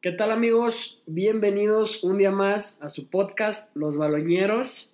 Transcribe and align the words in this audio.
¿Qué 0.00 0.12
tal 0.12 0.30
amigos? 0.30 1.00
Bienvenidos 1.06 2.04
un 2.04 2.18
día 2.18 2.30
más 2.30 2.78
a 2.82 2.88
su 2.88 3.08
podcast 3.08 3.74
Los 3.74 3.96
Baloñeros. 3.96 4.92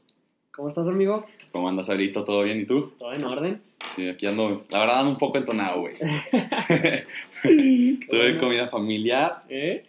¿Cómo 0.55 0.69
estás 0.69 0.89
amigo? 0.89 1.27
¿Cómo 1.51 1.69
andas, 1.69 1.91
Abrito? 1.91 2.25
¿Todo 2.25 2.43
bien? 2.45 2.61
¿Y 2.61 2.65
tú? 2.65 2.93
¿Todo 2.99 3.13
en 3.13 3.25
orden? 3.25 3.63
Sí, 3.95 4.09
aquí 4.09 4.27
ando, 4.27 4.65
la 4.71 4.79
verdad 4.81 5.01
ando 5.01 5.11
un 5.13 5.19
poco 5.19 5.39
entonado, 5.39 5.81
güey. 5.81 5.97
Tuve 7.43 7.97
bueno. 8.09 8.41
comida 8.41 8.69
familiar, 8.69 9.43
¿Eh? 9.49 9.85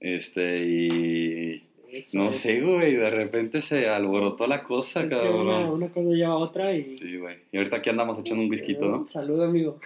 este, 0.00 0.64
y... 0.64 1.62
Eso 1.90 2.16
No 2.16 2.30
es. 2.30 2.36
sé, 2.36 2.62
güey, 2.62 2.94
de 2.96 3.10
repente 3.10 3.60
se 3.60 3.86
alborotó 3.88 4.46
la 4.46 4.62
cosa, 4.64 5.00
Es 5.02 5.08
que 5.10 5.16
cabrón. 5.16 5.40
una, 5.48 5.70
una 5.70 5.88
cosa 5.88 6.08
lleva 6.10 6.32
a 6.32 6.36
otra 6.36 6.72
y... 6.72 6.84
Sí, 6.84 7.18
güey. 7.18 7.36
Y 7.52 7.58
ahorita 7.58 7.76
aquí 7.76 7.90
andamos 7.90 8.18
echando 8.18 8.42
un 8.42 8.48
whisky, 8.50 8.74
¿no? 8.76 9.04
Salud 9.06 9.42
amigo. 9.42 9.78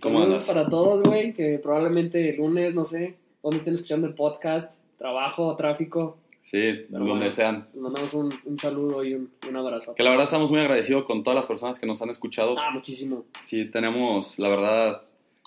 ¿Cómo 0.00 0.20
Salud 0.20 0.32
andas? 0.34 0.44
para 0.44 0.68
todos, 0.68 1.02
güey, 1.02 1.32
que 1.32 1.58
probablemente 1.58 2.30
el 2.30 2.36
lunes, 2.36 2.72
no 2.76 2.84
sé, 2.84 3.14
donde 3.44 3.58
estén 3.58 3.74
escuchando 3.74 4.06
el 4.06 4.14
podcast, 4.14 4.80
trabajo, 4.98 5.54
tráfico. 5.54 6.16
Sí, 6.42 6.86
donde 6.88 7.10
bueno. 7.10 7.30
sean. 7.30 7.68
Les 7.72 7.82
mandamos 7.82 8.12
un, 8.14 8.34
un 8.44 8.58
saludo 8.58 9.04
y 9.04 9.14
un, 9.14 9.30
un 9.48 9.56
abrazo. 9.56 9.94
Que 9.94 10.02
la 10.02 10.10
verdad 10.10 10.24
estamos 10.24 10.50
muy 10.50 10.60
agradecidos 10.60 11.04
con 11.04 11.22
todas 11.22 11.36
las 11.36 11.46
personas 11.46 11.78
que 11.78 11.86
nos 11.86 12.00
han 12.02 12.10
escuchado. 12.10 12.54
Ah, 12.58 12.70
muchísimo. 12.70 13.24
Sí, 13.38 13.66
tenemos, 13.66 14.38
la 14.38 14.48
verdad, 14.48 15.02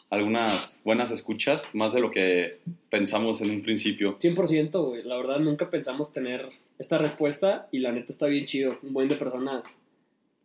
algunas 0.09 0.79
buenas 0.83 1.11
escuchas, 1.11 1.69
más 1.73 1.93
de 1.93 1.99
lo 1.99 2.11
que 2.11 2.59
pensamos 2.89 3.41
en 3.41 3.51
un 3.51 3.61
principio. 3.61 4.17
100%, 4.17 4.85
güey. 4.85 5.03
La 5.03 5.17
verdad, 5.17 5.39
nunca 5.39 5.69
pensamos 5.69 6.11
tener 6.11 6.49
esta 6.79 6.97
respuesta 6.97 7.67
y 7.71 7.79
la 7.79 7.91
neta 7.91 8.11
está 8.11 8.27
bien 8.27 8.45
chido. 8.45 8.77
Un 8.83 8.93
buen 8.93 9.09
de 9.09 9.15
personas, 9.15 9.75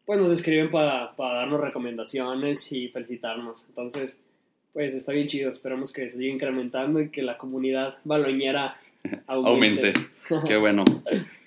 pues 0.05 0.19
nos 0.19 0.31
escriben 0.31 0.71
para, 0.71 1.15
para 1.17 1.41
darnos 1.41 1.61
recomendaciones 1.61 2.73
y 2.73 2.89
felicitarnos. 2.89 3.65
Entonces, 3.69 4.19
pues 4.73 4.95
está 4.95 5.13
bien 5.13 5.27
chido. 5.27 5.51
Esperamos 5.51 5.93
que 5.93 6.09
se 6.09 6.19
siga 6.19 6.33
incrementando 6.33 7.01
y 7.01 7.11
que 7.11 7.23
la 7.23 7.39
comunidad 7.39 7.99
baloñera 8.05 8.77
aumente. 9.27 9.93
Aumente. 9.93 9.93
Qué 10.47 10.57
bueno. 10.57 10.85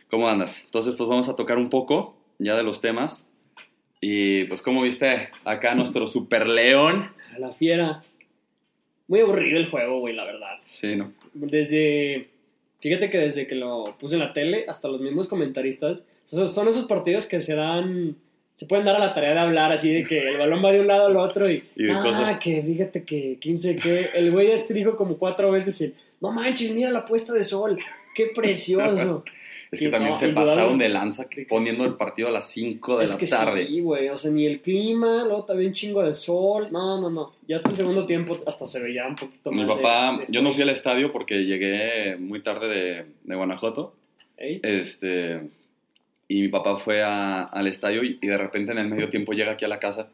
¿Cómo 0.10 0.30
andas? 0.30 0.64
Entonces, 0.66 0.96
pues 0.96 1.10
vamos 1.10 1.30
a 1.30 1.36
tocar 1.36 1.58
un 1.58 1.70
poco 1.70 2.16
ya 2.40 2.56
de 2.56 2.64
los 2.64 2.82
temas. 2.82 3.28
Y 4.02 4.44
pues, 4.46 4.62
como 4.62 4.82
viste 4.82 5.30
acá 5.44 5.74
nuestro 5.74 6.08
super 6.08 6.48
león? 6.48 7.04
A 7.34 7.40
la 7.40 7.52
fiera. 7.52 8.04
Muy 9.08 9.22
aburrido 9.22 9.58
el 9.58 9.70
juego, 9.70 10.00
güey, 10.00 10.16
la 10.16 10.26
verdad. 10.26 10.58
Sí, 10.64 10.96
¿no? 10.96 11.14
Desde. 11.34 12.30
Fíjate 12.80 13.10
que 13.10 13.18
desde 13.18 13.48
que 13.48 13.56
lo 13.56 13.96
puse 14.00 14.16
en 14.16 14.22
la 14.22 14.34
tele, 14.34 14.66
hasta 14.68 14.88
los 14.88 15.02
mismos 15.02 15.28
comentaristas, 15.28 16.04
son 16.24 16.48
son 16.48 16.68
esos 16.68 16.86
partidos 16.86 17.26
que 17.26 17.42
se 17.42 17.56
dan. 17.56 18.16
Se 18.56 18.66
pueden 18.68 18.86
dar 18.86 18.96
a 18.96 19.00
la 19.00 19.14
tarea 19.14 19.34
de 19.34 19.40
hablar 19.40 19.72
así 19.74 19.94
de 19.94 20.04
que 20.06 20.30
el 20.30 20.38
balón 20.38 20.64
va 20.64 20.72
de 20.72 20.80
un 20.80 20.88
lado 20.88 21.08
al 21.08 21.18
otro 21.18 21.50
y. 21.50 21.64
Y 21.76 21.84
de 21.84 21.92
ah, 21.92 22.00
cosas- 22.02 22.40
que 22.40 22.62
fíjate 22.62 23.04
que 23.04 23.38
15, 23.40 23.76
que. 23.78 24.10
El 24.16 24.32
güey 24.32 24.52
este 24.52 24.74
dijo 24.74 24.96
como 24.96 25.18
cuatro 25.18 25.52
veces 25.52 25.80
el. 25.82 25.94
No 26.22 26.32
manches, 26.32 26.74
mira 26.74 26.90
la 26.92 27.04
puesta 27.06 27.34
de 27.34 27.44
sol. 27.44 27.78
Qué 28.16 28.28
precioso. 28.34 29.24
Es 29.72 29.80
que 29.82 29.90
también 29.90 30.14
no, 30.14 30.18
se 30.18 30.30
pasaron 30.30 30.78
de 30.78 30.88
lanza 30.88 31.28
que- 31.28 31.46
poniendo 31.48 31.84
el 31.84 31.96
partido 31.96 32.30
a 32.30 32.32
las 32.32 32.48
5 32.52 33.00
de 33.00 33.04
es 33.04 33.12
la 33.12 33.18
que 33.18 33.26
tarde. 33.26 33.68
sí, 33.68 33.82
güey. 33.82 34.08
O 34.08 34.16
sea, 34.16 34.32
ni 34.32 34.46
el 34.46 34.62
clima, 34.62 35.26
luego 35.26 35.44
también 35.44 35.74
chingo 35.74 36.02
de 36.04 36.14
sol. 36.14 36.68
No, 36.72 37.02
no, 37.02 37.10
no. 37.10 37.34
Ya 37.46 37.58
hasta 37.58 37.70
el 37.70 37.76
segundo 37.76 38.06
tiempo 38.06 38.40
hasta 38.48 38.66
se 38.68 38.80
veía 38.82 39.06
un 39.06 39.16
poquito 39.18 39.52
Mi 39.52 39.66
más. 39.66 39.76
de- 39.76 39.84
papá, 39.84 40.18
de 40.20 40.26
yo 40.30 40.42
no 40.42 40.54
fui 40.54 40.62
al 40.62 40.70
estadio 40.70 41.12
porque 41.12 41.44
llegué 41.46 42.16
muy 42.16 42.42
tarde 42.42 42.68
de, 42.70 43.06
de 43.24 43.36
Guanajuato. 43.36 43.94
Este, 44.38 45.42
y 46.28 46.42
mi 46.42 46.48
papá 46.50 46.78
fue 46.78 47.04
a- 47.04 47.44
al 47.44 47.68
estadio 47.68 48.04
y, 48.04 48.18
y 48.22 48.28
de 48.28 48.38
repente 48.38 48.72
en 48.72 48.78
el 48.80 48.88
medio 48.90 49.10
tiempo 49.10 49.34
llega 49.34 49.52
aquí 49.54 49.66
a 49.66 49.68
la 49.70 49.80
casa. 49.80 50.10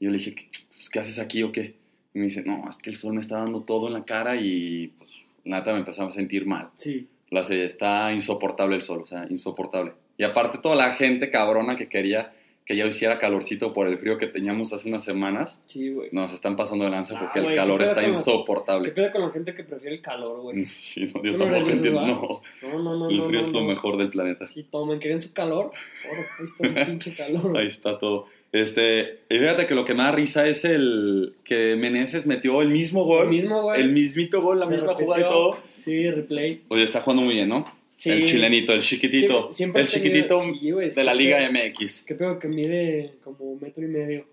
Y 0.00 0.04
yo 0.06 0.10
le 0.10 0.18
dije, 0.18 0.34
¿qué, 0.34 0.48
pues, 0.74 0.90
¿qué 0.90 0.98
haces 0.98 1.18
aquí 1.18 1.42
o 1.42 1.52
qué? 1.52 1.74
Y 2.14 2.18
me 2.18 2.24
dice, 2.24 2.42
no, 2.44 2.68
es 2.68 2.78
que 2.78 2.90
el 2.90 2.96
sol 2.96 3.14
me 3.14 3.20
está 3.20 3.38
dando 3.38 3.62
todo 3.62 3.86
en 3.86 3.94
la 3.94 4.04
cara 4.04 4.36
y 4.36 4.88
pues, 4.98 5.10
neta 5.44 5.72
me 5.72 5.78
empezaba 5.78 6.08
a 6.08 6.12
sentir 6.12 6.46
mal. 6.46 6.70
Sí. 6.76 7.08
La 7.30 7.40
está 7.40 8.12
insoportable 8.12 8.76
el 8.76 8.82
sol, 8.82 9.00
o 9.02 9.06
sea, 9.06 9.26
insoportable. 9.30 9.92
Y 10.18 10.24
aparte 10.24 10.58
toda 10.58 10.76
la 10.76 10.92
gente 10.94 11.30
cabrona 11.30 11.76
que 11.76 11.88
quería 11.88 12.32
que 12.72 12.78
ya 12.78 12.86
hiciera 12.86 13.18
calorcito 13.18 13.74
por 13.74 13.86
el 13.86 13.98
frío 13.98 14.16
que 14.16 14.26
teníamos 14.26 14.72
hace 14.72 14.88
unas 14.88 15.04
semanas, 15.04 15.60
Sí, 15.66 15.90
güey. 15.92 16.08
nos 16.10 16.32
están 16.32 16.56
pasando 16.56 16.86
de 16.86 16.90
lanza 16.90 17.14
Ah, 17.18 17.20
porque 17.20 17.46
el 17.50 17.54
calor 17.54 17.78
¿qué 17.78 17.84
pedo 17.84 17.90
está 17.90 17.94
con 18.00 18.02
la- 18.02 18.08
¿Qué 18.10 18.16
insoportable. 18.18 18.90
pedo 18.92 19.12
con 19.12 19.20
la 19.20 19.30
gente 19.30 19.54
que 19.54 19.64
prefiere 19.64 19.96
el 19.96 20.00
calor, 20.02 20.40
güey? 20.40 20.64
Sí, 20.68 21.04
no, 21.14 21.20
¿Tú 21.20 21.26
yo 21.26 21.36
no 21.36 21.54
entiendo. 21.54 22.00
No, 22.06 22.40
No, 22.62 22.82
no, 22.82 22.96
no. 22.98 23.10
el 23.10 23.16
frío 23.24 23.32
no, 23.32 23.40
es 23.40 23.52
lo 23.52 23.60
mejor 23.62 23.98
del 23.98 24.08
planeta. 24.08 24.46
Sí, 24.46 24.62
tomen, 24.70 24.98
¿quieren 25.00 25.20
su 25.20 25.34
calor? 25.34 25.72
Ahí 26.10 26.44
está 26.46 26.68
su 26.68 26.74
pinche 26.86 27.14
calor. 27.14 27.58
Ahí 27.58 27.66
está 27.66 27.98
todo. 27.98 28.26
Este, 28.52 29.20
y 29.28 29.38
fíjate 29.38 29.66
que 29.66 29.74
lo 29.74 29.84
que 29.84 29.92
me 29.94 30.02
da 30.04 30.12
risa 30.12 30.46
es 30.48 30.64
el 30.64 31.34
que 31.44 31.76
Meneses 31.76 32.26
metió 32.26 32.62
el 32.62 32.68
mismo 32.68 33.04
gol, 33.04 33.24
El 33.24 33.28
mismo, 33.30 33.62
güey. 33.62 33.80
el 33.82 33.92
mismito 33.92 34.40
gol, 34.40 34.60
la 34.60 34.66
Se 34.66 34.72
misma 34.76 34.94
jugada 34.94 35.20
y 35.20 35.24
todo. 35.28 35.56
Sí, 35.76 36.10
replay. 36.10 36.62
Oye, 36.68 36.82
está 36.84 37.00
jugando 37.02 37.22
muy 37.22 37.34
bien, 37.34 37.48
¿no? 37.50 37.66
Sí. 38.02 38.10
El 38.10 38.24
chilenito, 38.24 38.72
el 38.72 38.80
chiquitito, 38.80 39.48
el 39.50 39.54
tenido- 39.54 39.84
chiquitito 39.86 40.38
sí, 40.40 40.72
es 40.82 40.96
de 40.96 41.04
la 41.04 41.14
Liga 41.14 41.38
MX. 41.48 42.02
Qué 42.04 42.16
pedo 42.16 42.36
que 42.36 42.48
mide 42.48 43.12
como 43.22 43.44
un 43.52 43.60
metro 43.60 43.84
y 43.84 43.86
medio. 43.86 44.26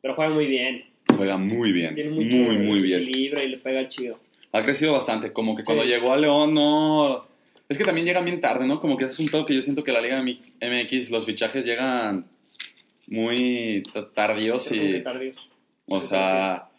Pero 0.00 0.14
juega 0.14 0.32
muy 0.32 0.46
bien. 0.46 0.86
Juega 1.14 1.36
muy 1.36 1.70
bien, 1.70 1.94
Tiene 1.94 2.08
muy, 2.08 2.24
mucho 2.24 2.36
muy 2.38 2.80
bien. 2.80 3.02
equilibrio 3.02 3.44
y 3.44 3.48
le 3.48 3.58
pega 3.58 3.86
chido. 3.88 4.18
Ha 4.52 4.62
crecido 4.62 4.94
bastante, 4.94 5.34
como 5.34 5.54
que 5.54 5.64
cuando 5.64 5.84
llegó 5.84 6.14
a 6.14 6.16
León 6.16 6.54
no... 6.54 7.26
Es 7.68 7.76
que 7.76 7.84
también 7.84 8.06
llegan 8.06 8.24
bien 8.24 8.40
tarde, 8.40 8.66
¿no? 8.66 8.80
Como 8.80 8.96
que 8.96 9.04
es 9.04 9.18
un 9.18 9.26
pedo 9.26 9.44
que 9.44 9.54
yo 9.54 9.60
siento 9.60 9.84
que 9.84 9.92
la 9.92 10.00
Liga 10.00 10.22
MX, 10.22 11.10
los 11.10 11.26
fichajes 11.26 11.66
llegan 11.66 12.24
muy 13.06 13.82
tardíos 14.14 14.72
y... 14.72 15.02
tardíos. 15.02 15.46
O 15.88 16.00
sea, 16.00 16.70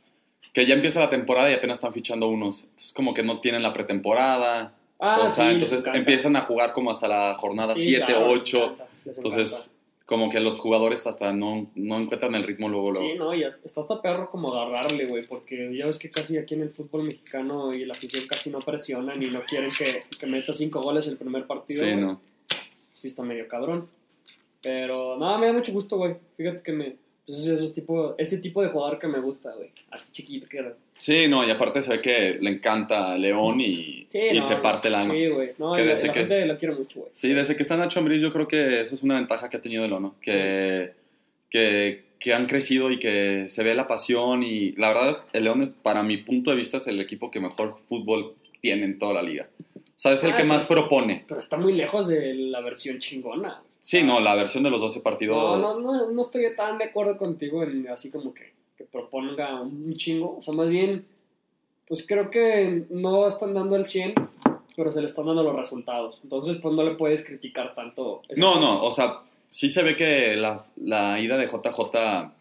que 0.53 0.65
ya 0.65 0.73
empieza 0.73 0.99
la 1.01 1.09
temporada 1.09 1.51
y 1.51 1.53
apenas 1.53 1.77
están 1.77 1.93
fichando 1.93 2.27
unos. 2.29 2.63
Entonces, 2.63 2.93
como 2.93 3.13
que 3.13 3.21
no 3.21 3.39
tienen 3.41 3.61
la 3.61 3.73
pretemporada. 3.73 4.75
Ah, 5.03 5.23
o 5.25 5.29
sea, 5.29 5.45
sí, 5.47 5.51
entonces 5.53 5.85
empiezan 5.87 6.35
a 6.35 6.41
jugar 6.41 6.73
como 6.73 6.91
hasta 6.91 7.07
la 7.07 7.33
jornada 7.33 7.73
Sí, 7.73 7.85
7, 7.85 8.05
claro, 8.05 8.27
les 8.31 8.41
8. 8.43 8.63
encanta, 8.63 8.87
les 9.03 9.17
Entonces, 9.17 9.69
como 10.05 10.29
que 10.29 10.39
los 10.39 10.59
jugadores 10.59 11.07
hasta 11.07 11.33
no, 11.33 11.71
no 11.73 11.99
encuentran 11.99 12.35
el 12.35 12.43
ritmo 12.43 12.69
luego, 12.69 12.91
luego. 12.91 13.07
Sí, 13.07 13.17
no, 13.17 13.33
y 13.33 13.43
está 13.43 13.81
hasta 13.81 13.99
perro 13.99 14.29
como 14.29 14.53
agarrarle, 14.53 15.07
güey, 15.07 15.25
porque 15.25 15.75
ya 15.75 15.87
ves 15.87 15.97
que 15.97 16.11
casi 16.11 16.37
aquí 16.37 16.53
en 16.53 16.61
el 16.61 16.69
fútbol 16.69 17.03
mexicano 17.03 17.73
y 17.73 17.83
la 17.85 17.93
afición 17.93 18.27
casi 18.27 18.51
no 18.51 18.59
presionan 18.59 19.23
y 19.23 19.27
no 19.27 19.41
quieren 19.43 19.71
que, 19.75 20.03
que 20.19 20.25
meta 20.27 20.53
cinco 20.53 20.81
goles 20.81 21.07
el 21.07 21.17
primer 21.17 21.47
partido. 21.47 21.83
Sí, 21.83 21.91
güey. 21.91 22.01
no. 22.01 22.21
Sí 22.93 23.07
está 23.07 23.23
medio 23.23 23.47
cabrón. 23.47 23.87
Pero, 24.61 25.17
no, 25.17 25.37
me 25.39 25.47
da 25.47 25.53
mucho 25.53 25.71
gusto, 25.71 25.97
güey. 25.97 26.15
Fíjate 26.37 26.61
que 26.61 26.71
me... 26.73 26.95
Pues 27.25 27.39
ese, 27.39 27.53
ese 27.53 27.73
tipo, 27.73 28.15
ese 28.17 28.37
tipo 28.37 28.61
de 28.61 28.69
jugador 28.69 28.99
que 28.99 29.07
me 29.07 29.19
gusta, 29.19 29.53
güey. 29.55 29.69
Así 29.91 30.11
chiquito 30.11 30.47
que 30.47 30.57
era. 30.57 30.73
Sí, 30.97 31.27
no, 31.27 31.47
y 31.47 31.51
aparte 31.51 31.81
se 31.81 31.91
ve 31.93 32.01
que 32.01 32.37
le 32.39 32.49
encanta 32.51 33.17
León 33.17 33.59
y, 33.61 34.05
Sí, 34.09 34.19
y 34.31 34.35
no, 34.35 34.41
se 34.41 34.55
parte 34.57 34.87
el 34.89 34.95
alma. 34.95 35.13
Sí, 35.13 35.27
güey. 35.27 35.51
No, 35.57 35.73
Que 35.73 35.81
la, 35.83 35.91
desde 35.91 36.07
la 36.07 36.13
que- 36.13 36.19
gente 36.19 36.45
lo 36.45 36.57
quiere 36.57 36.75
mucho, 36.75 36.99
güey. 37.01 37.11
Sí, 37.15 37.33
desde 37.33 37.55
que 37.55 37.63
está 37.63 37.77
Nacho 37.77 37.99
Ambriz 37.99 38.21
yo 38.21 38.31
creo 38.31 38.47
que 38.47 38.81
eso 38.81 38.95
es 38.95 39.03
una 39.03 39.15
ventaja 39.15 39.49
que 39.49 39.57
ha 39.57 39.61
tenido 39.61 39.87
León, 39.87 40.01
¿no? 40.03 40.15
Que, 40.21 40.91
que, 41.49 42.03
que 42.19 42.33
han 42.33 42.45
crecido 42.45 42.91
y 42.91 42.99
que 42.99 43.45
se 43.49 43.63
ve 43.63 43.73
la 43.75 43.87
pasión 43.87 44.43
y 44.43 44.71
la 44.73 44.89
verdad 44.93 45.17
el 45.33 45.43
León 45.45 45.75
para 45.81 46.03
mi 46.03 46.17
punto 46.17 46.51
de 46.51 46.57
vista 46.57 46.77
es 46.77 46.87
el 46.87 46.99
equipo 47.01 47.31
que 47.31 47.39
mejor 47.39 47.77
fútbol 47.87 48.35
tiene 48.61 48.85
en 48.85 48.99
toda 48.99 49.13
la 49.13 49.23
liga. 49.23 49.47
O 49.75 49.99
sea, 50.01 50.13
es 50.13 50.23
el 50.23 50.31
Ah, 50.31 50.35
que 50.37 50.43
más 50.43 50.67
propone. 50.67 51.25
Pero 51.27 51.39
está 51.39 51.57
muy 51.57 51.73
lejos 51.73 52.07
de 52.07 52.33
la 52.33 52.59
versión 52.61 52.99
chingona. 52.99 53.61
Sí, 53.81 54.03
no, 54.03 54.19
la 54.19 54.35
versión 54.35 54.63
de 54.63 54.69
los 54.69 54.79
12 54.79 54.99
partidos... 55.01 55.35
No, 55.35 55.57
no, 55.57 55.81
no, 55.81 56.11
no 56.11 56.21
estoy 56.21 56.43
tan 56.55 56.77
de 56.77 56.85
acuerdo 56.85 57.17
contigo 57.17 57.63
en 57.63 57.87
así 57.89 58.11
como 58.11 58.33
que, 58.33 58.53
que 58.77 58.83
proponga 58.85 59.59
un 59.61 59.95
chingo. 59.95 60.37
O 60.37 60.41
sea, 60.41 60.53
más 60.53 60.69
bien, 60.69 61.05
pues 61.87 62.05
creo 62.07 62.29
que 62.29 62.85
no 62.91 63.27
están 63.27 63.53
dando 63.55 63.75
el 63.75 63.85
100, 63.85 64.13
pero 64.75 64.91
se 64.91 64.99
le 64.99 65.07
están 65.07 65.25
dando 65.25 65.43
los 65.43 65.55
resultados. 65.55 66.19
Entonces, 66.23 66.57
pues 66.57 66.75
no 66.75 66.83
le 66.83 66.91
puedes 66.91 67.25
criticar 67.25 67.73
tanto. 67.73 68.21
No, 68.37 68.59
no, 68.59 68.83
o 68.85 68.91
sea, 68.91 69.21
sí 69.49 69.67
se 69.67 69.81
ve 69.81 69.95
que 69.95 70.35
la, 70.35 70.63
la 70.77 71.19
ida 71.19 71.35
de 71.37 71.47
JJ 71.47 72.31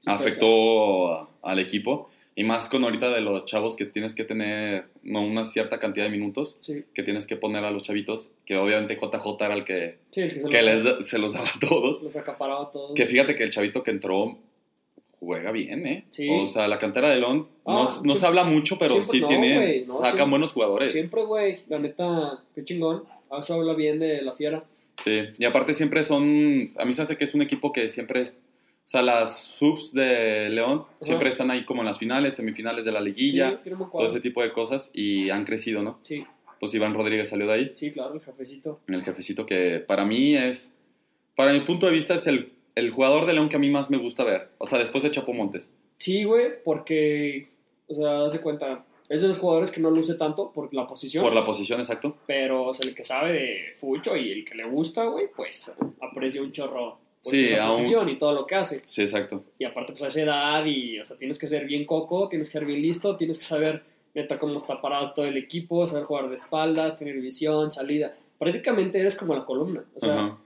Sí, 0.00 0.08
afectó 0.08 1.12
a- 1.12 1.28
al 1.42 1.58
equipo. 1.58 2.08
Y 2.38 2.44
más 2.44 2.68
con 2.68 2.84
ahorita 2.84 3.10
de 3.10 3.20
los 3.20 3.44
chavos 3.46 3.74
que 3.74 3.84
tienes 3.84 4.14
que 4.14 4.22
tener 4.24 4.84
no, 5.02 5.22
una 5.22 5.42
cierta 5.42 5.78
cantidad 5.80 6.04
de 6.04 6.10
minutos 6.12 6.56
Sí, 6.60 6.84
que 6.94 7.02
tienes 7.02 7.26
que 7.26 7.34
poner 7.34 7.64
a 7.64 7.70
los 7.72 7.82
chavitos, 7.82 8.30
que 8.46 8.56
obviamente 8.56 8.94
JJ 8.96 9.44
era 9.44 9.54
el 9.54 9.64
que, 9.64 9.98
sí, 10.10 10.20
el 10.20 10.34
que 10.34 10.40
se 10.42 10.48
que 10.48 10.62
los, 10.62 10.84
les 10.98 11.08
se 11.08 11.18
los 11.18 11.32
daba 11.32 11.48
a 11.48 11.58
todos. 11.68 12.00
los 12.02 12.16
acaparaba 12.16 12.62
a 12.62 12.70
todos. 12.70 12.94
Que 12.94 13.06
fíjate 13.06 13.34
que 13.34 13.42
el 13.42 13.50
chavito 13.50 13.82
que 13.82 13.90
entró 13.90 14.38
juega 15.18 15.50
bien, 15.50 15.84
¿eh? 15.86 16.04
Sí. 16.10 16.28
O 16.30 16.46
sea, 16.46 16.68
la 16.68 16.78
cantera 16.78 17.10
de 17.10 17.20
no, 17.20 17.48
Ah, 17.66 17.80
no 17.82 17.86
siempre- 17.88 18.14
se 18.16 18.26
habla 18.26 18.44
mucho, 18.44 18.78
pero 18.78 18.92
siempre 18.92 19.10
sí 19.10 19.20
no, 19.20 19.26
tiene, 19.26 19.84
no, 19.86 19.94
sacan 19.94 20.10
siempre- 20.12 20.30
buenos 20.30 20.52
jugadores. 20.52 20.92
Siempre, 20.92 21.24
güey, 21.24 21.58
la 21.68 21.78
neta, 21.80 22.40
qué 22.54 22.64
chingón. 22.64 23.02
Eso 23.42 23.54
habla 23.54 23.74
bien 23.74 23.98
de 23.98 24.22
la 24.22 24.32
fiera. 24.34 24.62
Sí, 24.98 25.22
y 25.38 25.44
aparte 25.44 25.74
siempre 25.74 26.04
son, 26.04 26.70
a 26.76 26.84
mí 26.84 26.92
se 26.92 27.02
hace 27.02 27.16
que 27.16 27.24
es 27.24 27.34
un 27.34 27.42
equipo 27.42 27.72
que 27.72 27.88
siempre, 27.88 28.26
o 28.88 28.90
sea, 28.90 29.02
las 29.02 29.44
subs 29.44 29.92
de 29.92 30.48
León 30.48 30.84
siempre 31.02 31.28
están 31.28 31.50
ahí 31.50 31.66
como 31.66 31.82
en 31.82 31.86
las 31.88 31.98
finales, 31.98 32.36
semifinales 32.36 32.86
de 32.86 32.92
la 32.92 33.02
liguilla, 33.02 33.60
Sí, 33.62 33.70
todo 33.92 34.06
ese 34.06 34.20
tipo 34.20 34.40
de 34.40 34.50
cosas 34.50 34.90
y 34.94 35.28
han 35.28 35.44
crecido, 35.44 35.82
¿no? 35.82 35.98
Sí, 36.00 36.24
Pues 36.58 36.72
Iván 36.74 36.94
Rodríguez 36.94 37.28
salió 37.28 37.46
de 37.46 37.52
ahí, 37.52 37.70
sí, 37.74 37.92
claro, 37.92 38.14
el 38.14 38.22
jefecito. 38.22 38.80
el 38.86 39.04
jefecito 39.04 39.44
que 39.44 39.80
para 39.86 40.06
mí 40.06 40.34
es, 40.34 40.72
para 41.36 41.52
mi 41.52 41.60
punto 41.60 41.84
de 41.84 41.92
vista 41.92 42.14
es 42.14 42.26
el, 42.26 42.54
el 42.76 42.90
jugador 42.90 43.26
de 43.26 43.34
León 43.34 43.50
que 43.50 43.56
a 43.56 43.58
mí 43.58 43.68
más 43.68 43.90
me 43.90 43.98
gusta 43.98 44.24
ver, 44.24 44.52
o 44.56 44.64
sea, 44.64 44.78
después 44.78 45.04
de 45.04 45.10
Chapo 45.10 45.34
Montes. 45.34 45.70
Sí, 45.98 46.24
güey, 46.24 46.52
porque, 46.64 47.48
o 47.88 47.92
sea, 47.92 48.24
haz 48.24 48.32
de 48.32 48.40
cuenta, 48.40 48.86
Es 49.10 49.20
de 49.20 49.28
los 49.28 49.38
jugadores 49.38 49.70
que 49.70 49.82
no 49.82 49.90
luce 49.90 50.14
tanto 50.14 50.50
por 50.50 50.72
la 50.72 50.86
posición. 50.86 51.22
Por 51.22 51.34
la 51.34 51.44
posición, 51.44 51.78
exacto. 51.80 52.16
Pero 52.26 52.64
o 52.68 52.72
sea, 52.72 52.88
el 52.88 52.94
que 52.94 53.04
sabe 53.04 53.32
de 53.34 53.74
fucho 53.78 54.16
y 54.16 54.32
el 54.32 54.46
que 54.46 54.54
le 54.54 54.64
gusta, 54.64 55.04
güey, 55.04 55.26
pues 55.36 55.70
aprecia 56.00 56.40
un 56.40 56.52
chorro 56.52 57.06
pues, 57.28 57.48
Sí, 57.48 57.54
esa 57.54 57.64
aún- 57.64 57.76
posición 57.76 58.08
y 58.08 58.16
todo 58.16 58.32
lo 58.34 58.46
que 58.46 58.54
hace. 58.54 58.82
Sí, 58.86 59.02
exacto. 59.02 59.44
Y 59.58 59.64
aparte, 59.64 59.92
pues 59.92 60.02
a 60.04 60.08
esa 60.08 60.20
edad, 60.22 60.64
y, 60.64 60.98
o 61.00 61.04
sea, 61.06 61.16
tienes 61.16 61.38
que 61.38 61.46
ser 61.46 61.64
bien 61.66 61.84
coco, 61.84 62.28
tienes 62.28 62.48
que 62.48 62.52
ser 62.54 62.64
bien 62.64 62.82
listo, 62.82 63.16
tienes 63.16 63.38
que 63.38 63.44
saber, 63.44 63.82
neta, 64.14 64.38
cómo 64.38 64.56
está 64.56 64.80
parado 64.80 65.12
todo 65.12 65.26
el 65.26 65.36
equipo, 65.36 65.86
saber 65.86 66.04
jugar 66.04 66.28
de 66.28 66.34
espaldas, 66.36 66.98
tener 66.98 67.16
visión, 67.20 67.70
salida. 67.72 68.14
Prácticamente 68.38 68.98
eres 69.00 69.16
como 69.16 69.34
la 69.34 69.44
columna. 69.44 69.84
O 69.96 70.00
sea, 70.00 70.14
Ajá. 70.14 70.38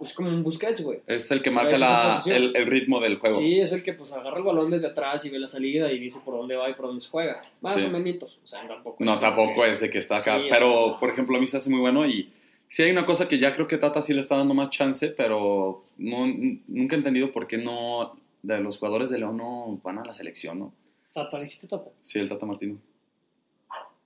es 0.00 0.14
como 0.14 0.28
un 0.30 0.42
Busquets, 0.42 0.82
güey. 0.82 1.00
Es 1.06 1.30
el 1.30 1.42
que 1.42 1.50
O 1.50 1.52
sea, 1.52 1.62
marca 1.62 1.78
la- 1.78 2.22
el, 2.26 2.56
el 2.56 2.66
ritmo 2.66 3.00
del 3.00 3.18
juego. 3.18 3.38
Sí, 3.38 3.60
es 3.60 3.72
el 3.72 3.82
que 3.82 3.92
pues 3.92 4.12
agarra 4.12 4.38
el 4.38 4.44
balón 4.44 4.70
desde 4.70 4.86
atrás 4.88 5.24
y 5.24 5.30
ve 5.30 5.38
la 5.38 5.48
salida 5.48 5.92
y 5.92 5.98
dice 5.98 6.20
por 6.24 6.34
dónde 6.36 6.56
va 6.56 6.70
y 6.70 6.74
por 6.74 6.86
dónde 6.86 7.00
se 7.02 7.10
juega. 7.10 7.42
Más 7.60 7.74
Sí. 7.74 7.86
o 7.86 7.90
menos. 7.90 8.38
O 8.42 8.46
sea, 8.46 8.66
tampoco 8.66 9.04
No, 9.04 9.18
tampoco 9.18 9.62
que- 9.62 9.70
es 9.70 9.80
de 9.80 9.90
que 9.90 9.98
está 9.98 10.16
acá. 10.18 10.38
Sí, 10.38 10.46
pero, 10.48 10.96
por 10.98 11.10
ejemplo, 11.10 11.36
a 11.36 11.40
mí 11.40 11.46
se 11.46 11.56
hace 11.58 11.68
muy 11.70 11.80
bueno 11.80 12.06
y 12.06 12.30
sí 12.70 12.82
hay 12.82 12.90
una 12.92 13.04
cosa 13.04 13.28
que 13.28 13.38
ya 13.38 13.52
creo 13.52 13.66
que 13.66 13.76
Tata 13.76 14.00
sí 14.00 14.14
le 14.14 14.20
está 14.20 14.36
dando 14.36 14.54
más 14.54 14.70
chance, 14.70 15.08
pero 15.08 15.84
no, 15.98 16.26
nunca 16.68 16.94
he 16.96 16.98
entendido 16.98 17.30
por 17.32 17.46
qué 17.46 17.58
no 17.58 18.16
de 18.42 18.58
los 18.60 18.78
jugadores 18.78 19.10
de 19.10 19.18
León 19.18 19.36
no 19.36 19.78
van 19.84 19.98
a 19.98 20.04
la 20.04 20.14
selección, 20.14 20.58
¿no? 20.60 20.72
Tata, 21.12 21.38
dijiste 21.40 21.66
Tata. 21.66 21.90
Sí, 22.00 22.18
el 22.20 22.28
Tata 22.28 22.46
Martino. 22.46 22.78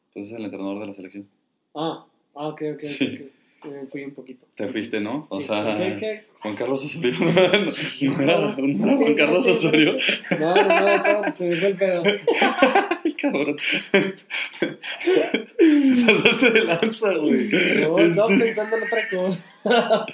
Entonces 0.09 0.33
es 0.33 0.39
el 0.39 0.45
entrenador 0.45 0.81
de 0.81 0.87
la 0.89 0.95
selección. 0.95 1.29
Ah, 1.75 2.05
ah, 2.35 2.49
ok, 2.49 2.63
ok. 2.75 2.81
Sí. 2.81 3.05
ok, 3.05 3.67
ok. 3.67 3.73
Me 3.73 3.87
fui 3.87 4.05
un 4.05 4.13
poquito. 4.13 4.47
Te 4.55 4.69
fuiste, 4.69 5.01
¿no? 5.01 5.27
O 5.31 5.41
Sí, 5.41 5.47
sea, 5.47 5.77
¿qué- 5.79 5.97
qué? 5.99 6.25
Juan 6.41 6.55
Carlos 6.57 6.85
Osorio. 6.85 7.15
no, 7.21 8.21
era, 8.23 8.57
no 8.57 8.87
era 8.87 8.97
Juan 8.97 9.15
Carlos 9.15 9.47
Osorio. 9.47 9.97
No, 10.39 10.55
no, 10.55 10.63
no, 10.65 11.23
no, 11.23 11.35
se 11.35 11.49
me 11.49 11.57
fue 11.57 11.69
el 11.69 11.77
pedo. 11.77 12.03
Cabrón. 13.21 13.57
Pasaste 16.07 16.51
de 16.51 16.65
lanza, 16.65 17.15
güey. 17.15 17.49
No, 17.81 17.99
estaba 17.99 18.29
pensando 18.29 18.77
en 18.77 18.83
otra 18.83 19.09
cosa. 19.09 19.43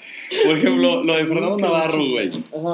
Por 0.45 0.59
ejemplo, 0.59 1.03
lo 1.03 1.17
de 1.17 1.27
Fernando 1.27 1.59
Navarro, 1.59 2.11
güey. 2.11 2.31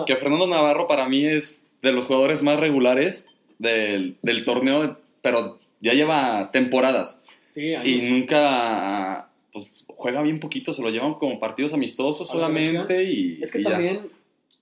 Que 0.06 0.16
Fernando 0.16 0.46
Navarro 0.46 0.86
para 0.86 1.08
mí 1.08 1.26
es 1.26 1.62
de 1.82 1.92
los 1.92 2.06
jugadores 2.06 2.42
más 2.42 2.60
regulares 2.60 3.26
del, 3.58 4.16
del 4.22 4.44
torneo, 4.44 4.98
pero 5.22 5.58
ya 5.80 5.94
lleva 5.94 6.50
temporadas. 6.52 7.20
Sí. 7.52 7.74
Y 7.84 8.10
nunca 8.10 9.28
pues, 9.52 9.70
juega 9.86 10.22
bien 10.22 10.40
poquito, 10.40 10.72
se 10.72 10.82
lo 10.82 10.90
llevan 10.90 11.14
como 11.14 11.40
partidos 11.40 11.72
amistosos 11.72 12.30
¿A 12.30 12.34
la 12.34 12.40
solamente 12.40 13.04
y, 13.04 13.38
Es 13.42 13.50
que 13.50 13.60
y 13.60 13.64
también, 13.64 14.08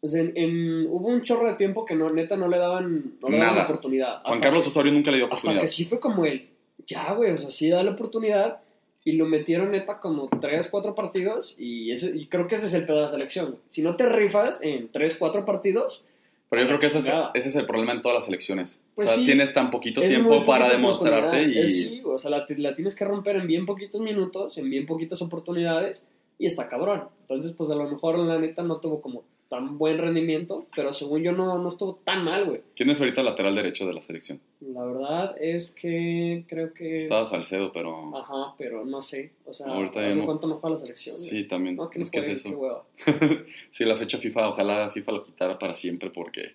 o 0.04 0.08
sea, 0.08 0.20
en, 0.22 0.32
en- 0.36 0.86
hubo 0.90 1.08
un 1.08 1.22
chorro 1.22 1.48
de 1.48 1.54
tiempo 1.56 1.84
que 1.84 1.94
no, 1.94 2.08
neta 2.10 2.36
no 2.36 2.48
le 2.48 2.58
daban, 2.58 3.14
no 3.22 3.28
le 3.30 3.38
daban 3.38 3.54
Nada. 3.54 3.64
oportunidad. 3.64 4.20
Juan 4.22 4.34
Hasta 4.34 4.40
Carlos 4.40 4.64
que- 4.64 4.70
Osorio 4.70 4.92
nunca 4.92 5.10
le 5.10 5.16
dio 5.16 5.26
Hasta 5.26 5.34
oportunidad. 5.36 5.62
que 5.62 5.68
sí 5.68 5.84
fue 5.86 5.98
como 6.00 6.24
él. 6.26 6.50
Ya, 6.86 7.12
güey, 7.14 7.32
o 7.32 7.38
sea, 7.38 7.48
sí 7.50 7.70
da 7.70 7.82
la 7.82 7.92
oportunidad 7.92 8.60
y 9.04 9.12
lo 9.12 9.26
metieron 9.26 9.70
neta 9.70 10.00
como 10.00 10.28
3, 10.40 10.68
4 10.70 10.94
partidos 10.94 11.54
y, 11.58 11.90
ese, 11.90 12.14
y 12.16 12.26
creo 12.26 12.46
que 12.48 12.54
ese 12.56 12.66
es 12.66 12.74
el 12.74 12.84
pedo 12.84 12.96
de 12.96 13.02
la 13.02 13.08
selección. 13.08 13.56
Si 13.66 13.80
no 13.82 13.96
te 13.96 14.06
rifas 14.08 14.62
en 14.62 14.90
3, 14.90 15.16
4 15.18 15.44
partidos, 15.44 16.02
Pero 16.50 16.62
yo 16.62 16.68
creo 16.68 16.78
que 16.80 16.86
ese 16.88 16.98
es, 16.98 17.06
ese 17.34 17.48
es 17.48 17.56
el 17.56 17.64
problema 17.66 17.92
en 17.92 18.02
todas 18.02 18.14
las 18.16 18.24
selecciones. 18.26 18.80
Pues 18.94 19.08
o 19.08 19.10
sea, 19.12 19.20
sí. 19.20 19.26
tienes 19.26 19.52
tan 19.54 19.70
poquito 19.70 20.00
tiempo 20.02 20.44
para 20.44 20.68
demostrarte 20.70 21.44
y... 21.44 21.58
Es, 21.58 21.88
sí, 21.88 22.02
o 22.04 22.18
sea, 22.18 22.30
la, 22.30 22.46
la 22.58 22.74
tienes 22.74 22.94
que 22.94 23.04
romper 23.06 23.36
en 23.36 23.46
bien 23.46 23.64
poquitos 23.66 24.00
minutos, 24.00 24.56
en 24.58 24.68
bien 24.70 24.84
poquitas 24.86 25.20
oportunidades 25.22 26.06
y 26.38 26.46
está 26.46 26.68
cabrón. 26.68 27.04
Entonces, 27.22 27.52
pues 27.52 27.70
a 27.70 27.74
lo 27.74 27.88
mejor 27.88 28.18
la 28.18 28.38
neta 28.38 28.62
no 28.62 28.78
tuvo 28.80 29.00
como 29.00 29.22
tan 29.54 29.78
buen 29.78 29.98
rendimiento, 29.98 30.66
pero 30.74 30.92
según 30.92 31.22
yo 31.22 31.32
no, 31.32 31.58
no 31.58 31.68
estuvo 31.68 31.96
tan 32.04 32.24
mal, 32.24 32.44
güey. 32.44 32.60
¿Quién 32.74 32.90
es 32.90 33.00
ahorita 33.00 33.20
el 33.20 33.26
lateral 33.26 33.54
derecho 33.54 33.86
de 33.86 33.92
la 33.94 34.02
selección? 34.02 34.40
La 34.60 34.84
verdad 34.84 35.36
es 35.40 35.70
que 35.70 36.44
creo 36.48 36.72
que... 36.74 36.96
Estaba 36.96 37.24
Salcedo, 37.24 37.70
pero... 37.72 38.16
Ajá, 38.16 38.54
pero 38.58 38.84
no 38.84 39.00
sé. 39.02 39.32
O 39.44 39.54
sea, 39.54 39.66
Ahorita 39.68 40.00
ya 40.02 40.08
¿hace 40.08 40.20
no. 40.20 40.26
cuánto 40.26 40.46
no 40.46 40.58
fue 40.58 40.70
a 40.70 40.72
la 40.72 40.76
selección? 40.76 41.16
güey? 41.16 41.28
Sí, 41.28 41.44
también. 41.44 41.76
No, 41.76 41.88
que 41.90 41.98
no 41.98 42.04
es 42.04 42.10
que 42.10 42.20
es 42.20 42.28
eso. 42.28 42.82
qué 43.04 43.44
sí, 43.70 43.84
la 43.84 43.96
fecha 43.96 44.18
FIFA, 44.18 44.48
ojalá 44.48 44.90
FIFA 44.90 45.12
lo 45.12 45.22
quitara 45.24 45.58
para 45.58 45.74
siempre 45.74 46.10
porque 46.10 46.54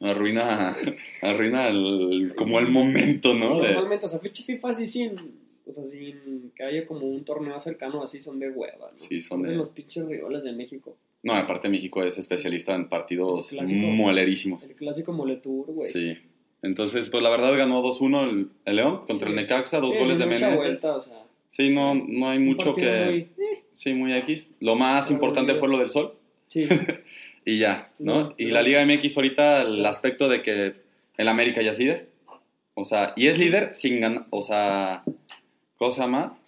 arruina, 0.00 0.76
arruina 1.22 1.68
el- 1.68 2.34
como 2.36 2.58
el 2.58 2.68
momento, 2.68 3.34
¿no? 3.34 3.60
De- 3.60 3.68
Normalmente, 3.72 4.06
o 4.06 4.08
sea, 4.08 4.20
fecha 4.20 4.44
FIFA 4.44 4.68
así 4.68 4.86
sin... 4.86 5.42
O 5.64 5.72
sea, 5.72 5.84
sin 5.84 6.50
que 6.56 6.64
haya 6.64 6.84
como 6.86 7.06
un 7.06 7.24
torneo 7.24 7.58
cercano 7.60 8.02
así 8.02 8.20
son 8.20 8.40
de 8.40 8.50
hueva, 8.50 8.88
¿no? 8.92 8.98
Sí, 8.98 9.20
son 9.20 9.42
de- 9.42 9.54
los 9.54 9.68
pinches 9.68 10.04
rivales 10.06 10.42
de 10.42 10.52
México. 10.52 10.96
No, 11.22 11.34
aparte 11.34 11.68
México 11.68 12.02
es 12.02 12.18
especialista 12.18 12.74
en 12.74 12.88
partidos 12.88 13.48
clásico. 13.50 13.86
molerísimos. 13.86 14.64
El 14.64 14.74
clásico 14.74 15.12
Moletour, 15.12 15.66
güey. 15.72 15.88
Sí. 15.88 16.18
Entonces, 16.62 17.10
pues 17.10 17.22
la 17.22 17.30
verdad 17.30 17.56
ganó 17.56 17.82
2-1 17.82 18.28
el, 18.30 18.48
el 18.64 18.76
León 18.76 18.98
contra 19.06 19.26
Sí. 19.28 19.30
el 19.30 19.36
Necaxa, 19.36 19.78
dos 19.78 19.92
Sí, 19.92 19.98
goles 19.98 20.18
de 20.18 20.26
Meneses. 20.26 20.56
vuelta, 20.56 20.96
o 20.96 21.02
sea, 21.02 21.22
Sí, 21.48 21.68
no, 21.68 21.94
no 21.94 22.30
hay 22.30 22.38
mucho 22.38 22.74
que... 22.74 22.82
muy- 23.36 23.44
eh, 23.44 23.62
Sí, 23.72 23.94
muy 23.94 24.12
X. 24.14 24.50
Lo 24.60 24.74
más 24.74 25.06
Pero 25.06 25.14
importante 25.16 25.54
fue 25.54 25.68
lo 25.68 25.78
del 25.78 25.88
sol 25.90 26.14
sí, 26.48 26.66
y 27.44 27.58
ya, 27.58 27.90
¿no? 27.98 28.22
No, 28.24 28.34
y 28.36 28.46
no. 28.46 28.52
la 28.52 28.62
Liga 28.62 28.84
MX 28.84 29.16
ahorita 29.16 29.62
el 29.62 29.84
aspecto 29.86 30.28
de 30.28 30.42
que 30.42 30.74
el 31.16 31.28
América 31.28 31.62
ya 31.62 31.70
es 31.70 31.78
líder. 31.78 32.08
O 32.74 32.84
sea, 32.84 33.12
y 33.16 33.26
es 33.28 33.38
líder 33.38 33.74
sin 33.74 34.00
ganar, 34.00 34.26
o 34.30 34.42
sea, 34.42 35.04
¿cómo 35.78 35.90
se 35.90 36.00
llama? 36.00 36.38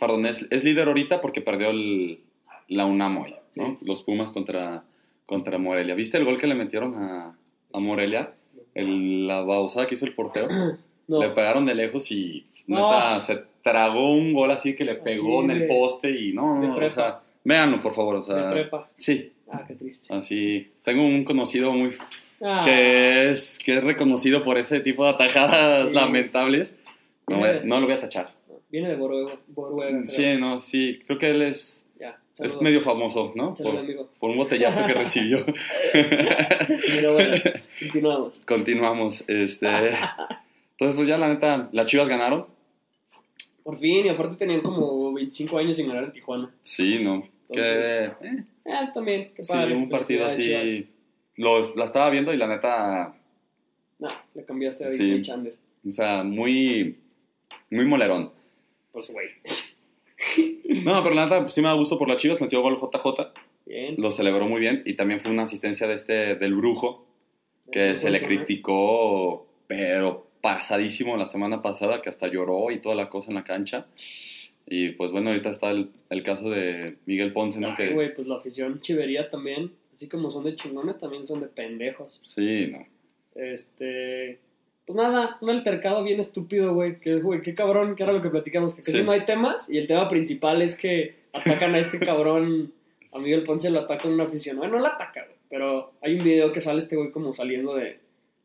Perdón, 0.00 0.26
es, 0.26 0.46
es 0.50 0.64
líder 0.64 0.88
ahorita 0.88 1.20
porque 1.20 1.40
perdió 1.40 1.70
el, 1.70 2.20
la 2.68 2.86
UNAM 2.86 3.18
hoy, 3.18 3.34
¿no? 3.56 3.78
Los 3.82 4.02
Pumas 4.02 4.30
contra, 4.32 4.84
contra 5.26 5.58
Morelia. 5.58 5.94
¿Viste 5.94 6.16
el 6.18 6.24
gol 6.24 6.38
que 6.38 6.46
le 6.46 6.54
metieron 6.54 6.94
a, 6.96 7.36
a 7.72 7.78
Morelia? 7.78 8.32
El, 8.74 9.26
la 9.26 9.42
babosada 9.42 9.86
que 9.86 9.94
hizo 9.94 10.06
el 10.06 10.14
portero. 10.14 10.48
no, 11.08 11.20
Le 11.20 11.30
pegaron 11.30 11.66
de 11.66 11.74
lejos 11.74 12.10
y 12.12 12.46
No. 12.66 12.76
neta 12.90 13.20
se 13.20 13.42
tragó 13.62 14.12
un 14.14 14.32
gol 14.32 14.50
así 14.50 14.74
que 14.74 14.84
le 14.84 14.94
pegó 14.96 15.38
Así 15.40 15.44
en 15.44 15.50
el 15.50 15.58
de- 15.60 15.66
poste 15.68 16.10
y 16.10 16.32
no, 16.32 16.60
de 16.60 16.68
no, 16.68 16.76
o 16.76 16.90
sea, 16.90 17.20
véanlo 17.44 17.80
por 17.80 17.92
favor, 17.94 18.16
o 18.16 18.22
sea, 18.24 18.36
de 18.36 18.52
prepa. 18.52 18.90
sí, 18.96 19.32
Ah, 19.50 19.64
qué 19.66 19.74
triste. 19.74 20.12
así, 20.14 20.70
tengo 20.82 21.02
un 21.04 21.24
conocido 21.24 21.72
muy 21.72 21.90
Ah, 22.42 22.62
que 22.66 23.30
es 23.30 23.58
que 23.64 23.78
es 23.78 23.84
reconocido 23.84 24.42
por 24.42 24.58
ese 24.58 24.80
tipo 24.80 25.04
de 25.04 25.10
atajadas 25.10 25.86
Sí. 25.88 25.94
lamentables. 25.94 26.76
No, 27.28 27.38
Viene- 27.38 27.60
no 27.64 27.80
lo 27.80 27.86
voy 27.86 27.94
a 27.94 28.00
tachar. 28.00 28.28
Viene 28.70 28.88
de 28.88 28.96
Boruega, 28.96 29.38
Boruega, 29.48 29.90
creo. 29.92 30.06
Sí, 30.06 30.26
no, 30.38 30.60
sí, 30.60 30.98
creo 31.06 31.18
que 31.18 31.30
él 31.30 31.42
es, 31.42 31.83
Ya, 31.98 32.18
es 32.40 32.60
medio 32.60 32.80
famoso, 32.82 33.32
¿no? 33.36 33.54
Por, 33.54 33.76
amigo. 33.78 34.10
por 34.18 34.30
un 34.30 34.36
botellazo 34.36 34.84
que 34.84 34.94
recibió. 34.94 35.44
Pero 35.92 37.14
bueno, 37.14 37.36
continuamos. 37.80 38.40
Continuamos, 38.40 39.24
este, 39.28 39.68
entonces 39.68 40.96
pues 40.96 41.06
ya 41.06 41.16
la 41.18 41.28
neta, 41.28 41.68
las 41.72 41.86
Chivas 41.86 42.08
ganaron. 42.08 42.46
Por 43.62 43.78
fin, 43.78 44.04
y 44.06 44.08
aparte 44.08 44.36
tenían 44.36 44.60
como 44.60 45.12
25 45.14 45.56
años 45.58 45.76
sin 45.76 45.86
ganar 45.88 46.04
en 46.04 46.12
Tijuana. 46.12 46.50
Sí, 46.62 46.98
no, 47.02 47.22
que 47.50 47.60
Entonces, 47.60 48.12
eh, 48.22 48.44
Ah, 48.66 48.90
también, 48.92 49.32
qué 49.34 49.44
Sí, 49.44 49.52
padre. 49.52 49.74
un 49.76 49.88
partido 49.88 50.26
así. 50.26 50.88
Lo, 51.36 51.74
la 51.76 51.84
estaba 51.84 52.10
viendo 52.10 52.32
y 52.32 52.36
la 52.36 52.46
neta. 52.48 53.14
No, 53.98 54.08
le 54.34 54.44
cambiaste 54.44 54.84
a 54.86 54.92
Sí. 54.92 55.08
David 55.10 55.22
Chandler. 55.22 55.54
o 55.86 55.90
sea, 55.90 56.22
muy, 56.24 56.98
muy 57.70 57.84
molerón. 57.84 58.32
Su 59.02 59.12
güey. 59.12 59.26
No, 60.84 61.02
pero 61.02 61.14
la 61.14 61.24
neta, 61.26 61.48
sí 61.48 61.60
me 61.60 61.68
da 61.68 61.74
gusto 61.74 61.98
por 61.98 62.08
las 62.08 62.16
chivas, 62.18 62.40
metió 62.40 62.60
gol 62.62 62.76
JJ, 62.76 63.32
Bien. 63.66 63.94
lo 63.98 64.10
celebró 64.10 64.46
muy 64.46 64.60
bien 64.60 64.82
y 64.84 64.94
también 64.94 65.20
fue 65.20 65.30
una 65.30 65.44
asistencia 65.44 65.86
de 65.86 65.94
este, 65.94 66.34
del 66.36 66.54
brujo, 66.54 67.06
que 67.72 67.96
se 67.96 68.10
le 68.10 68.20
criticó, 68.22 69.46
pero 69.66 70.26
pasadísimo 70.40 71.16
la 71.16 71.26
semana 71.26 71.62
pasada, 71.62 72.02
que 72.02 72.10
hasta 72.10 72.28
lloró 72.28 72.70
y 72.70 72.78
toda 72.80 72.94
la 72.94 73.08
cosa 73.08 73.30
en 73.30 73.36
la 73.36 73.44
cancha. 73.44 73.86
Y 74.66 74.90
pues 74.90 75.10
bueno, 75.10 75.30
ahorita 75.30 75.50
está 75.50 75.70
el, 75.70 75.90
el 76.10 76.22
caso 76.22 76.50
de 76.50 76.96
Miguel 77.06 77.32
Ponce, 77.32 77.60
¿no? 77.60 77.68
Ay, 77.70 77.74
Que, 77.76 77.88
güey, 77.92 78.14
pues 78.14 78.26
la 78.26 78.36
afición 78.36 78.80
chivería 78.80 79.28
también, 79.30 79.72
así 79.92 80.08
como 80.08 80.30
son 80.30 80.44
de 80.44 80.54
chingones, 80.56 80.98
también 80.98 81.26
son 81.26 81.40
de 81.40 81.48
pendejos. 81.48 82.20
sí, 82.24 82.68
no. 82.70 82.86
Este. 83.34 84.38
Pues 84.86 84.96
nada, 84.96 85.38
un 85.40 85.50
altercado 85.50 86.02
bien 86.04 86.20
estúpido, 86.20 86.74
güey. 86.74 87.00
Que, 87.00 87.16
güey, 87.16 87.40
qué 87.40 87.54
cabrón, 87.54 87.96
que 87.96 88.02
era 88.02 88.12
lo 88.12 88.20
que 88.22 88.28
platicamos, 88.30 88.74
que 88.74 88.82
casi 88.82 88.98
Sí. 88.98 89.02
no 89.02 89.12
hay 89.12 89.24
temas 89.24 89.70
y 89.70 89.78
el 89.78 89.86
tema 89.86 90.08
principal 90.08 90.60
es 90.60 90.76
que 90.76 91.14
atacan 91.32 91.74
a 91.74 91.78
este 91.78 91.98
cabrón. 91.98 92.72
A 93.14 93.18
Miguel 93.18 93.44
Ponce 93.44 93.70
lo 93.70 93.80
ataca 93.80 94.08
un 94.08 94.20
aficionado. 94.20 94.60
Bueno, 94.68 94.76
no 94.76 94.82
lo 94.82 94.92
ataca, 94.94 95.24
güey. 95.24 95.36
Pero 95.48 95.92
hay 96.02 96.14
un 96.18 96.24
video 96.24 96.52
que 96.52 96.60
sale 96.60 96.80
este 96.80 96.96
güey 96.96 97.10
como 97.12 97.32
saliendo 97.32 97.74
de. 97.74 97.98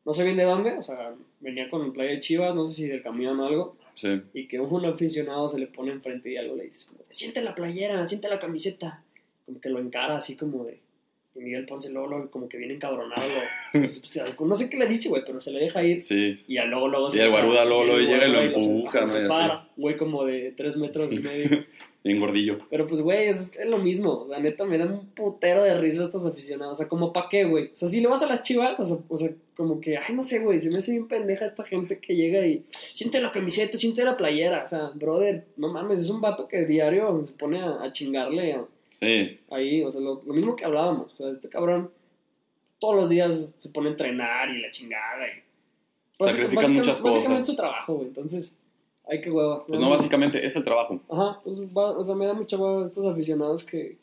No 0.05 0.13
sé 0.13 0.24
bien 0.24 0.38
de 0.38 0.43
dónde, 0.43 0.77
o 0.77 0.84
sea, 0.84 1.13
venía 1.39 1.69
con 1.69 1.91
playa 1.91 2.12
de 2.12 2.19
Chivas, 2.19 2.55
no 2.55 2.65
sé 2.65 2.74
si 2.74 2.88
del 2.88 3.03
camión 3.03 3.39
o 3.39 3.46
algo. 3.48 3.75
Sí. 3.93 4.22
Y 4.34 4.48
que 4.48 4.60
un 4.60 4.86
aficionado 4.86 5.48
se 5.50 5.60
le 5.60 5.67
pone 5.67 5.91
enfrente 5.91 6.31
y 6.31 6.38
algo 6.38 6.55
le 6.55 6.65
dice, 6.65 6.88
como, 6.88 7.00
siente 7.10 7.41
la 7.41 7.53
playera, 7.53 8.08
siente 8.08 8.29
la 8.29 8.39
camiseta. 8.39 9.03
Como 9.46 9.60
que 9.60 9.69
lo 9.69 9.79
encara 9.79 10.17
así 10.17 10.36
como 10.36 10.63
de, 10.63 10.79
Y 11.36 11.39
Miguel 11.39 11.65
Ponce 11.65 11.91
luego, 11.91 12.07
luego 12.07 12.29
como 12.31 12.50
que 12.50 12.57
viene 12.57 12.74
encabronado. 12.74 13.21
lo- 13.74 13.88
se- 13.88 14.05
se- 14.07 14.24
no 14.39 14.55
sé 14.55 14.69
qué 14.69 14.77
le 14.77 14.88
dice, 14.88 15.09
güey, 15.09 15.21
pero 15.25 15.39
se 15.39 15.51
le 15.51 15.59
deja 15.59 15.83
ir. 15.83 16.01
Sí. 16.01 16.38
Y 16.48 16.55
ya 16.55 16.65
luego, 16.65 16.88
luego 16.88 17.07
Y 17.13 17.19
el 17.19 17.29
Guaruda 17.29 17.65
luego, 17.65 17.83
luego 17.86 18.00
llega 18.01 18.27
y 18.27 18.31
lo 18.31 18.39
se- 18.59 18.65
empuja, 18.65 19.07
se 19.07 19.21
¿no? 19.21 19.21
Y 19.21 19.25
así. 19.25 19.27
para, 19.29 19.69
Güey, 19.77 19.98
como 19.98 20.25
de 20.25 20.53
tres 20.57 20.75
metros 20.75 21.13
y 21.13 21.21
medio. 21.21 21.65
Bien 22.01 22.17
gordillo. 22.21 22.59
Pero 22.69 22.88
pues, 22.88 23.01
güey, 23.01 23.27
es, 23.27 23.57
es 23.59 23.67
lo 23.69 23.77
mismo. 23.77 24.19
O 24.21 24.27
sea, 24.27 24.39
neta, 24.39 24.63
me 24.63 24.77
dan 24.77 24.91
un 24.93 25.07
putero 25.07 25.63
de 25.63 25.77
risa 25.79 26.03
estos 26.03 26.25
aficionados. 26.25 26.74
O 26.74 26.75
sea, 26.77 26.88
como 26.88 27.12
pa' 27.12 27.27
qué, 27.29 27.43
güey. 27.43 27.65
O 27.65 27.69
sea, 27.75 27.89
si 27.89 28.00
le 28.00 28.07
vas 28.07 28.24
a 28.24 28.27
las 28.27 28.41
chivas, 28.41 28.79
o 28.79 28.86
sea, 28.86 28.98
o 29.09 29.17
sea, 29.17 29.29
como 29.57 29.81
que, 29.81 29.98
ay, 29.98 30.15
no 30.15 30.24
sé, 30.24 30.39
güey, 30.39 30.62
se 30.62 30.69
me 30.69 30.77
hace 30.77 30.91
bien 30.93 31.09
pendeja 31.09 31.45
esta 31.45 31.63
gente 31.65 32.00
que 32.00 32.15
llega 32.15 32.45
y 32.48 32.63
siente 32.93 33.19
la 33.19 33.33
camiseta, 33.33 33.77
siente 33.77 34.05
la 34.05 34.15
playera. 34.15 34.63
O 34.63 34.69
sea, 34.69 34.91
brother, 34.95 35.43
no 35.57 35.67
mames, 35.74 36.01
es 36.01 36.09
un 36.09 36.21
vato 36.21 36.48
que 36.48 36.65
diario 36.65 37.21
se 37.21 37.33
pone 37.33 37.59
a, 37.59 37.83
a 37.83 37.91
chingarle 37.91 38.53
a- 38.53 38.65
Sí. 38.99 39.39
ahí. 39.49 39.83
O 39.83 39.91
sea, 39.91 40.01
lo, 40.01 40.21
lo 40.25 40.33
mismo 40.33 40.55
que 40.55 40.65
hablábamos. 40.65 41.13
O 41.13 41.15
sea, 41.15 41.29
este 41.29 41.49
cabrón 41.49 41.91
todos 42.79 42.95
los 42.95 43.09
días 43.09 43.53
se 43.57 43.69
pone 43.69 43.87
a 43.89 43.91
entrenar 43.91 44.49
y 44.49 44.61
la 44.61 44.71
chingada. 44.71 45.27
Y, 45.27 45.41
Sacrifican 46.17 46.55
básicamente- 46.55 46.77
muchas 46.79 47.01
Básicamente 47.01 47.27
cosas. 47.29 47.41
es 47.41 47.47
su 47.47 47.55
trabajo, 47.55 47.93
güey. 47.95 48.07
Entonces, 48.07 48.55
hay 49.07 49.21
que 49.21 49.31
hueva. 49.31 49.65
Pues 49.65 49.79
no, 49.79 49.89
básicamente 49.89 50.45
es 50.45 50.55
el 50.55 50.63
trabajo. 50.63 51.01
Ajá, 51.09 51.39
pues 51.43 51.59
va- 51.61 51.97
o 51.97 52.03
sea, 52.03 52.15
me 52.15 52.25
da 52.25 52.33
mucha 52.33 52.57
hueva 52.57 52.85
estos 52.85 53.05
aficionados 53.05 53.63
que 53.63 53.97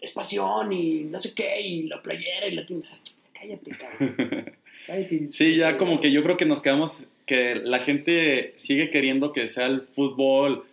es 0.00 0.12
pasión 0.12 0.72
y 0.72 1.04
no 1.04 1.18
sé 1.18 1.34
qué, 1.34 1.60
y 1.60 1.82
la 1.84 2.00
playera 2.02 2.46
y 2.48 2.54
la 2.54 2.66
tienda. 2.66 2.86
Cállate, 3.32 3.70
cabrón. 3.70 4.16
Cállate. 4.86 5.28
Sí, 5.28 5.56
ya 5.56 5.76
como 5.76 6.00
que 6.00 6.10
yo 6.12 6.22
creo 6.22 6.36
que 6.36 6.44
nos 6.44 6.60
quedamos, 6.62 7.08
que 7.26 7.54
la 7.56 7.78
gente 7.78 8.52
sigue 8.56 8.90
queriendo 8.90 9.32
que 9.32 9.46
sea 9.46 9.66
el 9.66 9.82
fútbol 9.82 10.64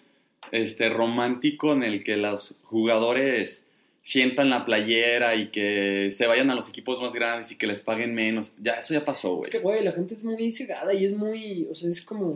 este, 0.51 0.89
romántico 0.89 1.73
en 1.73 1.83
el 1.83 2.03
que 2.03 2.17
los 2.17 2.55
jugadores 2.63 3.65
sientan 4.01 4.51
la 4.51 4.65
playera 4.65 5.35
y 5.35 5.49
que 5.49 6.09
se 6.11 6.27
vayan 6.27 6.51
a 6.51 6.55
los 6.55 6.69
equipos 6.69 7.01
más 7.01 7.13
grandes 7.13 7.51
y 7.51 7.55
que 7.57 7.65
les 7.65 7.81
paguen 7.81 8.13
menos. 8.13 8.53
Ya, 8.61 8.73
eso 8.73 8.93
ya 8.93 9.03
pasó, 9.03 9.29
Es 9.29 9.37
güey. 9.37 9.51
que, 9.51 9.59
güey, 9.59 9.83
la 9.83 9.91
gente 9.93 10.13
es 10.13 10.23
muy 10.23 10.51
cegada 10.51 10.93
y 10.93 11.05
es 11.05 11.15
muy, 11.17 11.67
o 11.71 11.73
sea, 11.73 11.89
es 11.89 12.03
como, 12.03 12.33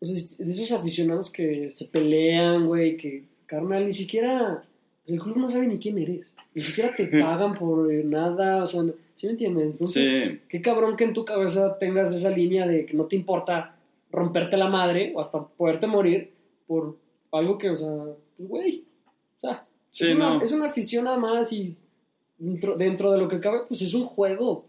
o 0.00 0.06
sea, 0.06 0.16
es 0.16 0.38
de 0.38 0.50
esos 0.50 0.72
aficionados 0.72 1.30
que 1.30 1.70
se 1.70 1.84
pelean, 1.84 2.66
güey, 2.66 2.96
que, 2.96 3.22
carnal, 3.46 3.86
ni 3.86 3.92
siquiera, 3.92 4.64
sea, 5.04 5.14
el 5.14 5.20
club 5.20 5.36
no 5.36 5.48
sabe 5.48 5.68
ni 5.68 5.78
quién 5.78 5.98
eres. 5.98 6.26
Ni 6.52 6.62
siquiera 6.62 6.94
te 6.96 7.06
pagan 7.06 7.54
por 7.56 7.88
nada, 8.04 8.64
o 8.64 8.66
sea, 8.66 8.82
¿sí 9.14 9.26
me 9.26 9.32
entiendes? 9.32 9.74
Entonces, 9.74 10.08
Sí, 10.08 10.40
Qué 10.48 10.60
cabrón 10.62 10.96
que 10.96 11.04
en 11.04 11.12
tu 11.12 11.24
cabeza 11.24 11.78
tengas 11.78 12.12
esa 12.12 12.30
línea 12.30 12.66
de 12.66 12.86
que 12.86 12.94
no 12.94 13.04
te 13.04 13.14
importa 13.14 13.76
romperte 14.10 14.56
la 14.56 14.66
madre 14.68 15.12
o 15.14 15.20
hasta 15.20 15.44
poderte 15.46 15.86
morir 15.86 16.32
por 16.70 16.96
algo 17.32 17.58
que, 17.58 17.68
o 17.68 17.76
sea, 17.76 17.88
pues, 18.36 18.48
güey, 18.48 18.84
o 19.38 19.40
sea, 19.40 19.66
sí, 19.90 20.06
es, 20.06 20.14
una, 20.14 20.34
no. 20.34 20.40
es 20.40 20.52
una 20.52 20.66
afición 20.66 21.04
nada 21.04 21.16
más 21.16 21.52
y 21.52 21.76
dentro, 22.38 22.76
dentro 22.76 23.10
de 23.10 23.18
lo 23.18 23.26
que 23.26 23.40
cabe, 23.40 23.62
pues 23.66 23.82
es 23.82 23.92
un 23.92 24.04
juego. 24.04 24.66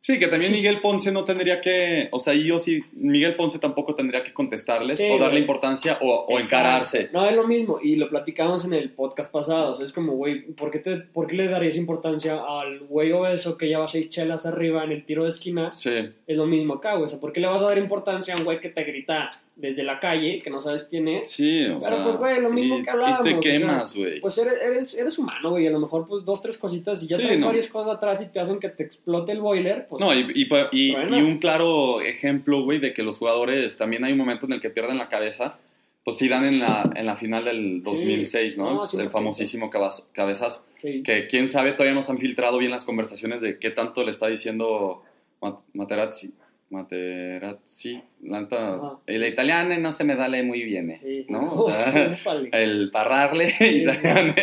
Sí, 0.00 0.18
que 0.18 0.28
también. 0.28 0.52
Miguel 0.52 0.80
Ponce 0.82 1.10
no 1.10 1.24
tendría 1.24 1.58
que, 1.62 2.08
o 2.12 2.18
sea, 2.18 2.34
yo 2.34 2.58
sí, 2.58 2.82
Miguel 2.92 3.34
Ponce 3.34 3.58
tampoco 3.58 3.94
tendría 3.94 4.22
que 4.22 4.34
contestarles 4.34 4.98
Sí, 4.98 5.04
o 5.06 5.12
darle 5.18 5.28
güey. 5.30 5.40
importancia 5.40 5.98
o, 6.02 6.26
o 6.28 6.38
encararse. 6.38 7.08
No, 7.14 7.24
es 7.26 7.34
lo 7.34 7.48
mismo, 7.48 7.78
y 7.82 7.96
lo 7.96 8.10
platicamos 8.10 8.66
en 8.66 8.74
el 8.74 8.90
podcast 8.90 9.32
pasado, 9.32 9.72
o 9.72 9.74
sea, 9.74 9.84
es 9.86 9.92
como, 9.92 10.12
güey, 10.12 10.52
¿por 10.52 10.70
qué, 10.70 10.80
te, 10.80 10.96
¿por 10.98 11.26
qué 11.28 11.34
le 11.34 11.48
darías 11.48 11.78
importancia 11.78 12.42
al 12.46 12.80
güey 12.80 13.10
obeso 13.10 13.56
que 13.56 13.68
lleva 13.68 13.88
seis 13.88 14.10
chelas 14.10 14.44
arriba 14.44 14.84
en 14.84 14.92
el 14.92 15.06
tiro 15.06 15.24
de 15.24 15.30
esquina? 15.30 15.72
Sí, 15.72 16.10
Es 16.26 16.36
lo 16.36 16.44
mismo 16.44 16.74
acá, 16.74 16.92
güey, 16.92 17.06
o 17.06 17.08
sea, 17.08 17.18
¿por 17.18 17.32
qué 17.32 17.40
le 17.40 17.46
vas 17.46 17.62
a 17.62 17.68
dar 17.68 17.78
importancia 17.78 18.34
a 18.34 18.36
un 18.36 18.44
güey 18.44 18.60
que 18.60 18.68
te 18.68 18.84
grita 18.84 19.30
desde 19.60 19.82
la 19.82 19.98
calle, 20.00 20.40
que 20.40 20.50
no 20.50 20.60
sabes 20.60 20.84
quién 20.84 21.08
es? 21.08 21.30
sí, 21.32 21.66
o 21.66 21.80
Pero, 21.80 21.96
sea. 21.96 22.04
pues, 22.04 22.16
güey, 22.16 22.40
lo 22.40 22.48
mismo 22.50 22.78
y- 22.78 22.82
que 22.84 22.90
hablábamos, 22.90 23.18
Y 23.28 23.34
o 23.34 23.40
te 23.40 23.50
sea, 23.50 23.58
quemas, 23.60 23.94
güey. 23.94 24.20
Pues 24.20 24.38
eres, 24.38 24.54
eres, 24.62 24.94
eres 24.94 25.18
humano, 25.18 25.50
güey. 25.50 25.66
A 25.66 25.70
lo 25.70 25.80
mejor, 25.80 26.06
pues, 26.06 26.24
dos, 26.24 26.40
tres 26.40 26.56
cositas 26.58 27.02
y 27.02 27.08
ya 27.08 27.16
Sí, 27.16 27.22
traes 27.24 27.38
no. 27.40 27.46
varias 27.46 27.68
cosas 27.68 27.96
atrás 27.96 28.22
y 28.22 28.28
te 28.32 28.40
hacen 28.40 28.58
que 28.60 28.68
te 28.68 28.84
explote 28.84 29.32
el 29.32 29.40
boiler. 29.40 29.86
Pues, 29.88 30.00
No, 30.00 30.14
y, 30.14 30.20
y, 30.34 30.48
y- 30.72 30.94
un 30.94 31.38
claro 31.38 32.00
ejemplo, 32.00 32.62
güey, 32.62 32.78
de 32.78 32.92
que 32.92 33.02
los 33.02 33.18
jugadores 33.18 33.76
también 33.76 34.04
hay 34.04 34.12
un 34.12 34.18
momento 34.18 34.46
en 34.46 34.52
el 34.54 34.60
que 34.60 34.70
pierden 34.70 34.96
la 34.96 35.08
cabeza. 35.08 35.58
Pues 36.04 36.16
sí 36.16 36.26
dan 36.28 36.46
en 36.46 36.60
la, 36.60 36.90
en 36.94 37.04
la 37.04 37.16
final 37.16 37.44
del 37.44 37.82
2006, 37.82 38.56
¿no? 38.56 38.72
No, 38.72 38.82
el 38.84 38.88
100%. 38.88 39.10
famosísimo 39.10 39.68
cabazo- 39.68 40.06
cabezazo. 40.12 40.64
sí. 40.80 41.02
Que 41.02 41.26
quién 41.26 41.48
sabe, 41.48 41.72
todavía 41.72 41.92
no 41.92 42.00
se 42.00 42.12
han 42.12 42.18
filtrado 42.18 42.56
bien 42.56 42.70
las 42.70 42.84
conversaciones 42.84 43.42
de 43.42 43.58
qué 43.58 43.68
tanto 43.70 44.02
le 44.04 44.12
está 44.12 44.26
diciendo 44.28 45.02
Ma- 45.42 45.60
Materazzi. 45.74 46.30
Materazzi. 46.70 48.02
La, 48.22 48.40
Ajá. 48.40 48.98
el 49.06 49.26
italiano 49.26 49.78
no 49.78 49.92
se 49.92 50.04
me 50.04 50.16
dale 50.16 50.42
muy 50.42 50.62
bien, 50.62 50.90
eh, 50.90 51.00
Sí. 51.02 51.26
¿no? 51.28 51.52
O 51.52 51.70
sea, 51.70 52.18
el 52.52 52.90
parrarle 52.90 53.50
Sí, 53.52 53.82
italiano 53.82 54.34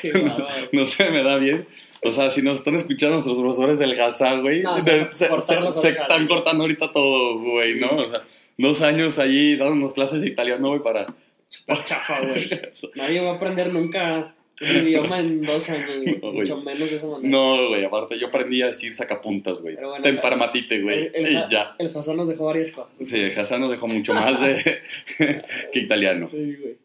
Qué 0.00 0.12
bárbaro. 0.12 0.68
no 0.72 0.86
se 0.86 1.10
me 1.10 1.22
da 1.22 1.36
bien. 1.36 1.66
O 2.02 2.10
sea, 2.10 2.30
si 2.30 2.40
nos 2.42 2.60
están 2.60 2.76
escuchando 2.76 3.16
nuestros 3.16 3.38
profesores 3.38 3.78
del 3.78 4.00
Hazard, 4.00 4.40
güey, 4.40 4.62
No, 4.62 4.80
se, 4.80 5.02
están 5.10 6.26
cortando 6.26 6.62
ahorita 6.64 6.90
todo, 6.92 7.38
güey, 7.38 7.78
¿no? 7.78 7.96
O 7.96 8.06
sea, 8.06 8.22
dos 8.56 8.80
años 8.80 9.18
allí 9.18 9.56
dándonos 9.56 9.92
clases 9.92 10.22
de 10.22 10.28
italiano, 10.28 10.68
güey, 10.68 10.82
para... 10.82 11.14
Súper 11.48 11.84
chafa, 11.84 12.20
güey. 12.20 12.48
Nadie 12.94 13.20
va 13.20 13.32
a 13.32 13.34
aprender 13.34 13.72
nunca 13.72 14.34
un 14.60 14.66
idioma 14.88 15.20
en 15.20 15.42
dos 15.42 15.68
años, 15.70 15.86
güey. 15.96 16.14
No, 16.16 16.20
güey. 16.20 16.32
Mucho 16.40 16.56
menos 16.58 16.90
de 16.90 16.96
esa 16.96 17.06
manera. 17.06 17.28
No, 17.28 17.68
güey, 17.68 17.84
aparte 17.84 18.18
yo 18.18 18.26
aprendí 18.28 18.62
a 18.62 18.66
decir 18.68 18.94
sacapuntas, 18.94 19.60
güey. 19.62 19.74
Pero 19.76 19.88
bueno, 19.90 20.02
Ten 20.02 20.18
paramatite, 20.18 20.80
güey. 20.82 21.06
El, 21.14 21.26
el, 21.26 21.32
Y 21.32 21.34
ya. 21.50 21.74
el 21.78 21.90
Hassan 21.96 22.16
nos 22.16 22.28
dejó 22.28 22.46
varias 22.46 22.70
cosas. 22.72 22.96
Sí, 23.08 23.22
Hazard 23.36 23.60
nos 23.60 23.70
dejó 23.70 23.86
mucho 23.88 24.12
más 24.14 24.40
de 24.40 24.80
que 25.72 25.78
italiano, 25.80 26.28
Sí, 26.30 26.56
güey. 26.60 26.76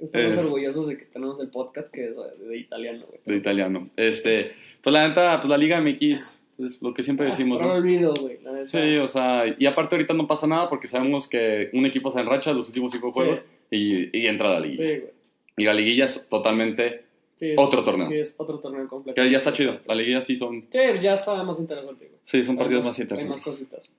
Estamos 0.00 0.36
Eh. 0.36 0.40
orgullosos 0.40 0.88
de 0.88 0.98
que 0.98 1.04
tenemos 1.04 1.38
el 1.40 1.48
podcast 1.48 1.94
que 1.94 2.08
es 2.08 2.16
de, 2.16 2.46
de 2.48 2.58
italiano, 2.58 3.04
güey. 3.06 3.20
de 3.24 3.36
italiano. 3.36 3.88
Este, 3.96 4.52
pues 4.82 4.92
la 4.92 5.06
neta, 5.08 5.38
pues 5.40 5.48
la 5.48 5.56
Liga 5.56 5.80
MX, 5.80 6.42
lo 6.80 6.92
que 6.92 7.04
siempre 7.04 7.26
decimos, 7.26 7.58
Ah, 7.60 7.62
no 7.62 7.68
¿no? 7.68 7.74
lo 7.74 7.80
olvido, 7.80 8.12
güey. 8.20 8.38
Sí, 8.62 8.96
o 8.96 9.06
sea, 9.06 9.44
y 9.56 9.64
aparte 9.66 9.94
ahorita 9.94 10.12
no 10.12 10.26
pasa 10.26 10.48
nada 10.48 10.68
porque 10.68 10.88
sabemos 10.88 11.28
que 11.28 11.70
un 11.72 11.86
equipo 11.86 12.10
se 12.10 12.18
enracha 12.18 12.52
los 12.52 12.66
últimos 12.66 12.90
cinco 12.90 13.10
Sí. 13.12 13.14
juegos 13.14 13.48
y, 13.70 14.16
y 14.18 14.26
entra 14.26 14.48
a 14.56 14.58
la 14.58 14.66
Sí, 14.66 14.70
liguilla. 14.76 14.98
güey. 15.00 15.12
Y 15.56 15.64
la 15.64 15.74
liguilla 15.74 16.04
es 16.06 16.26
totalmente... 16.28 17.04
Sí, 17.34 17.50
es- 17.50 17.58
Otro 17.58 17.82
torneo. 17.82 18.06
Sí, 18.06 18.16
es 18.18 18.34
otro 18.36 18.58
torneo 18.58 18.86
completo. 18.88 19.20
Que 19.20 19.30
ya 19.30 19.38
está 19.38 19.52
chido. 19.52 19.78
La 19.86 19.94
liguilla 19.94 20.20
sí 20.22 20.36
son, 20.36 20.66
Sí, 20.70 20.78
ya 21.00 21.14
está 21.14 21.42
más 21.42 21.58
interesante, 21.58 22.06
güey. 22.06 22.18
sí, 22.24 22.44
son 22.44 22.56
partidos 22.56 22.86
más 22.86 22.98
Hay 22.98 23.04
más 23.06 23.10
interesantes. 23.12 23.40
cositas. 23.44 23.92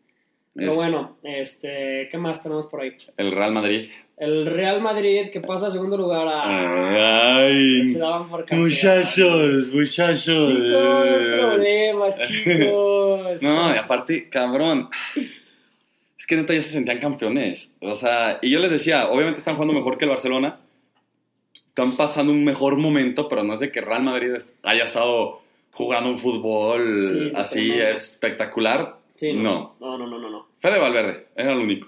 Pero 0.55 0.69
Es 0.69 0.77
bueno, 0.77 1.17
este, 1.23 2.07
¿qué 2.11 2.17
más 2.19 2.43
tenemos 2.43 2.67
por 2.67 2.81
ahí? 2.81 2.91
El 3.17 3.31
Real 3.31 3.51
Madrid. 3.51 3.89
El 4.17 4.45
Real 4.45 4.81
Madrid 4.81 5.31
que 5.31 5.41
pasa 5.41 5.65
a 5.67 5.71
segundo 5.71 5.97
lugar 5.97 6.27
a... 6.27 7.45
Ay, 7.47 7.83
Se 7.83 7.97
daban 7.97 8.29
por 8.29 8.41
campeón. 8.41 8.61
muchachos, 8.61 9.71
muchachos. 9.73 10.53
Chicos, 10.53 11.29
problemas, 11.39 12.17
chicos. 12.27 13.41
No, 13.43 13.73
y 13.75 13.77
aparte, 13.79 14.29
cabrón. 14.29 14.89
Es 16.17 16.27
que 16.27 16.35
neta 16.35 16.53
ya 16.53 16.61
se 16.61 16.69
sentían 16.69 16.99
campeones. 16.99 17.73
O 17.81 17.95
sea, 17.95 18.37
y 18.41 18.51
yo 18.51 18.59
les 18.59 18.69
decía, 18.71 19.09
obviamente 19.09 19.39
están 19.39 19.55
jugando 19.55 19.73
mejor 19.73 19.97
que 19.97 20.05
el 20.05 20.09
Barcelona. 20.09 20.59
Están 21.75 21.97
pasando 21.97 22.31
un 22.31 22.43
mejor 22.45 22.77
momento, 22.77 23.27
pero 23.27 23.43
no 23.43 23.55
es 23.55 23.59
de 23.59 23.71
que 23.71 23.81
Real 23.81 24.03
Madrid 24.03 24.33
haya 24.61 24.83
estado 24.83 25.41
jugando 25.71 26.09
un 26.11 26.19
fútbol 26.19 27.07
Sí, 27.07 27.31
así 27.35 27.69
no. 27.69 27.83
espectacular. 27.83 28.99
Sí, 29.15 29.33
no. 29.33 29.75
no. 29.79 29.97
No, 29.97 30.07
no, 30.07 30.19
no, 30.19 30.29
no. 30.29 30.47
Fede 30.59 30.77
Valverde, 30.79 31.27
era 31.35 31.53
el 31.53 31.59
único. 31.59 31.87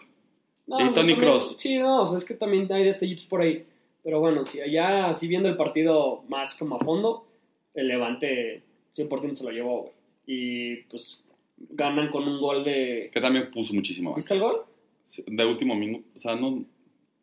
No, 0.66 0.80
Y 0.80 0.84
o 0.84 0.86
sea, 0.86 0.94
Toni 1.02 1.14
también- 1.14 1.20
Kroos. 1.20 1.54
Sí, 1.58 1.78
no, 1.78 2.02
o 2.02 2.08
sea, 2.08 2.18
es 2.18 2.26
que 2.26 2.34
también 2.34 2.72
hay 2.74 2.84
destellitos 2.84 3.26
por 3.26 3.42
ahí. 3.42 3.64
Pero 4.04 4.20
bueno, 4.20 4.44
si 4.46 4.60
allá, 4.60 5.14
si 5.14 5.28
viendo 5.28 5.50
el 5.50 5.56
partido 5.56 6.24
más 6.30 6.56
como 6.56 6.78
a 6.78 6.80
fondo, 6.80 7.28
el 7.76 7.88
Levante 7.88 8.64
100% 8.96 9.36
se 9.36 9.44
lo 9.44 9.52
llevó, 9.52 9.82
güey. 9.82 9.94
Y 10.26 10.76
pues 10.90 11.24
ganan 11.58 12.10
con 12.10 12.28
un 12.28 12.40
gol 12.42 12.64
de... 12.64 13.12
Que 13.14 13.22
también 13.22 13.52
puso 13.52 13.74
muchísimo. 13.76 14.16
¿Viste 14.16 14.34
el 14.34 14.40
gol? 14.40 14.64
De 15.28 15.46
último 15.46 15.76
minuto. 15.76 16.06
O 16.16 16.20
sea, 16.20 16.36
no. 16.36 16.64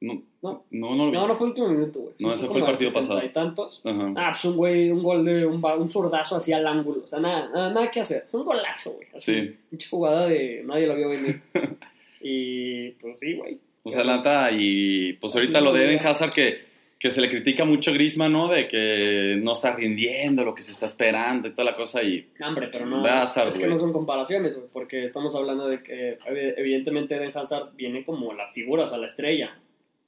No, 0.03 0.23
No. 0.43 0.65
no, 0.71 0.97
no 0.97 1.05
lo 1.07 1.11
vi. 1.11 1.17
No, 1.17 1.27
no 1.29 1.37
fue 1.37 1.47
el 1.47 1.51
último 1.51 1.69
minuto, 1.69 2.01
güey. 2.01 2.15
No, 2.19 2.35
ese 2.35 2.47
fue 2.49 2.59
el 2.59 2.65
partido 2.65 2.91
70 2.91 3.01
pasado. 3.09 3.25
y 3.25 3.29
tantos. 3.31 3.81
Ajá. 3.85 4.13
Ah, 4.17 4.29
pues 4.33 4.45
un 4.45 4.57
güey, 4.57 4.91
un 4.91 5.03
gol 5.03 5.25
de 5.25 5.47
un, 5.47 5.65
un 5.65 5.91
zurdazo 5.91 6.37
así 6.37 6.53
al 6.53 6.67
ángulo. 6.67 7.03
O 7.05 7.07
sea, 7.07 7.21
nada, 7.21 7.49
nada, 7.55 7.73
nada 7.73 7.91
que 7.91 8.01
hacer. 8.01 8.27
Fue 8.31 8.41
un 8.41 8.47
golazo, 8.47 8.93
güey. 8.95 9.07
Así, 9.15 9.33
Sí. 9.41 9.57
Mucha 9.71 9.89
jugada 9.89 10.27
de 10.29 10.63
nadie 10.67 10.87
lo 10.87 10.97
vio 10.97 11.09
venir. 11.09 11.41
y 12.21 12.91
pues 12.93 13.19
sí, 13.19 13.35
güey. 13.35 13.59
O 13.85 13.91
sea, 13.91 14.05
Lata 14.05 14.51
y 14.53 15.15
pues 15.15 15.35
ahorita 15.35 15.61
lo 15.61 15.73
de 15.73 15.85
Eden. 15.87 16.07
Hazard 16.07 16.33
que, 16.33 16.59
que 16.99 17.11
se 17.11 17.21
le 17.21 17.29
critica 17.29 17.65
mucho 17.65 17.91
a 17.91 17.95
Griezmann, 17.95 18.33
¿no? 18.33 18.49
De 18.49 18.69
que 18.69 19.39
no 19.43 19.55
está 19.55 19.75
rindiendo 19.75 20.45
lo 20.45 20.55
que 20.55 20.63
se 20.63 20.71
está 20.71 20.87
esperando 20.87 21.49
y 21.49 21.51
toda 21.51 21.65
la 21.65 21.75
cosa 21.75 22.01
y 22.03 22.29
No, 22.39 22.49
Hombre, 22.49 22.69
pero 22.71 22.87
no. 22.87 23.05
Hazard, 23.05 23.49
es 23.49 23.59
que 23.59 23.67
no 23.67 23.77
son 23.79 23.93
comparaciones, 23.93 24.57
porque 24.73 25.03
estamos 25.05 25.35
hablando 25.35 25.67
de 25.67 25.83
que 25.83 26.17
ev- 26.21 26.55
evidentemente 26.57 27.17
Eden 27.17 27.33
Hazard 27.37 27.71
viene 27.75 28.05
como 28.05 28.33
la 28.35 28.49
figura, 28.53 28.85
o 28.85 28.89
sea, 28.89 28.99
la 28.99 29.07
estrella. 29.07 29.57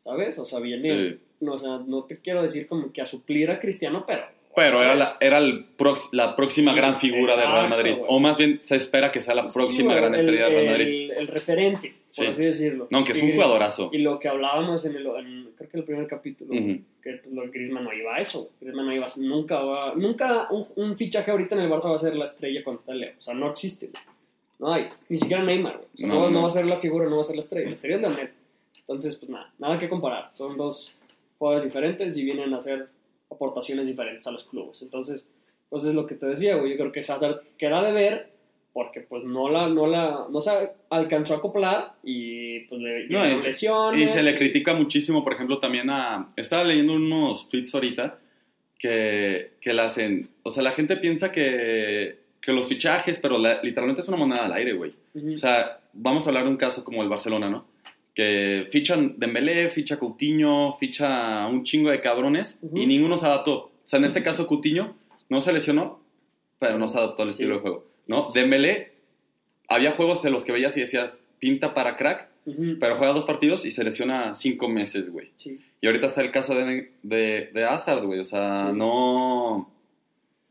¿Sabes? 0.04 0.38
O 0.38 0.44
sea, 0.44 0.60
viene. 0.60 0.82
Sí. 1.10 1.18
No, 1.40 1.54
o 1.54 1.58
sea, 1.58 1.78
no 1.86 2.04
te 2.04 2.18
quiero 2.18 2.42
decir 2.42 2.66
como 2.66 2.92
que 2.92 3.00
a 3.00 3.06
suplir 3.06 3.50
a 3.50 3.58
Cristiano, 3.58 4.04
pero 4.06 4.22
Pero 4.54 4.82
era, 4.82 4.94
la, 4.94 5.16
era 5.20 5.38
el 5.38 5.76
prox- 5.76 6.10
la 6.12 6.36
próxima 6.36 6.72
Sí, 6.72 6.76
gran 6.76 6.96
figura 7.00 7.32
del 7.36 7.46
Real 7.46 7.50
exacto, 7.64 7.68
Madrid. 7.70 7.92
güey. 7.96 8.04
O 8.08 8.20
más 8.20 8.36
bien 8.38 8.58
se 8.62 8.76
espera 8.76 9.10
que 9.10 9.20
sea 9.20 9.34
la 9.34 9.48
próxima 9.48 9.94
gran 9.94 10.14
el- 10.14 10.20
estrella 10.20 10.44
del 10.44 10.52
Real 10.54 10.66
Madrid. 10.66 11.10
El, 11.16 11.26
referente, 11.28 11.88
por 11.88 11.96
Sí. 12.10 12.26
así 12.26 12.44
decirlo. 12.44 12.86
No, 12.90 12.98
aunque 12.98 13.12
es 13.12 13.22
un 13.22 13.32
jugadorazo. 13.32 13.88
Y 13.92 13.98
lo 13.98 14.18
que 14.20 14.28
hablábamos 14.28 14.84
en 14.86 14.94
el, 14.96 15.06
en- 15.06 15.48
creo 15.56 15.70
que 15.70 15.76
el 15.78 15.84
primer 15.84 16.06
capítulo, 16.06 16.52
que 16.52 16.80
pues, 17.02 17.26
lo 17.32 17.42
de 17.42 17.48
Griezmann 17.48 17.84
no 17.84 17.92
iba 17.92 18.14
a 18.14 18.20
eso. 18.20 18.50
Griezmann 18.60 18.86
no 18.86 18.94
iba 18.94 19.06
a, 19.06 19.20
nunca 19.20 19.60
va, 19.60 19.94
nunca 19.96 20.48
un, 20.50 20.66
un 20.76 20.96
fichaje 20.96 21.30
ahorita 21.30 21.56
en 21.56 21.62
el 21.62 21.70
Barça 21.70 21.88
va 21.90 21.96
a 21.96 21.98
ser 21.98 22.14
la 22.14 22.24
estrella 22.24 22.62
cuando 22.62 22.80
está 22.80 22.94
Leo. 22.94 23.12
O 23.18 23.22
sea, 23.22 23.34
no 23.34 23.50
existe, 23.50 23.88
güey. 23.88 24.02
No 24.60 24.72
hay. 24.72 24.86
Ni 25.08 25.16
siquiera 25.16 25.42
Neymar, 25.42 25.78
güey. 25.78 25.88
O 25.94 25.98
sea, 25.98 26.06
No, 26.08 26.14
no, 26.14 26.20
no 26.26 26.30
no. 26.30 26.40
va 26.42 26.46
a 26.46 26.50
ser 26.50 26.64
la 26.66 26.76
figura, 26.76 27.06
no 27.08 27.16
va 27.16 27.22
a 27.22 27.24
ser 27.24 27.34
la 27.36 27.40
estrella. 27.42 27.66
La 27.66 27.72
estrella 27.72 27.96
es 27.96 28.02
Leonel. 28.02 28.30
Entonces, 28.86 29.16
pues 29.16 29.30
nada, 29.30 29.52
nada 29.58 29.78
que 29.78 29.88
comparar. 29.88 30.30
Son 30.34 30.56
dos 30.56 30.94
jugadores 31.38 31.64
diferentes 31.64 32.16
y 32.16 32.24
vienen 32.24 32.52
a 32.54 32.58
hacer 32.58 32.88
aportaciones 33.30 33.86
diferentes 33.86 34.26
a 34.26 34.30
los 34.30 34.44
clubes. 34.44 34.82
Entonces, 34.82 35.28
pues 35.70 35.84
es 35.86 35.94
lo 35.94 36.06
que 36.06 36.14
te 36.14 36.26
decía, 36.26 36.56
güey. 36.56 36.72
Yo 36.72 36.76
creo 36.78 36.92
que 36.92 37.00
Hazard 37.10 37.40
queda 37.58 37.82
de 37.82 37.92
ver 37.92 38.30
porque 38.72 39.00
pues 39.00 39.24
no 39.24 39.48
la, 39.48 39.68
no 39.68 39.86
la, 39.86 40.26
no 40.30 40.40
se 40.40 40.50
alcanzó 40.90 41.34
a 41.34 41.36
acoplar 41.38 41.92
y 42.02 42.60
pues 42.60 42.80
le 42.80 43.06
No, 43.08 43.38
se- 43.38 43.48
lesiones. 43.48 44.00
Y 44.02 44.08
se 44.08 44.22
le 44.22 44.36
critica 44.36 44.74
muchísimo, 44.74 45.22
por 45.24 45.32
ejemplo, 45.32 45.58
también 45.60 45.88
a... 45.90 46.32
Estaba 46.36 46.64
leyendo 46.64 46.92
unos 46.94 47.48
tweets 47.48 47.72
ahorita 47.74 48.18
que, 48.78 49.52
que 49.60 49.72
la 49.72 49.84
hacen... 49.86 50.28
O 50.42 50.50
sea, 50.50 50.62
la 50.62 50.72
gente 50.72 50.96
piensa 50.96 51.30
que, 51.32 52.18
que 52.40 52.52
los 52.52 52.68
fichajes, 52.68 53.18
pero 53.18 53.38
la- 53.38 53.62
literalmente 53.62 54.00
es 54.02 54.08
una 54.08 54.16
moneda 54.16 54.44
al 54.44 54.52
aire, 54.52 54.72
güey. 54.72 54.92
O 55.32 55.36
sea, 55.36 55.80
vamos 55.92 56.26
a 56.26 56.30
hablar 56.30 56.44
de 56.44 56.50
un 56.50 56.56
caso 56.56 56.84
como 56.84 57.02
el 57.02 57.08
Barcelona, 57.08 57.48
¿no? 57.48 57.66
Que 58.14 58.66
fichan 58.70 59.14
Dembélé, 59.18 59.68
ficha 59.70 59.98
Coutinho, 59.98 60.76
ficha 60.78 61.46
un 61.48 61.64
chingo 61.64 61.90
de 61.90 62.00
cabrones 62.00 62.60
y 62.74 62.86
ninguno 62.86 63.18
se 63.18 63.26
adaptó. 63.26 63.54
O 63.64 63.72
sea, 63.84 63.98
en 63.98 64.04
este 64.04 64.22
caso 64.22 64.46
Coutinho 64.46 64.94
no 65.28 65.40
se 65.40 65.52
lesionó, 65.52 66.00
pero 66.58 66.78
no 66.78 66.86
se 66.88 66.98
adaptó 66.98 67.24
al 67.24 67.30
estilo 67.30 67.50
Sí. 67.50 67.56
de 67.56 67.60
juego, 67.62 67.84
¿no? 68.06 68.22
Sí. 68.24 68.38
Dembélé, 68.38 68.92
había 69.68 69.92
juegos 69.92 70.24
en 70.24 70.32
los 70.32 70.44
que 70.44 70.52
veías 70.52 70.76
y 70.76 70.80
decías, 70.80 71.22
pinta 71.40 71.74
para 71.74 71.96
crack, 71.96 72.28
pero 72.78 72.96
juega 72.96 73.12
dos 73.12 73.24
partidos 73.24 73.64
y 73.64 73.70
se 73.70 73.82
lesiona 73.84 74.34
cinco 74.34 74.68
meses, 74.68 75.10
güey. 75.10 75.30
Sí. 75.36 75.58
Y 75.80 75.86
ahorita 75.86 76.06
está 76.06 76.20
el 76.22 76.30
caso 76.30 76.54
de, 76.54 76.92
de, 77.02 77.50
de 77.52 77.64
Hazard, 77.64 78.04
güey. 78.04 78.20
O 78.20 78.24
sea, 78.24 78.70
no... 78.72 79.70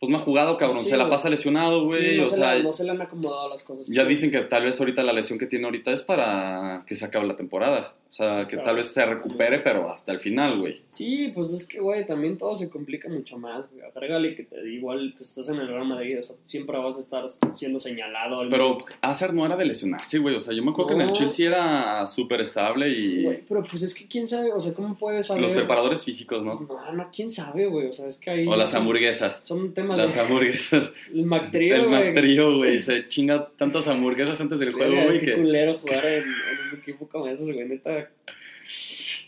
Pues 0.04 0.12
no 0.12 0.18
ha 0.18 0.22
jugado, 0.22 0.58
cabrón. 0.58 0.84
Sí, 0.84 0.90
se 0.90 0.98
la 0.98 1.10
pasa 1.10 1.30
lesionado, 1.30 1.86
güey. 1.86 2.12
Sí, 2.12 2.18
no, 2.18 2.24
o 2.24 2.26
se 2.26 2.36
sea, 2.36 2.60
no 2.60 2.74
se 2.74 2.84
le 2.84 2.92
han 2.92 3.02
acomodado 3.02 3.48
las 3.48 3.64
cosas. 3.64 3.88
ya 3.88 4.04
dicen 4.04 4.32
que 4.32 4.42
tal 4.42 4.66
vez 4.66 4.78
ahorita 4.78 5.02
la 5.02 5.14
lesión 5.14 5.40
que 5.40 5.46
tiene 5.46 5.64
ahorita 5.64 5.94
es 5.94 6.04
para 6.04 6.84
que 6.86 6.98
se 6.98 7.06
acabe 7.06 7.26
la 7.26 7.38
temporada. 7.38 7.94
O 8.14 8.16
sea, 8.16 8.46
que 8.46 8.58
Claro. 8.58 8.66
tal 8.68 8.76
vez 8.76 8.94
se 8.94 9.04
recupere, 9.08 9.58
pero 9.58 9.90
hasta 9.90 10.12
el 10.12 10.20
final, 10.20 10.60
güey. 10.60 10.84
Sí, 10.90 11.32
pues 11.34 11.52
es 11.52 11.66
que, 11.68 11.80
güey, 11.80 12.06
también 12.06 12.38
todo 12.38 12.56
se 12.56 12.70
complica 12.70 13.10
mucho 13.10 13.40
más, 13.40 13.66
güey. 13.72 13.84
Agrégale 13.84 14.36
que 14.36 14.44
te, 14.44 14.70
igual 14.72 15.16
pues, 15.18 15.30
estás 15.30 15.50
en 15.50 15.56
el 15.60 15.68
Real 15.68 15.88
Madrid, 15.88 16.20
o 16.20 16.22
sea, 16.24 16.36
siempre 16.46 16.78
vas 16.78 16.96
a 16.98 17.00
estar 17.00 17.26
siendo 17.56 17.80
señalado. 17.80 18.42
al- 18.42 18.50
Pero 18.52 18.78
Hazard 19.02 19.34
no 19.34 19.44
era 19.48 19.56
de 19.58 19.66
lesionarse, 19.66 20.20
güey. 20.20 20.36
O 20.36 20.42
sea, 20.42 20.54
yo 20.54 20.64
me 20.64 20.70
acuerdo 20.70 20.90
que 20.90 20.94
en 20.94 21.02
el 21.02 21.08
No. 21.08 21.14
Chelsea 21.14 21.48
era 21.48 22.06
súper 22.06 22.42
estable 22.42 22.88
y 22.90 23.24
Güey, 23.24 23.42
pero 23.50 23.64
pues 23.64 23.82
es 23.82 23.96
que 23.96 24.06
quién 24.08 24.28
sabe, 24.28 24.52
o 24.54 24.60
sea, 24.60 24.76
¿cómo 24.76 24.96
puedes 24.96 25.26
saber? 25.26 25.42
los 25.42 25.56
preparadores 25.56 26.06
físicos, 26.06 26.44
¿no? 26.44 26.60
No, 26.60 26.92
no, 26.94 27.10
quién 27.12 27.32
sabe, 27.32 27.66
güey, 27.66 27.88
o 27.88 27.94
sea, 27.94 28.06
es 28.06 28.20
que 28.20 28.30
ahí... 28.30 28.48
O 28.48 28.56
las 28.56 28.76
hamburguesas. 28.76 29.42
Son 29.44 29.74
temas 29.74 29.98
Las 29.98 30.14
de... 30.14 30.22
hamburguesas. 30.22 30.94
El 31.12 31.26
McTrio, 31.26 31.76
El. 31.78 31.90
McTrio, 31.90 32.58
güey. 32.58 32.80
Se 32.80 33.08
chinga 33.08 33.50
tantas 33.58 33.88
hamburguesas 33.88 34.40
antes 34.40 34.60
del 34.60 34.72
juego, 34.72 35.04
güey, 35.06 35.20
que... 35.20 35.34
culero 35.34 35.80
jugar 35.80 36.06
en, 36.06 36.24
en 36.24 36.74
un 36.74 36.80
equipo 36.80 37.08
como 37.08 37.26
esos, 37.28 37.52
güey, 37.52 37.68
neta. 37.68 38.03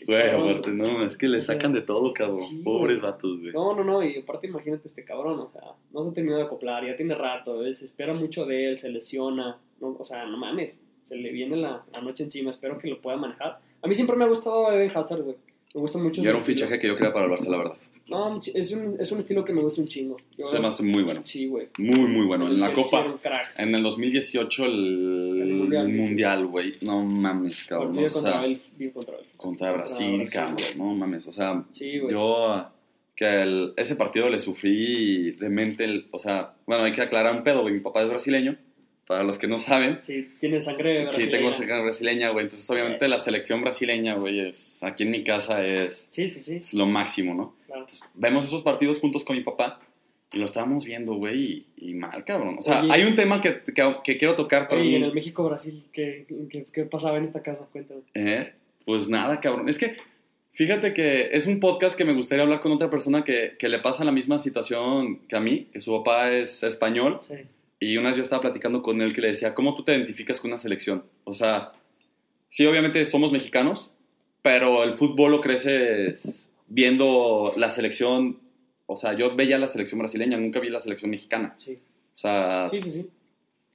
Güey, 0.06 0.30
aparte, 0.30 0.70
no, 0.70 1.04
es 1.04 1.16
que 1.18 1.28
le 1.28 1.42
sacan 1.42 1.72
de 1.72 1.82
todo, 1.82 2.12
cabrón. 2.14 2.38
Sí, 2.38 2.62
Pobres 2.64 3.00
güey. 3.00 3.12
vatos, 3.12 3.40
güey. 3.40 3.52
No, 3.52 3.74
no, 3.74 3.84
no, 3.84 4.02
y 4.02 4.18
aparte 4.18 4.46
imagínate 4.46 4.86
este 4.88 5.04
cabrón, 5.04 5.38
o 5.40 5.50
sea, 5.50 5.62
no 5.92 6.02
se 6.04 6.10
ha 6.10 6.12
terminado 6.14 6.40
de 6.40 6.46
acoplar, 6.46 6.86
ya 6.86 6.96
tiene 6.96 7.14
rato, 7.14 7.58
¿ves? 7.58 7.78
se 7.78 7.84
espera 7.84 8.14
mucho 8.14 8.46
de 8.46 8.68
él, 8.70 8.78
se 8.78 8.88
lesiona, 8.88 9.58
no, 9.80 9.96
o 9.98 10.04
sea, 10.04 10.24
no 10.24 10.36
mames, 10.38 10.80
se 11.02 11.16
le 11.16 11.30
viene 11.32 11.56
la, 11.56 11.84
la 11.92 12.00
noche 12.00 12.24
encima, 12.24 12.50
espero 12.50 12.78
que 12.78 12.88
lo 12.88 13.00
pueda 13.00 13.16
manejar. 13.18 13.58
A 13.82 13.86
mí 13.88 13.94
siempre 13.94 14.16
me 14.16 14.24
ha 14.24 14.28
gustado 14.28 14.72
Eden 14.72 14.90
Hazard, 14.94 15.22
güey, 15.22 15.36
me 15.74 15.80
gusta 15.82 15.98
mucho 15.98 16.22
Y 16.22 16.24
era 16.24 16.34
un 16.34 16.40
estilo. 16.40 16.56
fichaje 16.58 16.78
que 16.78 16.86
yo 16.88 16.96
quería 16.96 17.12
para 17.12 17.26
el 17.26 17.32
Barça, 17.32 17.48
la 17.48 17.58
verdad. 17.58 17.76
No, 18.08 18.38
es 18.38 18.72
un, 18.72 18.96
es 19.00 19.10
un 19.10 19.18
estilo 19.18 19.44
que 19.44 19.52
me 19.52 19.60
gusta 19.62 19.80
un 19.80 19.88
chingo. 19.88 20.16
Yo- 20.38 20.46
Se 20.46 20.58
me 20.60 20.68
hace 20.68 20.82
muy 20.84 21.02
bueno. 21.02 21.20
Sí, 21.24 21.46
güey. 21.46 21.68
Muy, 21.78 22.00
muy 22.08 22.24
bueno. 22.26 22.46
En 22.46 22.60
la 22.60 22.72
Copa, 22.72 23.18
en 23.58 23.74
el 23.74 23.82
2018, 23.82 24.64
el, 24.64 24.72
El 25.70 25.74
el 25.74 25.88
Mundial, 25.88 26.46
güey. 26.46 26.72
No 26.82 27.02
mames, 27.04 27.64
cabrón. 27.64 27.88
Partido 27.94 28.06
O 28.06 28.10
sea, 28.22 28.32
contra 28.42 28.48
digo, 28.78 28.92
contra 28.94 29.14
contra 29.36 29.72
Brasil, 29.72 30.16
Brasil, 30.18 30.32
cabrón. 30.32 30.56
No 30.78 30.94
mames, 30.94 31.26
o 31.26 31.32
sea, 31.32 31.64
Sí, 31.70 31.94
yo 32.08 32.66
que 33.16 33.42
el- 33.42 33.72
ese 33.76 33.96
partido 33.96 34.28
le 34.30 34.38
sufrí 34.38 35.32
de 35.32 35.48
mente, 35.48 35.84
el- 35.84 36.06
o 36.10 36.18
sea, 36.18 36.54
bueno, 36.66 36.84
hay 36.84 36.92
que 36.92 37.00
aclarar 37.02 37.34
un 37.34 37.42
pedo, 37.42 37.62
güey. 37.62 37.74
Mi 37.74 37.80
papá 37.80 38.02
es 38.02 38.08
brasileño, 38.08 38.56
para 39.06 39.22
los 39.24 39.38
que 39.38 39.46
no 39.46 39.58
saben. 39.58 39.98
Sí, 40.02 40.30
tiene 40.40 40.60
sangre 40.60 41.08
Sí, 41.08 41.30
tengo 41.30 41.50
sangre 41.52 41.82
brasileña, 41.82 42.30
güey. 42.30 42.44
Entonces, 42.44 42.68
obviamente, 42.70 43.06
la 43.08 43.18
selección 43.18 43.60
brasileña, 43.62 44.14
güey, 44.16 44.40
es 44.40 44.82
aquí 44.82 45.04
en 45.04 45.10
mi 45.12 45.22
casa 45.24 45.64
es, 45.64 46.06
Sí, 46.08 46.26
sí, 46.26 46.40
sí, 46.40 46.56
es 46.56 46.74
lo 46.74 46.86
máximo, 46.86 47.34
¿no? 47.34 47.54
claro. 47.66 47.86
Vemos 48.14 48.46
esos 48.46 48.62
partidos 48.62 48.98
juntos 49.00 49.24
con 49.24 49.36
mi 49.36 49.42
papá 49.42 49.80
y 50.32 50.38
lo 50.38 50.44
estábamos 50.44 50.84
viendo, 50.84 51.14
güey, 51.14 51.66
y, 51.78 51.90
y 51.90 51.94
mal, 51.94 52.24
cabrón. 52.24 52.56
O 52.58 52.62
sea, 52.62 52.82
Oye. 52.82 52.92
hay 52.92 53.04
un 53.04 53.14
tema 53.14 53.40
que, 53.40 53.62
que, 53.74 53.96
que 54.02 54.16
quiero 54.18 54.34
tocar, 54.34 54.66
pero 54.68 54.80
Oye, 54.80 54.90
y 54.90 54.94
en 54.96 55.04
el 55.04 55.12
México-Brasil, 55.14 55.84
¿qué, 55.92 56.26
qué, 56.50 56.66
qué 56.72 56.82
pasaba 56.84 57.16
en 57.18 57.24
esta 57.24 57.42
casa? 57.42 57.68
Cuéntame. 57.70 58.00
Eh, 58.14 58.52
Pues 58.84 59.08
nada, 59.08 59.40
cabrón. 59.40 59.68
Es 59.68 59.78
que, 59.78 59.96
fíjate 60.52 60.92
que 60.94 61.28
es 61.32 61.46
un 61.46 61.60
podcast 61.60 61.96
que 61.96 62.04
me 62.04 62.12
gustaría 62.12 62.42
hablar 62.42 62.58
con 62.60 62.72
otra 62.72 62.90
persona 62.90 63.22
que, 63.22 63.54
que 63.58 63.68
le 63.68 63.78
pasa 63.78 64.04
la 64.04 64.12
misma 64.12 64.38
situación 64.40 65.20
que 65.28 65.36
a 65.36 65.40
mí, 65.40 65.68
que 65.72 65.80
su 65.80 65.92
papá 65.92 66.32
es 66.32 66.62
español. 66.64 67.18
Sí. 67.20 67.34
Y 67.78 67.96
una 67.98 68.08
vez 68.08 68.16
yo 68.16 68.22
estaba 68.22 68.42
platicando 68.42 68.82
con 68.82 69.00
él 69.02 69.14
que 69.14 69.20
le 69.20 69.28
decía, 69.28 69.54
¿cómo 69.54 69.74
tú 69.74 69.84
te 69.84 69.92
identificas 69.92 70.40
con 70.40 70.50
una 70.50 70.58
selección? 70.58 71.04
O 71.24 71.34
sea, 71.34 71.72
sí, 72.48 72.64
obviamente 72.66 73.04
somos 73.04 73.32
mexicanos, 73.32 73.92
pero 74.42 74.82
el 74.84 74.96
fútbol 74.96 75.32
lo 75.32 75.40
creces 75.40 76.48
viendo 76.68 77.52
la 77.56 77.70
selección. 77.70 78.40
O 78.86 78.96
sea, 78.96 79.14
yo 79.14 79.34
veía 79.34 79.58
la 79.58 79.68
selección 79.68 79.98
brasileña, 79.98 80.38
nunca 80.38 80.60
vi 80.60 80.70
la 80.70 80.80
selección 80.80 81.10
mexicana. 81.10 81.54
Sí, 81.58 81.78
O 82.14 82.18
sea, 82.18 82.66
sí, 82.68 82.80
sí. 82.80 82.90
sí. 82.90 83.10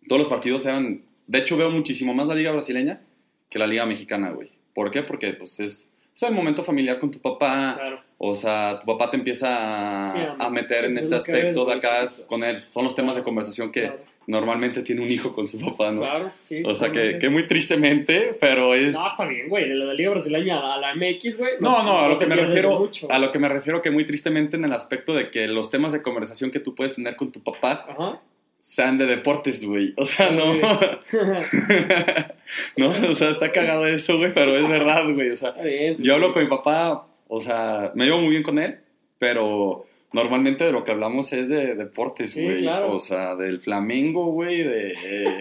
todos 0.07 0.19
los 0.19 0.29
partidos 0.29 0.65
eran... 0.65 1.03
De 1.27 1.39
hecho, 1.39 1.55
veo 1.55 1.69
muchísimo 1.69 2.13
más 2.13 2.27
la 2.27 2.35
liga 2.35 2.51
brasileña 2.51 3.01
que 3.49 3.59
la 3.59 3.67
liga 3.67 3.85
mexicana, 3.85 4.31
güey. 4.31 4.49
¿Por 4.73 4.89
qué? 4.89 5.03
Porque, 5.03 5.33
pues, 5.33 5.59
es... 5.59 5.87
O 6.15 6.17
sea, 6.17 6.29
el 6.29 6.35
momento 6.35 6.63
familiar 6.63 6.99
con 6.99 7.11
tu 7.11 7.19
papá, 7.19 7.75
Claro. 7.77 8.03
O 8.23 8.35
sea, 8.35 8.79
tu 8.79 8.85
papá 8.85 9.09
te 9.09 9.17
empieza 9.17 10.05
a, 10.05 10.09
Sí, 10.09 10.19
a- 10.37 10.49
meter 10.51 10.77
sí, 10.79 10.85
en 10.85 10.93
pues 10.93 11.05
es 11.05 11.11
este 11.11 11.31
ves, 11.31 11.41
aspecto 11.57 11.65
de 11.65 11.73
acá 11.73 12.07
sí, 12.07 12.21
con 12.27 12.43
él. 12.43 12.63
Son 12.73 12.83
los 12.83 12.93
temas 12.93 13.15
de 13.15 13.23
conversación 13.23 13.71
que 13.71 13.81
Claro, 13.81 13.99
normalmente 14.27 14.83
tiene 14.83 15.01
un 15.01 15.09
hijo 15.09 15.33
con 15.33 15.47
su 15.47 15.57
papá, 15.59 15.91
¿no? 15.91 16.01
claro, 16.01 16.31
sí. 16.43 16.61
O 16.63 16.75
sea, 16.75 16.91
que, 16.91 17.17
que 17.17 17.29
muy 17.29 17.47
tristemente, 17.47 18.37
pero 18.39 18.75
es... 18.75 18.93
No, 18.93 19.07
está 19.07 19.25
bien, 19.25 19.49
güey. 19.49 19.67
De 19.67 19.73
la 19.73 19.93
liga 19.95 20.11
brasileña 20.11 20.59
a 20.73 20.77
la 20.77 20.93
MX, 20.93 21.35
güey. 21.37 21.51
No, 21.59 21.81
no, 21.83 22.01
a 22.01 22.09
lo 22.09 22.19
que 22.19 22.27
me 22.27 22.35
refiero, 22.35 22.77
mucho. 22.79 23.11
a 23.11 23.17
lo 23.17 23.31
que 23.31 23.39
me 23.39 23.49
refiero 23.49 23.81
que 23.81 23.89
muy 23.89 24.05
tristemente 24.05 24.55
en 24.55 24.65
el 24.65 24.73
aspecto 24.73 25.15
de 25.15 25.31
que 25.31 25.47
los 25.47 25.71
temas 25.71 25.91
de 25.91 26.03
conversación 26.03 26.51
que 26.51 26.59
tú 26.59 26.75
puedes 26.75 26.93
tener 26.93 27.15
con 27.15 27.31
tu 27.31 27.41
papá 27.41 27.87
Ajá. 27.89 28.19
sean 28.59 28.99
de 28.99 29.07
deportes, 29.07 29.65
güey. 29.65 29.93
O 29.97 30.05
sea, 30.05 30.29
no, 30.29 30.53
no, 32.77 33.09
o 33.09 33.15
sea, 33.15 33.31
está 33.31 33.51
cagado 33.51 33.87
eso, 33.87 34.17
güey, 34.17 34.31
pero 34.33 34.55
es 34.57 34.67
verdad, 34.69 35.03
güey. 35.13 35.31
O 35.31 35.35
sea, 35.35 35.51
bien. 35.51 35.95
pues, 35.95 36.05
yo 36.05 36.13
hablo 36.13 36.33
con 36.33 36.43
mi 36.43 36.49
papá, 36.49 37.07
o 37.33 37.39
sea, 37.39 37.91
me 37.95 38.03
llevo 38.05 38.17
muy 38.19 38.31
bien 38.31 38.43
con 38.43 38.59
él, 38.59 38.79
pero 39.17 39.85
normalmente 40.11 40.65
de 40.65 40.73
lo 40.73 40.83
que 40.83 40.91
hablamos 40.91 41.31
es 41.31 41.47
de 41.47 41.75
deportes, 41.75 42.31
Sí, 42.33 42.43
güey. 42.43 42.59
claro. 42.61 42.93
O 42.93 42.99
sea, 42.99 43.35
del 43.37 43.59
Flamengo, 43.61 44.25
güey, 44.33 44.63
de, 44.63 44.91
eh, 44.91 45.39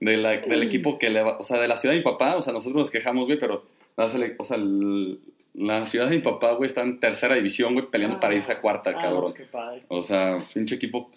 de 0.00 0.16
la- 0.16 0.38
del 0.38 0.62
equipo 0.62 0.98
que 0.98 1.10
le 1.10 1.22
va, 1.22 1.36
o 1.38 1.42
sea, 1.42 1.60
de 1.60 1.68
la 1.68 1.76
ciudad 1.76 1.92
de 1.94 1.98
mi 2.00 2.04
papá, 2.04 2.36
o 2.36 2.40
sea, 2.42 2.54
nosotros 2.54 2.76
nos 2.78 2.90
quejamos, 2.90 3.26
güey, 3.26 3.38
pero, 3.38 3.66
la 3.98 4.06
o 4.06 4.44
sea, 4.44 4.56
el- 4.56 5.18
la 5.52 5.84
ciudad 5.86 6.08
de 6.08 6.16
mi 6.16 6.22
papá, 6.22 6.52
güey, 6.52 6.66
está 6.68 6.82
en 6.82 7.00
tercera 7.00 7.34
división, 7.34 7.74
güey, 7.74 7.86
peleando 7.90 8.18
para 8.20 8.34
irse 8.34 8.52
a 8.52 8.60
cuarta, 8.62 8.90
Ah, 8.90 9.00
cabrón. 9.02 9.22
pues, 9.24 9.34
qué 9.34 9.44
padre. 9.44 9.82
O 9.88 10.02
sea, 10.02 10.38
pinche 10.54 10.74
equipo 10.76 11.10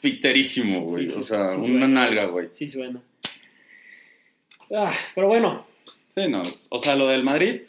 fiterísimo, 0.00 0.82
güey. 0.82 1.08
Sí, 1.08 1.18
o 1.18 1.22
sí, 1.22 1.28
sea, 1.28 1.48
sí 1.48 1.56
una 1.56 1.66
suena, 1.66 1.86
nalga, 1.88 2.26
güey. 2.26 2.48
Sí, 2.52 2.66
suena. 2.68 3.00
Ah, 4.74 4.92
pero 5.14 5.28
bueno, 5.28 5.66
Sí, 6.16 6.28
no. 6.28 6.42
O 6.68 6.78
sea, 6.78 6.94
lo 6.94 7.08
del 7.08 7.24
Madrid, 7.24 7.62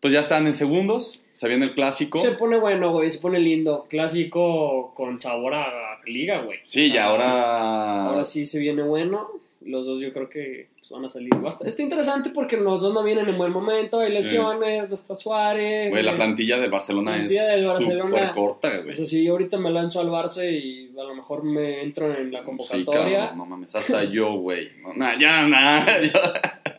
pues 0.00 0.12
ya 0.12 0.20
están 0.20 0.46
en 0.46 0.54
segundos. 0.54 1.22
Se 1.34 1.46
viene 1.48 1.66
el 1.66 1.74
clásico. 1.74 2.18
se 2.18 2.32
pone 2.32 2.58
bueno, 2.58 2.90
güey. 2.92 3.10
Se 3.10 3.18
pone 3.20 3.38
lindo. 3.38 3.86
Clásico 3.88 4.92
con 4.94 5.20
sabor 5.20 5.54
a 5.54 6.00
liga, 6.06 6.40
güey. 6.40 6.58
Sí, 6.66 6.86
O 6.86 6.92
sea, 6.92 6.94
y 6.94 6.98
ahora. 6.98 8.06
Ahora 8.06 8.24
sí 8.24 8.44
se 8.46 8.58
viene 8.58 8.82
bueno. 8.82 9.28
Los 9.64 9.86
dos 9.86 10.00
yo 10.00 10.12
creo 10.12 10.28
que 10.30 10.68
van 10.90 11.04
a 11.04 11.08
salir. 11.08 11.28
bast- 11.34 11.66
Está 11.66 11.82
interesante 11.82 12.30
porque 12.30 12.56
los 12.56 12.80
dos 12.80 12.94
no 12.94 13.04
vienen 13.04 13.28
en 13.28 13.36
buen 13.36 13.52
momento. 13.52 14.00
Hay 14.00 14.08
Sí. 14.10 14.14
lesiones, 14.18 14.88
no 14.88 14.94
está 14.94 15.14
Suárez. 15.14 15.90
Güey, 15.90 16.02
la 16.02 16.14
plantilla 16.14 16.58
del 16.58 16.70
Barcelona 16.70 17.18
La 17.18 17.24
es 17.24 17.30
del 17.30 17.66
Barcelona- 17.66 18.18
súper 18.18 18.30
corta, 18.34 18.76
güey. 18.78 18.94
Eso 18.94 19.04
sí, 19.04 19.22
yo 19.24 19.32
ahorita 19.32 19.58
me 19.58 19.70
lanzo 19.70 20.00
al 20.00 20.08
Barça 20.08 20.50
y 20.50 20.90
a 20.98 21.02
lo 21.04 21.14
mejor 21.14 21.44
me 21.44 21.82
entro 21.82 22.12
en 22.16 22.32
la 22.32 22.38
Sí, 22.40 22.44
convocatoria. 22.46 23.32
no 23.34 23.44
mames. 23.44 23.74
Hasta 23.76 24.04
yo, 24.04 24.32
güey. 24.36 24.70
No, 24.82 24.94
nah, 24.94 25.18
ya, 25.18 25.46
nada. 25.46 26.00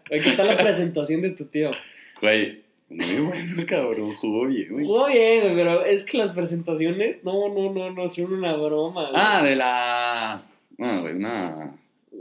¿Qué 0.10 0.32
tal 0.36 0.48
la 0.48 0.58
presentación 0.58 1.22
de 1.22 1.30
tu 1.32 1.46
tío? 1.46 1.70
Güey, 2.22 2.62
Muy 2.90 3.16
bueno, 3.28 3.64
cabrón. 3.68 4.16
Jugó 4.16 4.48
bien, 4.48 4.68
güey. 4.72 4.86
Jugó 4.86 5.08
bien, 5.08 5.42
güey, 5.44 5.56
pero 5.56 5.86
es 5.86 6.04
que 6.04 6.18
las 6.18 6.32
presentaciones, 6.32 7.24
no, 7.24 7.50
no, 7.50 7.72
no, 7.72 7.92
no, 7.92 8.08
son 8.08 8.34
una 8.34 8.56
broma. 8.56 9.10
güey. 9.10 9.14
Ah, 9.16 9.44
de 9.44 9.56
la. 9.56 10.42
No, 10.78 11.02
güey, 11.02 11.14
una. 11.16 11.76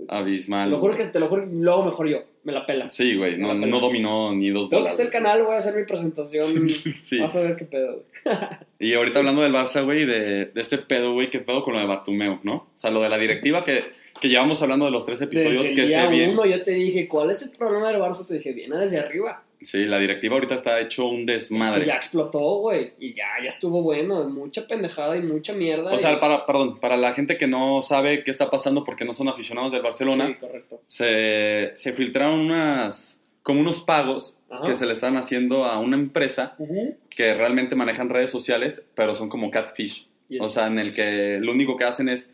Abismal. 0.09 0.69
Te 0.69 0.71
lo 0.71 0.79
juro 0.79 0.95
que, 0.97 1.05
te 1.05 1.21
lo 1.21 1.29
juro 1.29 1.43
que 1.43 1.49
lo 1.53 1.73
hago 1.73 1.85
mejor 1.87 2.09
yo. 2.09 2.19
Me 2.45 2.53
la 2.53 2.65
pela. 2.67 2.89
Sí, 2.89 3.17
güey. 3.17 3.37
No, 3.37 3.53
no 3.55 3.81
dominó 3.81 4.35
ni 4.35 4.49
dos 4.51 4.63
Luego 4.71 4.71
que 4.71 4.77
bolas. 4.77 4.93
esté 4.93 5.03
el 5.05 5.11
canal, 5.11 5.43
voy 5.43 5.55
a 5.55 5.59
hacer 5.59 5.75
mi 5.75 5.85
presentación. 5.85 6.69
Sí. 7.03 7.19
Vas 7.19 7.35
a 7.37 7.41
ver 7.43 7.57
qué 7.57 7.65
pedo, 7.65 7.95
güey. 8.25 8.37
Y 8.79 8.95
ahorita 8.95 9.19
hablando 9.19 9.43
del 9.43 9.53
Barça, 9.53 9.85
güey, 9.85 10.05
de, 10.07 10.47
de 10.47 10.61
este 10.61 10.79
pedo, 10.79 11.13
güey, 11.15 11.31
qué 11.31 11.41
pedo 11.41 11.63
con 11.65 11.75
lo 11.75 11.81
de 11.81 11.87
Bartumeo, 11.87 12.39
¿no? 12.45 12.55
O 12.55 12.69
sea, 12.77 12.91
lo 12.91 13.01
de 13.03 13.09
la 13.09 13.19
directiva 13.19 13.65
que, 13.65 13.85
que 14.21 14.29
llevamos 14.29 14.63
hablando 14.63 14.85
de 14.85 14.93
los 14.93 15.05
tres 15.05 15.21
episodios 15.21 15.63
Desde 15.65 15.69
el 15.71 15.75
que 15.75 15.87
día 15.87 16.03
sé 16.05 16.09
bien. 16.09 16.31
uno 16.31 16.47
yo 16.47 16.63
te 16.63 16.71
dije, 16.71 17.09
¿cuál 17.09 17.31
es 17.31 17.43
el 17.43 17.51
problema 17.51 17.89
del 17.91 18.01
Barça? 18.01 18.25
Te 18.27 18.35
dije, 18.35 18.53
viene 18.53 18.77
desde 18.77 19.01
arriba. 19.01 19.43
Sí, 19.61 19.85
la 19.87 19.99
directiva 19.99 20.35
ahorita 20.35 20.55
está 20.55 20.81
hecho 20.81 21.07
un 21.09 21.21
Es 21.23 21.27
desmadre. 21.27 21.81
que 21.81 21.87
ya 21.89 21.97
explotó, 21.97 22.39
güey. 22.61 22.93
Y 22.99 23.13
ya, 23.13 23.27
ya 23.43 23.49
estuvo 23.49 23.83
bueno. 23.83 24.29
Mucha 24.29 24.67
pendejada 24.67 25.17
y 25.17 25.23
mucha 25.23 25.53
mierda. 25.53 25.91
O 25.93 25.95
y- 25.95 25.99
sea, 25.99 26.21
para, 26.21 26.47
perdón, 26.47 26.79
para 26.81 26.97
la 26.97 27.13
gente 27.13 27.37
que 27.37 27.47
no 27.49 27.83
sabe 27.83 28.23
qué 28.23 28.31
está 28.31 28.51
pasando 28.51 28.85
porque 28.85 29.05
no 29.05 29.13
son 29.13 29.29
aficionados 29.29 29.73
del 29.73 29.83
Barcelona, 29.83 30.29
Sí, 30.29 30.35
correcto. 30.35 30.81
se, 30.87 31.73
se 31.75 31.93
filtraron 31.93 32.39
unas, 32.41 33.21
como 33.43 33.61
unos 33.61 33.83
pagos 33.83 34.37
Ajá. 34.49 34.65
que 34.67 34.75
se 34.75 34.87
le 34.87 34.93
están 34.93 35.17
haciendo 35.17 35.65
a 35.65 35.79
una 35.81 35.97
empresa 35.97 36.57
que 37.11 37.35
realmente 37.35 37.75
manejan 37.75 38.09
redes 38.11 38.31
sociales, 38.31 38.87
pero 38.95 39.15
son 39.17 39.29
como 39.29 39.51
catfish. 39.51 40.07
Yes. 40.29 40.41
O 40.41 40.49
sea, 40.49 40.67
en 40.69 40.79
el 40.79 40.95
que 40.95 41.39
lo 41.41 41.53
único 41.53 41.77
que 41.77 41.85
hacen 41.85 42.09
es 42.09 42.31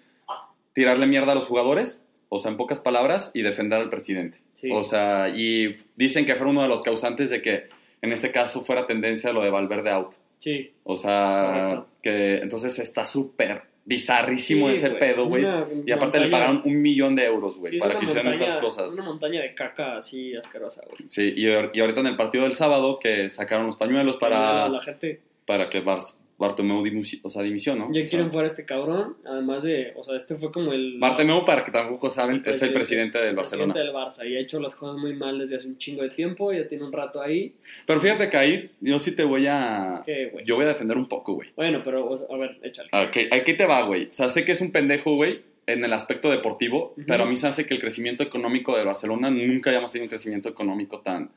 tirarle 0.75 1.07
mierda 1.07 1.33
a 1.33 1.35
los 1.37 1.47
jugadores, 1.47 2.04
o 2.35 2.39
sea, 2.39 2.51
en 2.51 2.57
pocas 2.57 2.81
palabras, 2.81 3.31
y 3.35 3.43
defender 3.43 3.81
al 3.81 3.91
presidente. 3.91 4.39
Sí. 4.53 4.71
O 4.73 4.85
sea, 4.85 5.29
y 5.35 5.77
dicen 5.97 6.27
que 6.27 6.35
fue 6.37 6.47
uno 6.47 6.63
de 6.63 6.69
los 6.69 6.83
causantes 6.83 7.31
de 7.31 7.41
que 7.43 7.65
en 8.03 8.13
este 8.13 8.31
caso 8.31 8.65
fuera 8.65 8.87
tendencia 8.87 9.33
lo 9.33 9.43
de 9.43 9.51
Valverde 9.51 9.91
out. 9.91 10.15
Sí. 10.39 10.73
O 10.85 10.97
sea, 10.97 11.47
Correcto. 11.71 11.87
que 12.03 12.37
entonces 12.39 12.79
está 12.79 13.05
súper 13.07 13.63
bizarrísimo 13.87 14.69
Sí, 14.69 14.75
ese 14.75 14.91
pedo, 14.91 15.27
güey. 15.27 15.45
Y 15.87 15.93
aparte 15.93 16.19
le 16.21 16.29
pagaron 16.29 16.63
un 16.65 16.81
millón 16.83 17.15
de 17.17 17.25
euros, 17.25 17.57
güey, 17.59 17.73
Sí, 17.75 17.79
para 17.79 17.99
que 17.99 18.05
hicieran 18.05 18.27
montaña- 18.27 18.47
esas 18.47 18.61
cosas. 18.61 18.95
Una 18.95 19.05
montaña 19.05 19.41
de 19.43 19.55
caca 19.55 19.99
así 19.99 20.35
asquerosa, 20.35 20.83
güey. 20.87 21.09
Sí, 21.09 21.33
y, 21.37 21.47
y 21.49 21.81
ahorita 21.81 22.01
en 22.01 22.07
el 22.07 22.17
partido 22.17 22.45
del 22.45 22.53
sábado 22.55 22.99
que 22.99 23.31
sacaron 23.31 23.67
los 23.67 23.77
pañuelos 23.77 24.17
para, 24.17 24.55
La, 24.65 24.69
la 24.69 24.81
gente 24.81 25.21
para 25.47 25.69
que 25.69 25.81
Bar 25.81 26.01
Bartomeu 26.39 26.83
o 27.23 27.31
sea, 27.31 27.43
dimisión, 27.43 27.79
¿no? 27.79 27.85
ya 27.87 27.91
O 27.91 27.95
sea, 27.95 28.07
quieren 28.09 28.31
fuera 28.31 28.47
a 28.47 28.51
este 28.51 28.65
cabrón. 28.65 29.17
Además 29.25 29.63
de, 29.63 29.93
o 29.97 30.03
sea, 30.05 30.17
este 30.17 30.35
fue 30.37 30.51
como 30.51 30.73
el. 30.73 30.99
Bartomeu, 30.99 31.45
para 31.45 31.65
que 31.65 31.71
tampoco 31.71 32.11
saben, 32.11 32.43
El 32.45 32.51
es 32.51 32.63
el 32.63 32.73
presidente- 32.73 33.19
del 33.19 33.29
el 33.29 33.37
Barcelona. 33.37 33.73
presidente 33.73 33.93
del 33.99 34.05
Barça 34.05 34.29
y 34.29 34.37
ha 34.37 34.41
hecho 34.41 34.59
las 34.61 34.75
cosas 34.75 34.97
muy 34.97 35.15
mal 35.15 35.39
desde 35.39 35.57
hace 35.57 35.69
un 35.69 35.79
chingo 35.79 36.03
de 36.03 36.11
tiempo. 36.11 36.53
Ya 36.53 36.67
tiene 36.67 36.85
un 36.85 36.93
rato 36.93 37.23
ahí. 37.23 37.55
Pero 37.87 38.01
fíjate 38.01 38.29
que 38.29 38.37
ahí 38.37 38.71
yo 38.81 38.99
sí 38.99 39.13
te 39.13 39.25
voy 39.25 39.47
a... 39.47 40.03
¿Qué, 40.05 40.27
güey? 40.33 40.45
Yo 40.45 40.57
voy 40.57 40.65
a 40.65 40.69
defender 40.69 40.97
un 40.97 41.07
poco, 41.07 41.35
güey. 41.35 41.51
Bueno, 41.57 41.83
pero, 41.85 42.09
o 42.09 42.17
sea, 42.17 42.27
a 42.31 42.37
ver, 42.37 42.59
échale. 42.63 42.89
Aquí, 42.93 43.29
aquí 43.31 43.55
te 43.55 43.67
va, 43.67 43.83
güey. 43.83 44.07
O 44.07 44.13
sea, 44.13 44.29
sé 44.29 44.45
que 44.45 44.53
es 44.53 44.61
un 44.61 44.73
pendejo, 44.73 45.15
güey, 45.15 45.41
en 45.67 45.85
el 45.85 45.93
aspecto 45.93 46.31
deportivo, 46.31 46.95
pero 47.07 47.25
a 47.25 47.27
mí 47.27 47.37
se 47.37 47.47
hace 47.47 47.65
que 47.65 47.73
el 47.75 47.81
crecimiento 47.81 48.23
económico 48.23 48.77
de 48.77 48.85
Barcelona 48.85 49.31
nunca 49.31 49.71
hayamos 49.71 49.91
tenido 49.93 50.05
un 50.07 50.11
crecimiento 50.11 50.49
económico 50.51 51.01
tan, 51.01 51.31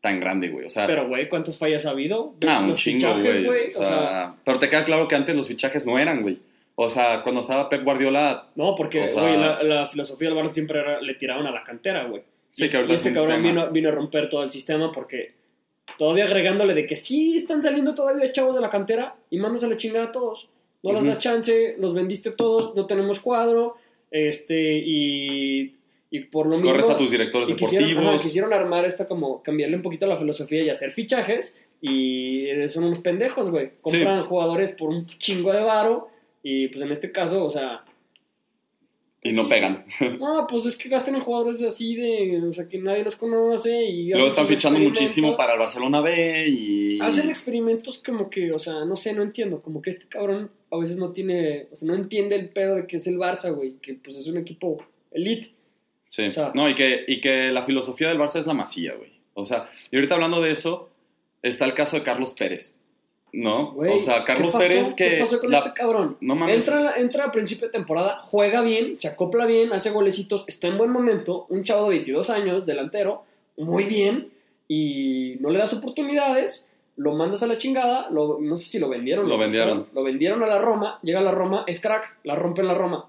tan 0.00 0.20
grande, 0.20 0.48
güey. 0.48 0.66
O 0.66 0.68
sea, 0.68 0.86
Pero, 0.86 1.08
güey, 1.08 1.28
¿cuántas 1.28 1.58
fallas 1.58 1.84
ha 1.86 1.90
habido? 1.90 2.34
ah, 2.46 2.60
un 2.60 2.68
Los 2.68 2.78
chingo, 2.78 3.00
fichajes, 3.14 3.44
güey. 3.44 3.66
O 3.76 3.80
O 3.80 3.84
sea, 3.84 4.34
pero 4.44 4.58
te 4.58 4.68
queda 4.68 4.84
claro 4.84 5.08
que 5.08 5.14
antes 5.16 5.34
los 5.34 5.48
fichajes 5.48 5.84
no 5.86 5.98
eran, 5.98 6.22
güey. 6.22 6.38
O 6.76 6.88
sea, 6.88 7.22
cuando 7.22 7.40
estaba 7.40 7.68
Pep 7.68 7.82
Guardiola, 7.82 8.48
No, 8.54 8.74
porque, 8.76 9.08
sea- 9.08 9.20
güey, 9.22 9.36
la, 9.36 9.62
la 9.64 9.88
filosofía 9.88 10.28
del 10.28 10.38
Barça 10.38 10.50
siempre 10.50 10.78
era, 10.78 11.00
le 11.00 11.14
tiraban 11.14 11.46
a 11.46 11.50
la 11.50 11.64
cantera, 11.64 12.04
güey. 12.04 12.22
Sí, 12.52 12.66
y, 12.66 12.68
que 12.68 12.76
ahorita 12.76 12.92
y 12.92 12.96
este 12.96 13.08
es 13.08 13.14
cabrón 13.16 13.42
vino, 13.42 13.68
vino 13.70 13.88
a 13.88 13.92
romper 13.92 14.28
todo 14.28 14.44
el 14.44 14.52
sistema 14.52 14.92
porque 14.92 15.32
todavía 15.96 16.24
agregándole 16.24 16.74
de 16.74 16.86
que 16.86 16.94
sí 16.96 17.38
están 17.38 17.62
saliendo 17.62 17.94
todavía 17.96 18.30
chavos 18.30 18.54
de 18.54 18.60
la 18.62 18.70
cantera 18.70 19.16
y 19.30 19.38
mandas 19.38 19.64
a 19.64 19.66
la 19.66 19.76
chingada 19.76 20.06
a 20.06 20.12
todos. 20.12 20.48
No 20.84 20.92
les 20.92 21.00
Ujú. 21.02 21.08
das 21.10 21.18
chance, 21.18 21.74
los 21.80 21.92
vendiste 21.94 22.30
todos, 22.30 22.74
no 22.76 22.86
tenemos 22.86 23.18
cuadro, 23.18 23.76
este, 24.12 24.78
y, 24.78 25.74
y 26.10 26.20
por 26.20 26.46
lo 26.46 26.56
mismo... 26.56 26.70
corres 26.70 26.88
a 26.88 26.96
tus 26.96 27.10
directores 27.10 27.50
y 27.50 27.54
quisieron, 27.54 27.88
deportivos. 27.88 28.14
ajá, 28.14 28.24
quisieron 28.24 28.52
armar 28.52 28.84
esta 28.84 29.06
como, 29.06 29.42
cambiarle 29.42 29.76
un 29.76 29.82
poquito 29.82 30.06
la 30.06 30.16
filosofía 30.16 30.62
y 30.62 30.70
hacer 30.70 30.92
fichajes 30.92 31.56
y 31.80 32.46
son 32.68 32.84
unos 32.84 33.00
pendejos, 33.00 33.50
güey. 33.50 33.72
Compran 33.80 34.24
jugadores 34.24 34.72
por 34.72 34.88
un 34.88 35.06
chingo 35.06 35.52
de 35.52 35.62
varo 35.62 36.08
y 36.42 36.68
pues 36.68 36.82
en 36.82 36.92
este 36.92 37.12
caso, 37.12 37.44
o 37.44 37.50
sea... 37.50 37.84
y 39.22 39.32
no 39.32 39.42
sí. 39.42 39.48
pegan. 39.50 39.84
No, 40.18 40.46
pues 40.48 40.64
es 40.64 40.76
que 40.76 40.88
gastan 40.88 41.16
en 41.16 41.20
jugadores 41.20 41.62
así 41.62 41.94
de, 41.94 42.40
o 42.42 42.52
sea, 42.54 42.66
que 42.66 42.78
nadie 42.78 43.04
los 43.04 43.16
conoce 43.16 43.84
y... 43.84 44.08
Luego 44.08 44.28
están 44.28 44.46
fichando 44.46 44.80
muchísimo 44.80 45.36
para 45.36 45.52
el 45.52 45.58
Barcelona 45.58 46.00
B 46.00 46.48
y... 46.48 46.98
Hacen 47.00 47.28
experimentos 47.28 48.02
como 48.04 48.30
que, 48.30 48.50
o 48.52 48.58
sea, 48.58 48.86
no 48.86 48.96
sé, 48.96 49.12
no 49.12 49.22
entiendo, 49.22 49.60
como 49.60 49.82
que 49.82 49.90
este 49.90 50.06
cabrón 50.08 50.50
a 50.70 50.78
veces 50.78 50.96
no 50.96 51.12
tiene, 51.12 51.66
o 51.70 51.76
sea, 51.76 51.86
no 51.86 51.94
entiende 51.94 52.34
el 52.36 52.48
pedo 52.48 52.76
de 52.76 52.86
que 52.86 52.96
es 52.96 53.06
el 53.06 53.18
Barça, 53.18 53.54
güey, 53.54 53.74
que 53.82 53.94
pues 53.94 54.16
es 54.16 54.26
un 54.26 54.38
equipo 54.38 54.78
elite. 55.12 55.57
Sí, 56.08 56.26
O 56.26 56.32
sea- 56.32 56.50
no, 56.54 56.68
y 56.68 56.74
que, 56.74 57.04
y 57.06 57.20
que 57.20 57.50
la 57.52 57.62
filosofía 57.62 58.08
del 58.08 58.18
Barça 58.18 58.40
es 58.40 58.46
la 58.46 58.54
masía, 58.54 58.94
güey. 58.94 59.12
O 59.34 59.44
sea, 59.44 59.70
y 59.90 59.96
ahorita 59.96 60.14
hablando 60.14 60.40
de 60.42 60.50
eso, 60.50 60.88
está 61.42 61.64
el 61.66 61.74
caso 61.74 61.96
de 61.96 62.02
Carlos 62.02 62.32
Pérez, 62.34 62.74
¿no? 63.32 63.72
Güey, 63.72 63.98
o 63.98 64.00
sea, 64.00 64.24
Carlos 64.24 64.52
¿qué 64.54 64.58
pasó? 64.58 64.68
Pérez 64.68 64.94
que... 64.94 65.10
¿Qué 65.10 65.16
pasó 65.18 65.38
con 65.38 65.50
la- 65.50 65.58
este 65.58 65.72
cabrón? 65.74 66.16
No 66.22 66.34
mames. 66.34 66.56
Entra, 66.56 66.96
entra 66.96 67.24
a 67.26 67.30
principio 67.30 67.66
de 67.68 67.72
temporada, 67.72 68.18
juega 68.22 68.62
bien, 68.62 68.96
se 68.96 69.06
acopla 69.06 69.44
bien, 69.46 69.72
hace 69.72 69.90
golecitos, 69.90 70.44
está 70.48 70.66
en 70.66 70.78
buen 70.78 70.90
momento, 70.90 71.46
un 71.50 71.62
chavo 71.62 71.84
de 71.84 71.90
22 71.90 72.30
años, 72.30 72.64
delantero, 72.66 73.22
muy 73.58 73.84
bien, 73.84 74.28
y 74.66 75.36
no 75.40 75.50
le 75.50 75.58
das 75.58 75.74
oportunidades, 75.74 76.64
lo 76.96 77.12
mandas 77.12 77.42
a 77.42 77.46
la 77.46 77.56
chingada, 77.58 78.10
lo- 78.10 78.38
no 78.40 78.56
sé 78.56 78.64
si 78.66 78.78
lo 78.78 78.88
vendieron. 78.88 79.28
Lo 79.28 79.38
vendieron. 79.38 79.68
prestaron, 79.84 79.94
Lo 79.94 80.02
vendieron 80.04 80.42
a 80.42 80.46
la 80.46 80.58
Roma, 80.58 80.98
llega 81.02 81.20
a 81.20 81.22
la 81.22 81.30
Roma, 81.32 81.64
es 81.66 81.80
crack, 81.80 82.16
la 82.24 82.34
rompe 82.34 82.62
en 82.62 82.68
la 82.68 82.74
Roma. 82.74 83.06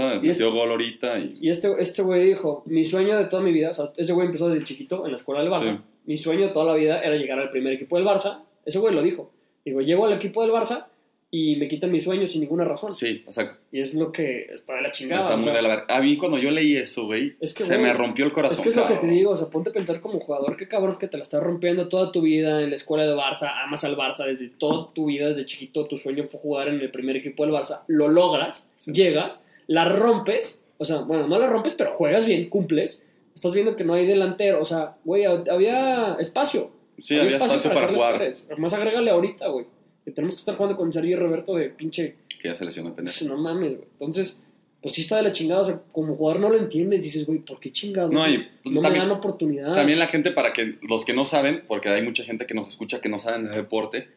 Y 0.00 0.28
este- 0.30 0.44
Metió 0.44 0.52
gol 0.52 0.70
ahorita 0.70 1.18
y... 1.18 1.34
Y 1.40 1.50
este 1.50 1.68
este 1.78 2.02
güey 2.02 2.24
dijo, 2.24 2.62
mi 2.66 2.84
sueño 2.84 3.16
de 3.18 3.26
toda 3.26 3.42
mi 3.42 3.52
vida, 3.52 3.70
o 3.70 3.74
sea, 3.74 3.92
ese 3.96 4.12
güey 4.12 4.26
empezó 4.26 4.48
desde 4.48 4.64
chiquito 4.64 5.04
en 5.04 5.12
la 5.12 5.16
escuela 5.16 5.40
del 5.42 5.50
Barça, 5.50 5.76
Sí. 5.76 5.78
mi 6.06 6.16
sueño 6.16 6.46
de 6.46 6.52
toda 6.52 6.64
la 6.66 6.74
vida 6.74 7.00
era 7.00 7.16
llegar 7.16 7.38
al 7.38 7.50
primer 7.50 7.72
equipo 7.72 7.96
del 7.96 8.06
Barça, 8.06 8.40
ese 8.64 8.78
güey 8.78 8.94
lo 8.94 9.02
dijo. 9.02 9.30
Digo, 9.64 9.80
llego 9.80 10.06
al 10.06 10.12
equipo 10.14 10.42
del 10.42 10.50
Barça 10.52 10.86
y 11.32 11.54
me 11.56 11.68
quitan 11.68 11.92
mi 11.92 12.00
sueño 12.00 12.26
sin 12.26 12.40
ninguna 12.40 12.64
razón. 12.64 12.90
Sí, 12.92 13.22
o 13.24 13.30
sea, 13.30 13.56
Y 13.70 13.80
es 13.80 13.94
lo 13.94 14.10
que 14.10 14.46
está 14.52 14.74
de 14.74 14.82
la 14.82 14.90
chingada. 14.90 15.22
está 15.22 15.34
muy 15.36 15.44
sea, 15.44 15.52
de 15.54 15.62
la 15.62 15.68
ver- 15.68 15.84
A 15.86 16.00
mí 16.00 16.16
cuando 16.16 16.38
yo 16.38 16.50
leí 16.50 16.76
eso, 16.76 17.06
güey, 17.06 17.34
Es 17.38 17.54
que, 17.54 17.62
se 17.62 17.78
me 17.78 17.92
rompió 17.92 18.24
el 18.24 18.32
corazón. 18.32 18.56
Es 18.56 18.60
que 18.62 18.70
es 18.70 18.74
lo 18.76 18.84
que 18.86 18.96
te 18.96 19.06
digo, 19.06 19.30
o 19.30 19.36
sea, 19.36 19.48
ponte 19.48 19.70
a 19.70 19.72
pensar 19.72 20.00
como 20.00 20.18
jugador, 20.18 20.56
qué 20.56 20.66
cabrón 20.66 20.98
que 20.98 21.06
te 21.06 21.16
la 21.18 21.22
estás 21.22 21.40
rompiendo 21.40 21.86
toda 21.88 22.10
tu 22.10 22.22
vida 22.22 22.60
en 22.62 22.70
la 22.70 22.76
escuela 22.76 23.04
de 23.06 23.14
Barça, 23.14 23.48
amas 23.64 23.84
al 23.84 23.96
Barça 23.96 24.26
desde 24.26 24.48
toda 24.48 24.92
tu 24.92 25.06
vida, 25.06 25.28
desde 25.28 25.46
chiquito, 25.46 25.86
tu 25.86 25.98
sueño 25.98 26.24
fue 26.28 26.40
jugar 26.40 26.66
en 26.68 26.80
el 26.80 26.90
primer 26.90 27.14
equipo 27.16 27.44
del 27.46 27.54
Barça, 27.54 27.82
lo 27.86 28.08
logras, 28.08 28.66
Sí. 28.78 28.90
llegas, 28.92 29.44
la 29.70 29.84
rompes, 29.84 30.60
o 30.78 30.84
sea, 30.84 30.98
bueno, 31.02 31.28
no 31.28 31.38
la 31.38 31.46
rompes, 31.46 31.74
pero 31.74 31.92
juegas 31.92 32.26
bien, 32.26 32.48
cumples, 32.48 33.04
estás 33.34 33.54
viendo 33.54 33.76
que 33.76 33.84
no 33.84 33.94
hay 33.94 34.04
delantero, 34.04 34.60
o 34.60 34.64
sea, 34.64 34.96
güey, 35.04 35.24
había 35.24 36.14
espacio. 36.18 36.72
Sí, 36.98 37.16
había 37.16 37.36
espacio 37.36 37.68
para 37.70 37.82
Carles 37.82 37.96
jugar. 37.96 38.18
Pérez. 38.18 38.46
Además, 38.50 38.74
agrégale 38.74 39.10
ahorita, 39.12 39.48
güey, 39.48 39.66
que 40.04 40.10
tenemos 40.10 40.34
que 40.34 40.40
estar 40.40 40.56
jugando 40.56 40.76
con 40.76 40.92
Sergio 40.92 41.18
Roberto 41.20 41.54
de 41.54 41.68
pinche 41.70 42.16
Que 42.42 42.48
ya 42.48 42.54
se 42.56 42.64
lesionó 42.64 42.94
pendejo. 42.96 43.16
pues, 43.18 43.30
no 43.30 43.36
mames, 43.36 43.76
güey. 43.76 43.88
Entonces, 43.92 44.40
pues 44.82 44.94
sí 44.94 45.02
está 45.02 45.16
de 45.18 45.22
la 45.22 45.32
chingada. 45.32 45.60
O 45.60 45.64
sea, 45.64 45.80
como 45.92 46.14
jugador 46.16 46.40
no 46.40 46.48
lo 46.48 46.56
entiendes. 46.58 47.04
Dices, 47.04 47.24
güey, 47.26 47.38
¿por 47.40 47.60
qué 47.60 47.70
chingados? 47.70 48.10
No, 48.10 48.26
y 48.28 48.38
no 48.64 48.70
me 48.72 48.80
también- 48.80 49.04
dan 49.08 49.10
oportunidad. 49.16 49.74
También 49.74 49.98
la 49.98 50.08
gente, 50.08 50.30
para 50.32 50.52
que 50.52 50.78
los 50.82 51.04
que 51.04 51.12
no 51.14 51.24
saben, 51.26 51.62
porque 51.68 51.88
hay 51.90 52.02
mucha 52.02 52.24
gente 52.24 52.46
que 52.46 52.54
nos 52.54 52.66
escucha 52.68 53.00
que 53.00 53.08
no 53.10 53.18
saben 53.18 53.44
de 53.44 53.50
deporte, 53.56 54.08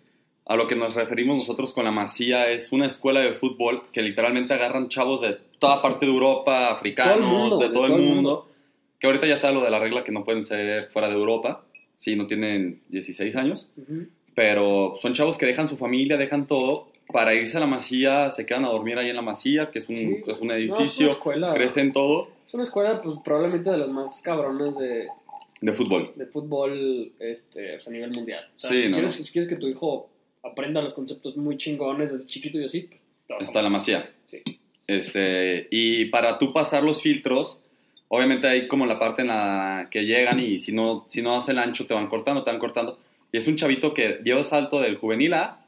a 0.46 0.56
lo 0.56 0.68
que 0.68 0.76
nos 0.76 0.96
referimos 0.96 1.38
nosotros 1.38 1.74
con 1.74 1.86
la 1.86 1.92
Masía 1.92 2.50
es 2.52 2.72
una 2.72 2.88
escuela 2.88 3.22
de 3.22 3.34
fútbol 3.34 3.84
que 3.92 4.02
literalmente 4.02 4.54
agarran 4.54 4.90
chavos 4.90 5.22
de 5.22 5.38
toda 5.60 5.82
parte 5.82 6.06
de 6.06 6.12
Europa, 6.12 6.70
africanos, 6.72 7.20
Todo 7.20 7.28
mundo, 7.40 7.58
de 7.60 7.68
de 7.70 7.74
todo, 7.74 7.86
todo 7.88 7.96
el 7.96 8.02
mundo, 8.02 8.14
mundo. 8.16 8.48
que 9.00 9.08
ahorita 9.08 9.26
ya 9.28 9.36
está 9.36 9.52
lo 9.52 9.62
de 9.64 9.70
la 9.70 9.80
regla 9.80 10.04
que 10.04 10.12
no 10.12 10.24
pueden 10.26 10.44
ser 10.44 10.90
fuera 10.92 11.08
de 11.08 11.14
Europa, 11.16 11.64
si 11.96 12.16
no 12.16 12.28
tienen 12.28 12.82
16 12.90 13.36
años, 13.38 13.72
Ujú. 13.78 14.08
pero 14.36 14.96
son 15.02 15.14
chavos 15.14 15.38
que 15.38 15.46
dejan 15.46 15.68
su 15.68 15.78
familia, 15.78 16.18
dejan 16.18 16.46
todo 16.48 16.88
para 17.12 17.34
irse 17.34 17.58
a 17.58 17.60
la 17.60 17.68
Masía, 17.68 18.32
se 18.32 18.46
quedan 18.46 18.66
a 18.66 18.70
dormir 18.70 18.98
ahí 18.98 19.10
en 19.10 19.16
la 19.16 19.22
Masía, 19.22 19.70
que 19.72 19.80
es 19.80 19.88
un, 19.88 19.96
Sí. 19.96 20.24
es 20.28 20.38
un 20.40 20.48
No, 20.48 20.54
es 20.56 20.60
edificio, 20.60 21.08
escuela. 21.12 21.54
crecen 21.54 21.92
todo 21.94 22.30
Es 22.48 22.54
una 22.54 22.64
escuela, 22.64 23.00
pues 23.02 23.18
probablemente 23.24 23.70
de 23.70 23.78
las 23.78 23.90
más 23.90 24.20
cabronas 24.22 24.78
de, 24.78 25.08
de 25.62 25.74
fútbol. 25.74 26.12
de 26.16 26.26
fútbol 26.26 27.12
este, 27.20 27.74
pues, 27.74 27.88
a 27.88 27.92
nivel 27.92 28.12
mundial. 28.12 28.46
O 28.58 28.60
sea, 28.60 28.70
Sí, 28.72 28.84
si, 28.84 28.90
no, 28.90 28.96
quieres, 28.98 29.20
no. 29.20 29.26
si 29.26 29.32
quieres 29.32 29.48
que 29.50 29.56
tu 29.56 29.68
hijo 29.68 30.10
aprenda 30.44 30.82
los 30.82 30.94
conceptos 30.94 31.38
muy 31.38 31.58
chingones 31.58 32.12
desde 32.12 32.26
chiquito 32.28 32.60
y 32.60 32.66
así, 32.66 32.82
pues, 32.82 33.02
te 33.40 33.44
Está 33.44 33.62
la 33.62 33.70
Masía. 33.70 34.10
Sí. 34.30 34.42
Este, 34.88 35.68
y 35.72 36.06
para 36.06 36.38
tú 36.38 36.52
pasar 36.54 36.84
los 36.84 37.02
filtros, 37.02 37.60
obviamente 38.10 38.48
hay 38.48 38.68
como 38.68 38.86
la 38.86 39.00
parte 39.00 39.22
en 39.22 39.30
la 39.30 39.88
que 39.90 40.04
llegan 40.06 40.40
y 40.40 40.60
si 40.60 40.72
no, 40.74 41.06
si 41.08 41.22
no 41.22 41.36
hace 41.38 41.52
el 41.54 41.60
ancho 41.60 41.86
te 41.88 41.94
van 41.94 42.08
cortando, 42.08 42.44
te 42.44 42.52
van 42.52 42.60
cortando. 42.60 43.00
Y 43.32 43.38
es 43.38 43.48
un 43.48 43.56
chavito 43.56 43.94
que 43.94 44.20
dio 44.22 44.44
salto 44.44 44.80
del 44.82 44.98
juvenil 44.98 45.34
A 45.34 45.60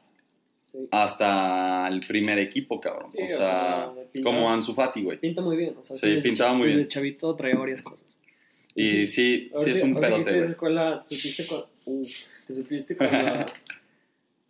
Sí. 0.65 0.79
hasta 0.91 1.87
el 1.87 2.01
primer 2.05 2.37
equipo, 2.37 2.81
cabrón. 2.81 3.09
Sí, 3.09 3.19
o 3.21 3.27
sea, 3.27 3.37
sea, 3.37 3.91
pinta- 4.11 4.29
como 4.29 4.51
Ansu 4.51 4.73
Fati, 4.73 5.03
güey. 5.03 5.17
Pinta 5.17 5.41
muy 5.41 5.55
bien. 5.55 5.73
O 5.79 5.83
sea, 5.83 5.95
Sí, 5.95 6.09
desde 6.09 6.21
pintaba 6.27 6.53
muy 6.53 6.67
bien. 6.67 6.79
Desde 6.79 6.89
chavito 6.89 7.33
traía 7.35 7.55
varias 7.55 7.81
cosas. 7.81 8.05
Y 8.75 9.07
sí, 9.07 9.49
sí, 9.55 9.69
es 9.71 9.81
un 9.81 9.95
pelote, 9.95 10.37
escuela, 10.39 11.01
supiste 11.01 11.45
cu- 11.47 11.65
Uf, 11.85 12.09
¿Te 12.45 12.53
supiste 12.53 12.97
cuando, 12.97 13.15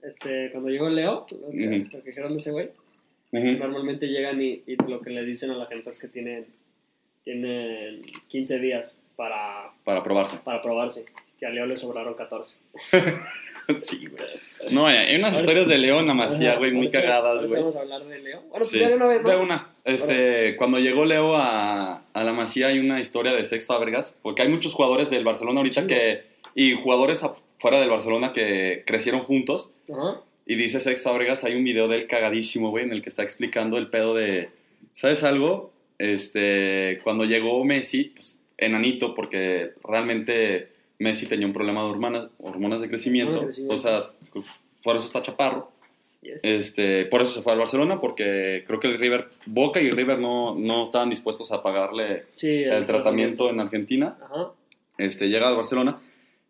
este, 0.07 0.49
cuando 0.51 0.69
llegó 0.69 0.89
Leo? 0.89 1.25
Lo 1.31 1.49
que, 1.51 1.67
Ujú. 1.67 1.95
lo 1.97 2.03
que 2.03 2.09
dijeron 2.09 2.31
de 2.33 2.37
ese 2.39 2.51
güey. 2.51 2.69
Ujú. 3.31 3.45
Normalmente 3.59 4.07
llegan 4.07 4.41
y, 4.41 4.63
y 4.65 4.75
lo 4.87 5.01
que 5.01 5.09
le 5.09 5.23
dicen 5.25 5.51
a 5.51 5.55
la 5.55 5.65
gente 5.65 5.89
es 5.89 5.99
que 5.99 6.07
tienen, 6.07 6.45
tienen 7.23 8.01
15 8.27 8.59
días 8.59 8.97
para, 9.15 9.71
Para 9.83 10.03
probarse. 10.03 10.37
para 10.43 10.61
probarse. 10.61 11.05
Que 11.39 11.45
a 11.45 11.49
Leo 11.49 11.65
le 11.65 11.77
sobraron 11.77 12.13
14. 12.13 12.55
Sí, 13.79 14.05
güey. 14.05 14.71
No, 14.71 14.85
hay 14.85 15.15
unas 15.15 15.33
historias 15.35 15.67
de 15.67 15.79
León, 15.79 16.07
Amasía, 16.07 16.51
Ajá, 16.51 16.59
güey, 16.59 16.71
muy 16.71 16.91
cagadas, 16.91 17.43
güey. 17.47 17.61
Vamos 17.61 17.75
a 17.75 17.79
hablar 17.79 18.05
de 18.05 18.19
Leo. 18.19 18.41
Bueno, 18.41 18.51
pues 18.57 18.69
Sí, 18.69 18.77
ya 18.77 18.89
de 18.89 18.95
una 18.95 19.07
vez, 19.07 19.23
¿no? 19.23 19.29
de 19.31 19.37
una. 19.37 19.69
Este, 19.83 20.55
cuando 20.55 20.77
llegó 20.77 21.03
Leo 21.03 21.35
a, 21.35 22.03
a 22.13 22.23
la 22.23 22.31
Masía 22.31 22.67
hay 22.67 22.77
una 22.77 23.01
historia 23.01 23.33
de 23.33 23.43
Sex 23.43 23.65
Fábregas, 23.65 24.19
porque 24.21 24.43
hay 24.43 24.49
muchos 24.49 24.71
jugadores 24.75 25.09
del 25.09 25.23
Barcelona 25.23 25.61
ahorita 25.61 25.81
Sí. 25.81 25.87
que 25.87 26.21
y 26.53 26.73
jugadores 26.73 27.23
afuera 27.65 27.79
del 27.79 27.89
Barcelona 27.89 28.31
que 28.31 28.83
crecieron 28.85 29.21
juntos 29.21 29.71
Ajá. 29.91 30.21
y 30.45 30.53
dice 30.53 30.79
Sex 30.79 31.01
Fábregas, 31.01 31.43
hay 31.45 31.55
un 31.55 31.63
video 31.63 31.87
del 31.87 32.05
cagadísimo, 32.05 32.69
güey, 32.69 32.83
en 32.83 32.91
el 32.91 33.01
que 33.01 33.09
está 33.09 33.23
explicando 33.23 33.79
el 33.79 33.87
pedo 33.87 34.13
de 34.13 34.49
¿sabes 34.93 35.23
algo? 35.23 35.71
Este, 35.97 36.99
cuando 37.03 37.25
llegó 37.25 37.63
Messi, 37.65 38.11
pues 38.15 38.39
enanito 38.59 39.15
porque 39.15 39.71
realmente 39.83 40.67
Messi 40.99 41.25
tenía 41.25 41.47
un 41.47 41.53
problema 41.53 41.81
de 41.81 41.89
hormonas, 41.89 42.27
hormonas 42.39 42.81
de 42.81 42.87
crecimiento, 42.89 43.39
de 43.39 43.45
crecimiento. 43.45 43.73
o 43.73 43.77
sea, 43.79 44.11
por 44.83 44.97
eso 44.97 45.05
está 45.05 45.23
chaparro. 45.23 45.71
Yes. 46.21 46.43
Este, 46.43 47.05
por 47.05 47.21
eso 47.21 47.31
se 47.31 47.41
fue 47.41 47.53
al 47.53 47.59
Barcelona, 47.59 47.99
porque 47.99 48.63
creo 48.67 48.79
que 48.79 48.87
el 48.87 48.99
River, 48.99 49.29
Boca 49.47 49.81
y 49.81 49.89
River 49.89 50.19
no, 50.19 50.55
no 50.55 50.83
estaban 50.83 51.09
dispuestos 51.09 51.51
a 51.51 51.63
pagarle 51.63 52.25
Sí, 52.35 52.63
el 52.63 52.85
tratamiento 52.85 53.49
en 53.49 53.59
Argentina. 53.59 54.17
Ajá. 54.21 54.51
Este, 54.97 55.29
llega 55.29 55.47
al 55.47 55.55
Barcelona 55.55 55.99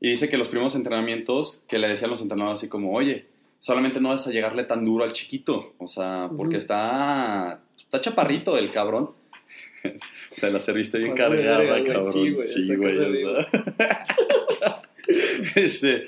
y 0.06 0.10
dice 0.10 0.30
que 0.30 0.38
los 0.38 0.50
primeros 0.50 0.76
entrenamientos 0.76 1.64
que 1.68 1.80
le 1.80 1.88
decían 1.88 2.12
los 2.12 2.22
entrenadores 2.22 2.60
así 2.60 2.70
como, 2.70 2.94
oye, 2.94 3.26
solamente 3.58 4.00
no 4.00 4.10
vas 4.10 4.28
a 4.28 4.30
llegarle 4.30 4.64
tan 4.64 4.86
duro 4.86 5.04
al 5.04 5.14
chiquito, 5.14 5.74
o 5.80 5.88
sea, 5.88 6.30
porque 6.38 6.58
está, 6.58 7.60
está 7.76 8.02
chaparrito 8.02 8.56
el 8.56 8.70
cabrón. 8.70 9.10
Te 10.40 10.52
la 10.52 10.60
serviste 10.60 11.00
bien 11.00 11.16
de 11.16 11.18
cargada, 11.18 11.58
verga, 11.58 11.94
cabrón. 11.94 12.14
Sí, 12.14 12.30
güey, 12.30 12.48
Sí, 12.48 12.76
güey. 12.76 12.94
este, 15.56 16.04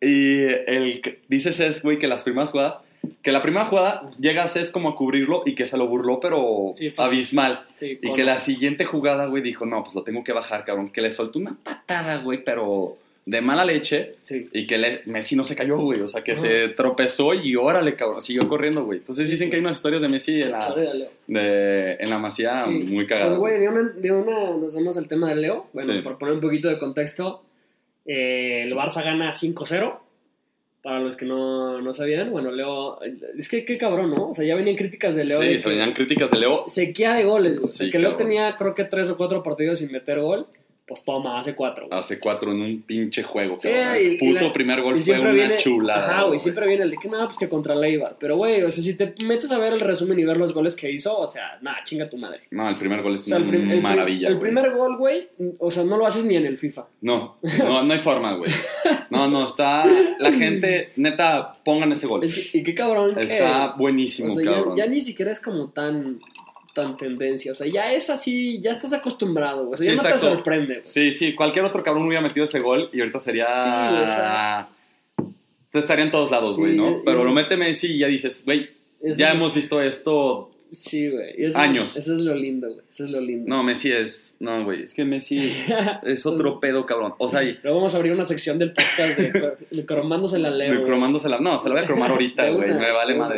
y 0.00 0.44
el, 0.66 1.02
dice 1.28 1.52
Cés, 1.52 1.82
güey, 1.82 1.98
que 1.98 2.08
las 2.08 2.22
primeras 2.22 2.52
jugadas, 2.52 2.80
que 3.20 3.32
la 3.32 3.42
primera 3.42 3.66
jugada 3.66 4.10
llega 4.18 4.44
a 4.44 4.48
Cés 4.48 4.70
como 4.70 4.88
a 4.88 4.96
cubrirlo 4.96 5.42
y 5.44 5.54
que 5.54 5.66
se 5.66 5.76
lo 5.76 5.86
burló, 5.88 6.20
pero 6.20 6.70
Sí, 6.72 6.90
abismal. 6.96 7.66
Sí, 7.74 7.98
Y 8.00 8.14
que 8.14 8.24
la 8.24 8.38
siguiente 8.38 8.86
jugada, 8.86 9.26
güey, 9.26 9.42
dijo, 9.42 9.66
no, 9.66 9.84
pues 9.84 9.94
lo 9.94 10.04
tengo 10.04 10.24
que 10.24 10.32
bajar, 10.32 10.64
cabrón. 10.64 10.88
Que 10.88 11.02
le 11.02 11.10
soltó 11.10 11.38
una 11.38 11.52
patada, 11.62 12.16
güey, 12.16 12.42
pero 12.42 12.96
de 13.24 13.40
mala 13.40 13.64
leche. 13.64 14.16
Sí. 14.24 14.48
Y 14.52 14.66
que 14.66 14.78
le- 14.78 15.02
Messi 15.06 15.36
no 15.36 15.44
se 15.44 15.54
cayó, 15.54 15.78
güey. 15.78 16.00
O 16.00 16.06
sea, 16.08 16.22
que 16.24 16.34
se 16.36 16.68
tropezó 16.70 17.34
y 17.34 17.54
órale, 17.56 17.94
cabrón. 17.94 18.20
Siguió 18.20 18.48
corriendo, 18.48 18.84
güey. 18.84 18.98
Entonces 18.98 19.30
dicen 19.30 19.48
que 19.48 19.56
hay 19.56 19.62
unas 19.62 19.76
historias 19.76 20.02
de 20.02 20.08
Messi 20.08 20.42
en 20.42 20.50
la, 20.50 20.74
de 21.28 21.92
en 22.00 22.10
la 22.10 22.18
masía 22.18 22.60
Sí. 22.64 22.70
muy 22.88 23.06
cagadas. 23.06 23.34
Pues, 23.36 23.38
güey, 23.40 23.60
de 23.60 23.68
una, 23.68 23.82
de 23.90 24.12
una 24.12 24.50
nos 24.56 24.74
vamos 24.74 24.96
al 24.96 25.06
tema 25.08 25.28
de 25.28 25.36
Leo. 25.36 25.66
Bueno, 25.72 25.92
Sí. 25.92 26.00
por 26.02 26.18
poner 26.18 26.34
un 26.34 26.40
poquito 26.40 26.68
de 26.68 26.78
contexto, 26.78 27.42
eh, 28.06 28.62
el 28.64 28.74
Barça 28.74 29.04
gana 29.04 29.32
5-0. 29.32 30.00
Para 30.82 30.98
los 30.98 31.14
que 31.14 31.24
no, 31.24 31.80
no 31.80 31.94
sabían, 31.94 32.32
bueno, 32.32 32.50
Leo. 32.50 32.98
Es 33.38 33.48
que 33.48 33.64
qué 33.64 33.78
cabrón, 33.78 34.10
¿no? 34.10 34.30
O 34.30 34.34
sea, 34.34 34.44
ya 34.44 34.56
venían 34.56 34.74
críticas 34.74 35.14
de 35.14 35.24
Leo. 35.24 35.40
sí, 35.40 35.56
se 35.60 35.68
venían 35.68 35.92
críticas 35.92 36.28
de 36.32 36.40
Leo. 36.40 36.64
Sequía 36.66 37.12
de 37.14 37.22
goles, 37.22 37.60
güey. 37.60 37.88
Que 37.92 38.00
Leo 38.00 38.16
tenía, 38.16 38.56
creo 38.56 38.74
que 38.74 38.82
tres 38.82 39.08
o 39.08 39.16
cuatro 39.16 39.44
partidos 39.44 39.78
sin 39.78 39.92
meter 39.92 40.18
gol. 40.18 40.48
Pues 40.92 41.04
toma, 41.04 41.38
hace 41.38 41.54
cuatro. 41.54 41.86
güey. 41.88 41.98
Hace 41.98 42.18
cuatro 42.18 42.52
en 42.52 42.60
un 42.62 42.82
pinche 42.82 43.22
juego, 43.22 43.58
Sí, 43.58 43.68
cabrón. 43.68 43.94
El 43.96 44.12
y 44.12 44.18
puto 44.18 44.44
la- 44.46 44.52
primer 44.52 44.82
gol 44.82 45.00
fue 45.00 45.18
una 45.18 45.30
viene, 45.32 45.56
chulada. 45.56 46.10
Ajá, 46.12 46.22
güey, 46.24 46.38
siempre 46.38 46.66
viene 46.68 46.82
el 46.84 46.90
de 46.90 46.96
que 46.96 47.08
nada, 47.08 47.26
pues 47.26 47.38
que 47.38 47.48
contra 47.48 47.74
Leibar. 47.74 48.16
Pero, 48.20 48.36
güey, 48.36 48.62
o 48.62 48.70
sea, 48.70 48.82
si 48.84 48.96
te 48.96 49.14
metes 49.24 49.50
a 49.52 49.58
ver 49.58 49.72
el 49.72 49.80
resumen 49.80 50.18
y 50.18 50.24
ver 50.24 50.36
los 50.36 50.52
goles 50.54 50.76
que 50.76 50.90
hizo, 50.90 51.16
o 51.18 51.26
sea, 51.26 51.58
nada, 51.62 51.78
chinga 51.84 52.08
tu 52.10 52.16
madre. 52.18 52.40
No, 52.50 52.68
el 52.68 52.76
primer 52.76 53.02
gol 53.02 53.14
es 53.14 53.22
O 53.22 53.28
sea, 53.28 53.36
el, 53.38 53.44
una 53.44 53.72
el 53.72 53.80
maravilla, 53.82 54.28
el 54.28 54.34
güey. 54.36 54.50
primer 54.52 54.70
gol, 54.72 54.96
güey, 54.98 55.28
o 55.58 55.70
sea, 55.70 55.84
no 55.84 55.96
lo 55.96 56.06
haces 56.06 56.24
ni 56.24 56.36
en 56.36 56.46
el 56.46 56.58
FIFA. 56.58 56.86
No, 57.00 57.38
no, 57.58 57.82
no 57.82 57.92
hay 57.92 57.98
forma, 58.00 58.34
güey. 58.34 58.50
No, 59.10 59.28
no, 59.28 59.46
está... 59.46 59.84
La 60.18 60.32
gente, 60.32 60.90
neta, 60.96 61.56
pongan 61.64 61.92
ese 61.92 62.06
gol. 62.06 62.22
Es 62.24 62.50
que- 62.52 62.58
y 62.58 62.62
qué 62.62 62.74
cabrón. 62.74 63.14
que- 63.14 63.22
Está 63.22 63.74
buenísimo, 63.78 64.28
o 64.28 64.30
sea, 64.36 64.44
ya, 64.44 64.52
cabrón. 64.52 64.76
ya 64.76 64.86
ni 64.86 65.00
siquiera 65.00 65.30
es 65.32 65.40
como 65.40 65.68
tan, 65.70 66.18
tan 66.74 66.96
tendencia. 66.96 67.52
O 67.52 67.54
sea, 67.54 67.66
ya 67.66 67.92
es 67.92 68.08
así, 68.10 68.60
ya 68.60 68.70
estás 68.72 68.92
acostumbrado, 68.92 69.66
güey. 69.66 69.74
O 69.74 69.76
sea, 69.76 69.90
Sí, 69.92 69.96
ya 69.96 70.02
no 70.02 70.14
te 70.14 70.18
sorprende, 70.18 70.74
güey. 70.74 70.84
Sí, 70.84 71.12
sí, 71.12 71.34
cualquier 71.34 71.64
otro 71.64 71.82
cabrón 71.82 72.06
hubiera 72.06 72.22
metido 72.22 72.44
ese 72.44 72.60
gol 72.60 72.88
y 72.92 73.00
ahorita 73.00 73.18
sería... 73.18 73.46
Sí, 73.60 73.68
o 74.02 74.06
sea- 74.06 74.68
Estaría 75.72 76.04
en 76.04 76.10
todos 76.10 76.30
lados, 76.30 76.54
Sí, 76.56 76.60
güey, 76.62 76.76
¿no? 76.76 76.90
es- 76.90 76.96
Pero 77.04 77.24
lo 77.24 77.32
mete 77.32 77.56
Messi 77.56 77.94
y 77.94 77.98
ya 77.98 78.06
dices, 78.06 78.42
güey, 78.44 78.70
Es- 79.00 79.16
ya 79.16 79.32
hemos 79.32 79.54
visto 79.54 79.80
esto. 79.80 80.50
Sí, 80.70 81.08
güey. 81.10 81.34
eso- 81.44 81.58
años. 81.58 81.96
Eso 81.96 82.12
es 82.14 82.20
lo 82.20 82.34
lindo, 82.34 82.66
güey. 82.72 82.80
Eso 82.90 83.04
es 83.04 83.10
lo 83.12 83.20
lindo. 83.20 83.46
No, 83.48 83.62
Messi 83.62 83.92
es... 83.92 84.32
No, 84.38 84.64
güey, 84.64 84.82
es 84.84 84.94
que 84.94 85.04
Messi 85.04 85.36
es 86.04 86.24
otro 86.26 86.60
pedo, 86.60 86.84
cabrón. 86.86 87.14
O 87.18 87.28
sea, 87.28 87.42
y 87.42 87.58
Luego 87.62 87.78
vamos 87.78 87.94
a 87.94 87.98
abrir 87.98 88.12
una 88.12 88.24
sección 88.26 88.58
del 88.58 88.72
podcast 88.72 89.18
de, 89.18 89.32
cro- 89.32 89.56
de 89.70 89.86
cromándose 89.86 90.38
la 90.38 90.50
Leo. 90.50 90.72
güey. 90.74 90.84
cromándosela... 90.84 91.38
No, 91.40 91.58
se 91.58 91.68
la 91.68 91.74
voy 91.74 91.84
a 91.84 91.86
cromar 91.86 92.10
ahorita, 92.10 92.48
güey, 92.52 92.72
me 92.72 92.90
vale 92.90 93.14
una. 93.18 93.34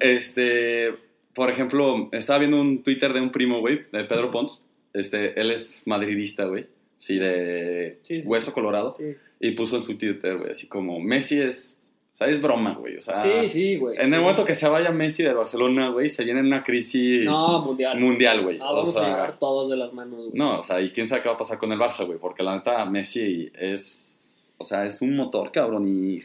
Este, 0.00 0.94
por 1.34 1.50
ejemplo, 1.50 2.08
estaba 2.12 2.38
viendo 2.40 2.60
un 2.60 2.82
Twitter 2.82 3.12
de 3.12 3.20
un 3.20 3.30
primo, 3.32 3.60
güey, 3.60 3.82
de 3.92 4.04
Pedro 4.04 4.30
Pons. 4.30 4.66
Este, 4.92 5.40
él 5.40 5.50
es 5.50 5.82
madridista, 5.86 6.44
güey. 6.44 6.66
Sí, 6.98 7.18
de 7.18 7.98
Sí, 8.02 8.22
sí. 8.22 8.28
Hueso 8.28 8.52
Colorado. 8.52 8.94
Sí, 8.96 9.14
Y 9.40 9.52
puso 9.52 9.76
en 9.78 9.82
su 9.82 9.96
Twitter, 9.96 10.36
güey, 10.38 10.50
así 10.50 10.66
como, 10.68 11.00
Messi 11.00 11.40
es... 11.40 11.76
O 12.12 12.14
sea, 12.14 12.26
es 12.28 12.42
broma, 12.42 12.74
güey. 12.74 12.98
O 12.98 13.00
sea, 13.00 13.20
sí, 13.20 13.48
sí, 13.48 13.76
güey. 13.78 13.96
en 13.98 14.12
el 14.12 14.20
momento 14.20 14.44
que 14.44 14.54
se 14.54 14.68
vaya 14.68 14.90
Messi 14.90 15.22
de 15.22 15.32
Barcelona, 15.32 15.88
güey, 15.88 16.10
se 16.10 16.24
viene 16.24 16.40
una 16.40 16.62
crisis 16.62 17.24
No, 17.24 17.62
mundial. 17.62 17.98
mundial, 17.98 18.42
güey. 18.42 18.58
Ah, 18.60 18.70
o 18.70 18.76
vamos 18.76 18.92
sea, 18.92 19.02
a 19.02 19.06
llegar 19.08 19.38
todos 19.38 19.70
de 19.70 19.78
las 19.78 19.94
manos, 19.94 20.18
güey. 20.26 20.30
No, 20.34 20.58
o 20.60 20.62
sea, 20.62 20.82
y 20.82 20.90
quién 20.90 21.06
sabe 21.06 21.22
qué 21.22 21.28
va 21.30 21.36
a 21.36 21.38
pasar 21.38 21.56
con 21.56 21.72
el 21.72 21.78
Barça, 21.78 22.04
güey, 22.04 22.18
porque 22.18 22.42
la 22.42 22.54
neta 22.56 22.84
Messi 22.84 23.50
es, 23.58 24.34
o 24.58 24.66
sea, 24.66 24.84
es 24.86 25.00
un 25.00 25.16
motor, 25.16 25.50
cabrón, 25.50 25.88
y 25.88 26.18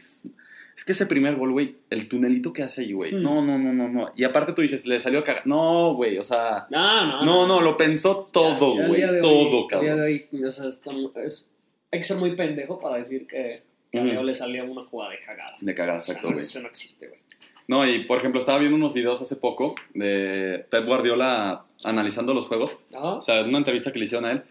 es, 0.78 0.84
que 0.84 0.92
ese 0.92 1.06
primer 1.06 1.34
gol, 1.36 1.52
güey, 1.52 1.76
el 1.90 2.08
tunelito 2.08 2.52
que 2.52 2.62
hace 2.62 2.82
ahí, 2.82 2.92
güey, 2.92 3.12
Hmm. 3.14 3.22
no, 3.22 3.44
no, 3.44 3.58
no, 3.58 3.72
no, 3.72 3.88
no, 3.88 4.12
y 4.16 4.24
aparte 4.24 4.52
tú 4.52 4.62
dices, 4.62 4.86
le 4.86 4.98
salió 5.00 5.22
cagar, 5.24 5.46
no, 5.46 5.94
güey, 5.94 6.16
o 6.18 6.24
sea, 6.24 6.66
No, 6.70 7.04
no, 7.06 7.24
no, 7.24 7.46
no, 7.46 7.60
lo 7.60 7.76
pensó 7.76 8.28
todo, 8.32 8.74
güey, 8.74 8.86
todo, 8.86 8.86
al 8.86 8.94
día 8.96 9.12
de 9.12 9.66
cabrón. 9.68 10.00
hoy, 10.00 10.26
o 10.46 10.50
sea, 10.50 10.68
está 10.68 10.90
es- 11.24 11.50
hay 11.90 11.98
que 12.00 12.04
ser 12.04 12.16
muy 12.18 12.36
pendejo 12.36 12.78
para 12.80 12.98
decir 12.98 13.26
que, 13.26 13.62
que 13.90 13.98
a. 13.98 14.04
Leo 14.04 14.22
le 14.22 14.34
salía 14.34 14.62
una 14.64 14.84
jugada 14.84 15.12
de 15.12 15.20
cagada. 15.20 15.56
De 15.60 15.74
cagada, 15.74 15.98
O 15.98 16.02
sea, 16.02 16.12
exacto, 16.12 16.28
no, 16.28 16.34
güey. 16.34 16.42
eso 16.42 16.60
no 16.60 16.68
existe, 16.68 17.08
güey. 17.08 17.20
No, 17.66 17.86
y 17.86 18.04
por 18.04 18.18
ejemplo, 18.18 18.40
estaba 18.40 18.58
viendo 18.58 18.76
unos 18.76 18.94
videos 18.94 19.20
hace 19.20 19.36
poco 19.36 19.74
de 19.94 20.64
Pep 20.70 20.86
Guardiola 20.86 21.64
analizando 21.84 22.32
los 22.34 22.46
juegos, 22.46 22.78
Ajá. 22.94 23.14
o 23.16 23.22
sea, 23.22 23.40
en 23.40 23.48
una 23.48 23.58
entrevista 23.58 23.90
que 23.92 23.98
le 23.98 24.04
hicieron 24.04 24.24
a 24.26 24.32
él, 24.32 24.42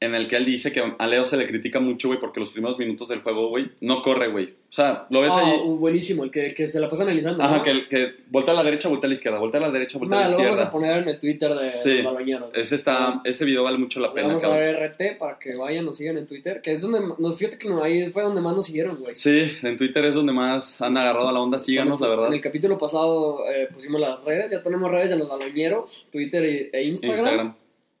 en 0.00 0.14
el 0.14 0.28
que 0.28 0.36
él 0.36 0.44
dice 0.44 0.70
que 0.70 0.80
a 0.96 1.06
Leo 1.08 1.24
se 1.24 1.36
le 1.36 1.46
critica 1.46 1.80
mucho, 1.80 2.06
güey, 2.08 2.20
porque 2.20 2.38
los 2.38 2.52
primeros 2.52 2.78
minutos 2.78 3.08
del 3.08 3.20
juego, 3.20 3.48
güey, 3.48 3.72
no 3.80 4.00
corre, 4.00 4.28
güey. 4.28 4.46
O 4.46 4.72
sea, 4.72 5.06
lo 5.10 5.22
ves 5.22 5.32
Ah, 5.34 5.40
ahí. 5.44 5.60
uh, 5.64 5.76
buenísimo, 5.76 6.22
el 6.24 6.30
que, 6.30 6.54
que 6.54 6.68
se 6.68 6.78
la 6.78 6.88
pasa 6.88 7.02
analizando. 7.02 7.42
Ajá, 7.42 7.56
¿no? 7.56 7.62
que, 7.62 7.88
que 7.88 8.14
voltea 8.30 8.52
a 8.54 8.56
la 8.58 8.62
derecha, 8.62 8.88
voltea 8.88 9.06
a 9.06 9.08
la 9.08 9.14
izquierda, 9.14 9.38
voltea 9.40 9.58
a 9.58 9.62
la 9.62 9.70
derecha, 9.72 9.98
voltea 9.98 10.18
Nah, 10.18 10.24
a 10.24 10.28
la 10.28 10.30
lo 10.30 10.36
vamos 10.38 10.48
a 10.50 10.52
izquierda. 10.64 10.70
poner 10.72 11.02
en 11.02 11.08
el 11.08 11.18
Twitter 11.18 11.52
de 11.54 11.70
Sí. 11.72 12.02
los. 12.02 12.54
Ese, 12.54 12.74
está, 12.76 13.22
ese 13.24 13.44
video 13.44 13.64
vale 13.64 13.78
mucho 13.78 13.98
la 13.98 14.12
pena, 14.12 14.28
vamos 14.28 14.44
a 14.44 14.48
cabrón. 14.48 14.66
dar 14.66 14.82
RT 14.92 15.18
para 15.18 15.38
que 15.38 15.56
vayan, 15.56 15.84
nos 15.84 15.96
sigan 15.96 16.16
en 16.18 16.26
Twitter, 16.28 16.60
que 16.62 16.74
es 16.74 16.82
donde, 16.82 17.00
nos, 17.18 17.36
fíjate 17.36 17.58
que 17.58 17.68
no, 17.68 17.82
ahí 17.82 18.08
fue 18.10 18.22
donde 18.22 18.40
más 18.40 18.54
nos 18.54 18.66
siguieron, 18.66 18.96
güey. 18.98 19.14
Sí, 19.16 19.50
en 19.62 19.76
Twitter 19.76 20.04
es 20.04 20.14
donde 20.14 20.32
más 20.32 20.80
han 20.80 20.96
agarrado 20.96 21.32
la 21.32 21.40
onda. 21.40 21.58
Síganos, 21.58 22.00
la 22.00 22.06
En 22.06 22.12
verdad. 22.16 22.32
el 22.34 22.40
capítulo 22.40 22.78
pasado 22.78 23.40
eh, 23.50 23.68
pusimos 23.74 24.00
las 24.00 24.22
redes, 24.22 24.50
ya 24.52 24.62
tenemos 24.62 24.90
redes 24.92 25.10
de 25.10 25.16
los 25.16 25.28
baloñeros, 25.28 26.06
Twitter 26.12 26.44
e 26.72 26.82
Instagram. 26.84 27.16
Instagram. 27.18 27.54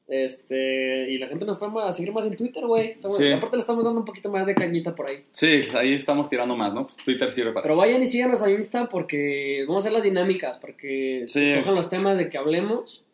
Este, 0.08 1.10
y 1.10 1.18
la 1.18 1.28
gente 1.28 1.44
nos 1.44 1.58
fue 1.58 1.68
a 1.82 1.92
seguir 1.92 2.12
más 2.12 2.26
en 2.26 2.34
Twitter, 2.36 2.64
güey. 2.66 2.96
Sí. 3.16 3.30
Aparte 3.30 3.56
le 3.56 3.60
estamos 3.60 3.84
dando 3.84 4.00
un 4.00 4.06
poquito 4.06 4.30
más 4.30 4.46
de 4.46 4.54
cañita 4.54 4.94
por 4.94 5.06
ahí. 5.06 5.18
Sí, 5.30 5.60
ahí 5.74 5.92
estamos 5.92 6.30
tirando 6.30 6.56
más, 6.56 6.72
¿no? 6.72 6.84
Pues 6.86 6.96
Twitter 7.04 7.30
sirve 7.32 7.52
para 7.52 7.62
Pero 7.62 7.74
eso. 7.74 7.80
vayan 7.82 8.02
y 8.02 8.06
síganos 8.06 8.42
a 8.42 8.50
Insta 8.50 8.88
porque 8.88 9.64
vamos 9.68 9.84
a 9.84 9.88
hacer 9.88 9.92
las 9.92 10.04
dinámicas, 10.04 10.56
porque 10.58 11.24
Sí. 11.26 11.44
escojan 11.44 11.74
los 11.74 11.90
temas 11.90 12.16
de 12.16 12.30
que 12.30 12.38
hablemos 12.38 13.04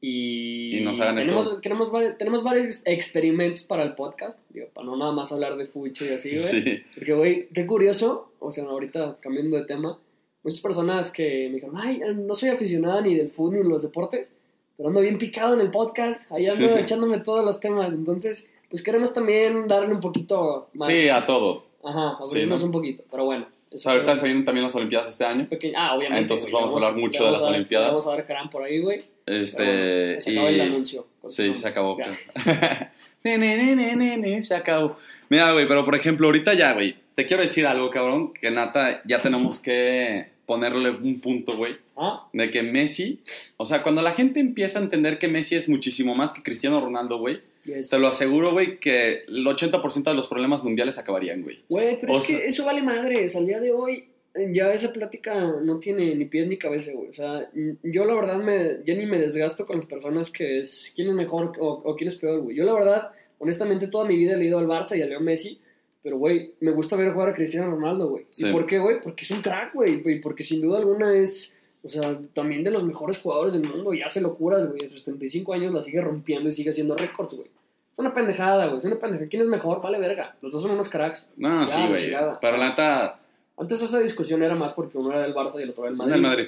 y, 0.00 0.78
Y 0.78 0.80
nos 0.80 1.00
hagan 1.00 1.16
tenemos, 1.20 1.46
esto. 1.46 1.92
varios, 1.92 2.18
tenemos 2.18 2.42
varios 2.42 2.82
experimentos 2.84 3.62
para 3.64 3.82
el 3.84 3.94
podcast, 3.94 4.38
digo, 4.48 4.66
para 4.74 4.86
no 4.86 4.96
nada 4.96 5.12
más 5.12 5.30
hablar 5.30 5.56
de 5.56 5.66
fucho 5.66 6.04
y 6.04 6.08
así, 6.08 6.30
güey. 6.30 6.62
Sí. 6.62 6.82
Porque, 6.96 7.12
güey, 7.12 7.48
qué 7.54 7.66
curioso, 7.66 8.32
o 8.40 8.50
sea, 8.50 8.64
ahorita 8.64 9.18
cambiando 9.20 9.56
de 9.56 9.66
tema, 9.66 9.98
muchas 10.42 10.60
personas 10.62 11.10
que 11.12 11.48
me 11.48 11.56
dijeron, 11.56 11.76
ay, 11.78 12.00
no 12.16 12.34
soy 12.34 12.48
aficionada 12.48 13.02
ni 13.02 13.14
del 13.14 13.30
fútbol 13.30 13.54
ni 13.54 13.62
de 13.62 13.68
los 13.68 13.82
deportes, 13.82 14.32
pero 14.80 14.88
ando 14.88 15.00
bien 15.02 15.18
picado 15.18 15.52
en 15.54 15.60
el 15.60 15.70
podcast, 15.70 16.22
ahí 16.32 16.46
ando 16.46 16.66
Sí. 16.74 16.80
echándome 16.80 17.18
todos 17.20 17.44
los 17.44 17.60
temas, 17.60 17.92
entonces, 17.92 18.48
pues 18.70 18.82
queremos 18.82 19.12
también 19.12 19.68
darle 19.68 19.92
un 19.92 20.00
poquito 20.00 20.68
más. 20.72 20.88
Sí, 20.88 21.08
a 21.10 21.26
todo. 21.26 21.66
Ajá, 21.84 22.16
Sí, 22.24 22.38
abrirnos 22.38 22.60
¿no? 22.60 22.66
un 22.66 22.72
poquito, 22.72 23.04
pero 23.10 23.24
bueno. 23.26 23.46
Ahorita 23.84 24.16
se 24.16 24.26
vienen 24.26 24.44
también 24.44 24.64
las 24.64 24.74
Olimpiadas 24.74 25.08
este 25.10 25.24
año. 25.24 25.46
Ah, 25.76 25.94
obviamente. 25.94 26.22
Entonces 26.22 26.50
vamos 26.50 26.72
a 26.72 26.76
hablar 26.76 26.96
mucho 26.96 27.24
de 27.26 27.30
las 27.32 27.42
dar- 27.42 27.52
Olimpiadas. 27.52 27.88
Vamos 27.90 28.06
a 28.06 28.10
dar 28.10 28.26
crán 28.26 28.48
por 28.50 28.62
ahí, 28.64 28.80
güey. 28.80 29.04
Este. 29.26 29.62
Bueno, 29.64 30.20
se 30.22 30.30
acaba 30.32 30.50
y- 30.50 30.54
el 30.54 30.60
anuncio. 30.62 31.06
Sí, 31.26 31.52
se 31.54 31.68
acabó. 31.68 31.96
Ne, 33.22 33.36
ne, 33.38 34.16
ne, 34.16 34.42
se 34.42 34.54
acabó. 34.54 34.96
Mira, 35.28 35.52
güey, 35.52 35.68
pero 35.68 35.84
por 35.84 35.94
ejemplo, 35.94 36.26
ahorita 36.28 36.54
ya, 36.54 36.72
güey, 36.72 36.96
te 37.14 37.26
quiero 37.26 37.42
decir 37.42 37.66
algo, 37.66 37.90
cabrón, 37.90 38.32
que 38.32 38.50
nata, 38.50 39.02
ya 39.04 39.20
tenemos 39.20 39.60
que 39.60 40.30
ponerle 40.50 40.90
un 40.90 41.20
punto, 41.20 41.56
güey, 41.56 41.76
Ah, 41.96 42.26
de 42.32 42.50
que 42.50 42.62
Messi, 42.64 43.20
o 43.56 43.64
sea, 43.64 43.84
cuando 43.84 44.02
la 44.02 44.10
gente 44.14 44.40
empieza 44.40 44.80
a 44.80 44.82
entender 44.82 45.16
que 45.18 45.28
Messi 45.28 45.54
es 45.54 45.68
muchísimo 45.68 46.16
más 46.16 46.32
que 46.32 46.42
Cristiano 46.42 46.80
Ronaldo, 46.80 47.18
güey, 47.18 47.38
yes. 47.64 47.88
te 47.90 47.98
lo 48.00 48.08
aseguro, 48.08 48.50
güey, 48.50 48.78
que 48.80 49.22
el 49.28 49.46
80% 49.46 50.10
de 50.10 50.14
los 50.16 50.26
problemas 50.26 50.64
mundiales 50.64 50.98
acabarían, 50.98 51.42
güey. 51.42 51.60
Güey, 51.68 52.00
pero 52.00 52.14
O 52.14 52.16
es 52.16 52.24
sea- 52.24 52.38
que 52.40 52.46
eso 52.46 52.64
vale 52.64 52.82
madres. 52.82 53.36
Al 53.36 53.46
día 53.46 53.60
de 53.60 53.70
hoy, 53.70 54.06
ya 54.52 54.72
esa 54.72 54.92
plática 54.92 55.34
no 55.62 55.78
tiene 55.78 56.14
ni 56.16 56.24
pies 56.24 56.48
ni 56.48 56.56
cabeza, 56.58 56.90
güey. 56.94 57.10
O 57.10 57.14
sea, 57.14 57.48
yo 57.84 58.04
la 58.04 58.14
verdad 58.14 58.38
me, 58.42 58.78
ya 58.84 58.94
ni 58.94 59.06
me 59.06 59.18
desgasto 59.20 59.66
con 59.66 59.76
las 59.76 59.86
personas 59.86 60.30
que 60.32 60.58
es 60.58 60.92
quién 60.96 61.08
es 61.10 61.14
mejor 61.14 61.52
o, 61.60 61.68
o 61.84 61.96
quién 61.96 62.08
es 62.08 62.16
peor, 62.16 62.40
güey. 62.40 62.56
Yo 62.56 62.64
la 62.64 62.72
verdad, 62.74 63.12
honestamente, 63.38 63.86
toda 63.86 64.04
mi 64.04 64.16
vida 64.16 64.34
he 64.34 64.38
leído 64.38 64.58
al 64.58 64.66
Barça 64.66 64.96
y 64.98 65.02
a 65.02 65.06
Leo 65.06 65.20
Messi. 65.20 65.60
Pero, 66.02 66.16
güey, 66.16 66.54
me 66.60 66.70
gusta 66.70 66.96
ver 66.96 67.12
jugar 67.12 67.28
a 67.28 67.34
Cristiano 67.34 67.70
Ronaldo, 67.70 68.08
güey. 68.08 68.26
Sí. 68.30 68.48
¿Y 68.48 68.52
por 68.52 68.66
qué, 68.66 68.78
güey? 68.78 69.00
Porque 69.02 69.24
es 69.24 69.30
un 69.30 69.42
crack, 69.42 69.74
güey. 69.74 70.02
Y 70.04 70.18
porque 70.20 70.42
sin 70.44 70.60
duda 70.62 70.78
alguna 70.78 71.12
es, 71.12 71.56
o 71.82 71.88
sea, 71.88 72.18
también 72.32 72.64
de 72.64 72.70
los 72.70 72.82
mejores 72.84 73.18
jugadores 73.18 73.52
del 73.52 73.64
mundo. 73.68 73.92
Y 73.92 74.02
hace 74.02 74.20
locuras, 74.20 74.68
güey. 74.70 74.86
A 74.86 74.90
sus 74.90 75.04
35 75.04 75.52
años 75.52 75.74
la 75.74 75.82
sigue 75.82 76.00
rompiendo 76.00 76.48
y 76.48 76.52
sigue 76.52 76.70
haciendo 76.70 76.96
récords, 76.96 77.34
güey. 77.34 77.48
Es 77.92 77.98
una 77.98 78.14
pendejada, 78.14 78.66
güey. 78.66 78.78
Es 78.78 78.84
una 78.84 78.98
pendejada. 78.98 79.28
¿Quién 79.28 79.42
es 79.42 79.48
mejor? 79.48 79.82
Vale 79.82 79.98
verga. 79.98 80.36
Los 80.40 80.52
dos 80.52 80.62
son 80.62 80.70
unos 80.70 80.88
cracks. 80.88 81.28
No, 81.36 81.66
Ya, 81.66 81.68
sí, 81.68 81.86
güey. 81.88 82.10
Pero 82.40 82.56
la 82.56 82.70
neta, 82.70 83.20
Antes 83.58 83.82
esa 83.82 83.98
discusión 83.98 84.42
era 84.42 84.54
más 84.54 84.72
porque 84.72 84.96
uno 84.96 85.10
era 85.10 85.20
del 85.20 85.34
Barça 85.34 85.60
y 85.60 85.64
el 85.64 85.70
otro 85.70 85.84
del 85.84 85.94
Madrid. 85.96 86.12
del 86.12 86.22
Madrid. 86.22 86.46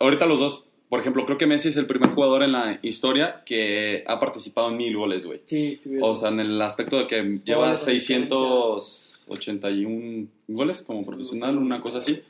Ahorita 0.00 0.26
los 0.26 0.40
dos, 0.40 0.64
por 0.88 1.00
ejemplo, 1.00 1.26
creo 1.26 1.38
que 1.38 1.46
Messi 1.46 1.70
es 1.70 1.76
el 1.76 1.86
primer 1.86 2.10
jugador 2.10 2.42
en 2.42 2.52
la 2.52 2.78
historia 2.82 3.42
que 3.44 4.04
ha 4.06 4.20
participado 4.20 4.70
en 4.70 4.76
mil 4.76 4.96
goles, 4.96 5.26
güey. 5.26 5.40
Sí, 5.44 5.74
sí. 5.76 5.98
O 6.00 6.14
sea, 6.14 6.30
en 6.30 6.40
el 6.40 6.62
aspecto 6.62 6.98
de 6.98 7.06
que 7.06 7.40
lleva 7.44 7.66
Goles, 7.66 7.80
681 7.80 10.28
goles 10.48 10.82
como 10.82 11.04
profesional, 11.04 11.58
una 11.58 11.80
cosa 11.80 11.98
así, 11.98 12.22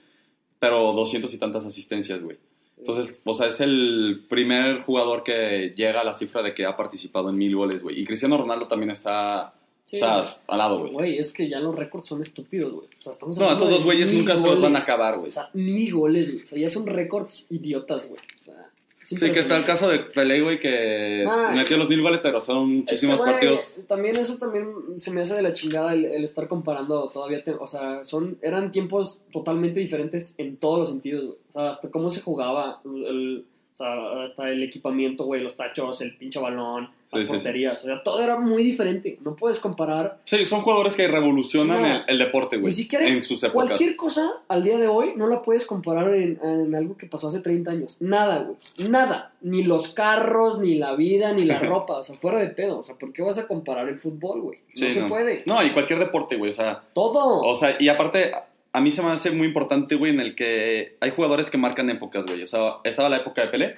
pero 0.58 0.92
200 0.92 1.32
y 1.34 1.38
tantas 1.38 1.64
asistencias, 1.66 2.22
güey. 2.22 2.38
Entonces, 2.78 3.20
o 3.24 3.34
sea, 3.34 3.46
es 3.46 3.60
el 3.60 4.24
primer 4.28 4.82
jugador 4.82 5.22
que 5.22 5.72
llega 5.76 6.00
a 6.00 6.04
la 6.04 6.12
cifra 6.12 6.42
de 6.42 6.52
que 6.54 6.66
ha 6.66 6.76
participado 6.76 7.30
en 7.30 7.36
mil 7.36 7.54
goles, 7.56 7.82
güey. 7.82 8.00
Y 8.00 8.04
Cristiano 8.04 8.36
Ronaldo 8.36 8.68
también 8.68 8.90
está, 8.90 9.54
Sí. 9.84 9.96
o 9.96 9.98
sea, 9.98 10.24
al 10.46 10.58
lado, 10.58 10.78
güey. 10.80 10.92
Güey, 10.92 11.18
es 11.18 11.30
que 11.32 11.48
ya 11.48 11.60
los 11.60 11.74
récords 11.74 12.08
son 12.08 12.22
estúpidos, 12.22 12.72
güey. 12.72 12.86
O 12.98 13.02
sea, 13.02 13.12
estamos 13.12 13.36
No, 13.38 13.44
hablando 13.44 13.64
estos 13.64 13.78
dos 13.78 13.84
güeyes 13.84 14.10
nunca 14.12 14.36
se 14.36 14.46
los 14.46 14.60
van 14.60 14.76
a 14.76 14.78
acabar, 14.80 15.16
güey. 15.16 15.28
O 15.28 15.30
sea, 15.30 15.50
mil 15.52 15.92
goles, 15.94 16.32
güey. 16.32 16.44
O 16.44 16.48
sea, 16.48 16.58
ya 16.58 16.70
son 16.70 16.86
récords 16.86 17.46
idiotas, 17.50 18.08
güey. 18.08 18.20
O 18.40 18.42
sea, 18.42 18.70
Sí, 19.02 19.16
que 19.16 19.38
está 19.40 19.58
el 19.58 19.66
caso 19.66 19.86
de 19.86 19.98
Pelé, 19.98 20.40
güey, 20.40 20.56
que 20.58 21.26
Ah, 21.28 21.52
metió 21.54 21.76
los 21.76 21.90
mil 21.90 22.00
goles, 22.00 22.20
pero 22.22 22.40
son 22.40 22.62
Es 22.62 22.68
que, 22.68 23.06
muchísimos 23.06 23.18
güey, 23.18 23.32
partidos. 23.32 23.74
También 23.86 24.16
eso 24.16 24.38
también 24.38 24.66
se 24.96 25.10
me 25.10 25.20
hace 25.20 25.34
de 25.34 25.42
la 25.42 25.52
chingada 25.52 25.92
el, 25.92 26.06
el 26.06 26.24
estar 26.24 26.48
comparando 26.48 27.10
todavía. 27.10 27.44
te- 27.44 27.50
o 27.52 27.66
sea, 27.66 28.02
son, 28.06 28.38
eran 28.40 28.70
tiempos 28.70 29.22
totalmente 29.30 29.78
diferentes 29.80 30.34
en 30.38 30.56
todos 30.56 30.78
los 30.78 30.88
sentidos, 30.88 31.24
güey. 31.26 31.36
O 31.50 31.52
sea, 31.52 31.68
hasta 31.72 31.90
cómo 31.90 32.08
se 32.08 32.22
jugaba, 32.22 32.80
el, 32.86 33.44
o 33.74 33.76
sea, 33.76 34.22
hasta 34.24 34.48
el 34.50 34.62
equipamiento, 34.62 35.24
güey, 35.24 35.42
los 35.42 35.56
tachos, 35.56 36.00
el 36.00 36.16
pinche 36.16 36.38
balón, 36.38 36.90
las 37.10 37.22
Sí, 37.22 37.26
sí, 37.26 37.26
sí. 37.26 37.32
porterías. 37.32 37.82
O 37.82 37.86
sea, 37.86 38.02
todo 38.04 38.22
era 38.22 38.38
muy 38.38 38.62
diferente. 38.62 39.18
No 39.24 39.34
puedes 39.34 39.58
comparar 39.58 40.18
Sí, 40.26 40.46
son 40.46 40.60
jugadores 40.60 40.94
que 40.94 41.08
revolucionan 41.08 41.82
No. 41.82 41.86
el, 41.88 42.02
el 42.06 42.18
deporte, 42.18 42.56
güey. 42.56 42.66
Ni 42.70 42.72
siquiera 42.72 43.04
En 43.06 43.24
sus 43.24 43.42
épocas. 43.42 43.66
Cualquier 43.70 43.96
cosa 43.96 44.30
al 44.46 44.62
día 44.62 44.78
de 44.78 44.86
hoy 44.86 45.14
no 45.16 45.26
la 45.26 45.42
puedes 45.42 45.66
comparar 45.66 46.14
en, 46.14 46.38
en 46.42 46.72
algo 46.76 46.96
que 46.96 47.06
pasó 47.06 47.26
hace 47.28 47.40
30 47.40 47.70
años. 47.72 47.96
Nada, 48.00 48.44
güey. 48.44 48.88
Nada. 48.88 49.32
Ni 49.40 49.64
los 49.64 49.88
carros, 49.88 50.60
ni 50.60 50.76
la 50.76 50.94
vida, 50.94 51.32
ni 51.32 51.44
la 51.44 51.58
ropa. 51.60 51.98
O 51.98 52.04
sea, 52.04 52.14
fuera 52.16 52.38
de 52.38 52.48
pedo. 52.50 52.78
O 52.78 52.84
sea, 52.84 52.94
¿por 52.94 53.12
qué 53.12 53.22
vas 53.22 53.38
a 53.38 53.48
comparar 53.48 53.88
el 53.88 53.98
fútbol, 53.98 54.40
güey? 54.40 54.58
No 54.80 54.90
se 54.90 55.02
puede. 55.02 55.42
No, 55.46 55.64
y 55.64 55.72
cualquier 55.72 55.98
deporte, 55.98 56.36
güey. 56.36 56.50
O 56.50 56.54
sea, 56.54 56.80
Todo. 56.94 57.40
o 57.40 57.54
sea, 57.56 57.76
y 57.80 57.88
aparte, 57.88 58.32
a 58.74 58.80
mí 58.80 58.90
se 58.90 59.02
me 59.02 59.10
hace 59.10 59.30
muy 59.30 59.46
importante, 59.46 59.94
güey, 59.94 60.12
en 60.12 60.20
el 60.20 60.34
que 60.34 60.96
hay 61.00 61.10
jugadores 61.10 61.48
que 61.50 61.56
marcan 61.58 61.88
épocas, 61.88 62.26
güey. 62.26 62.42
O 62.42 62.46
sea, 62.46 62.74
estaba 62.84 63.08
la 63.08 63.18
época 63.18 63.40
de 63.42 63.48
Pelé, 63.48 63.76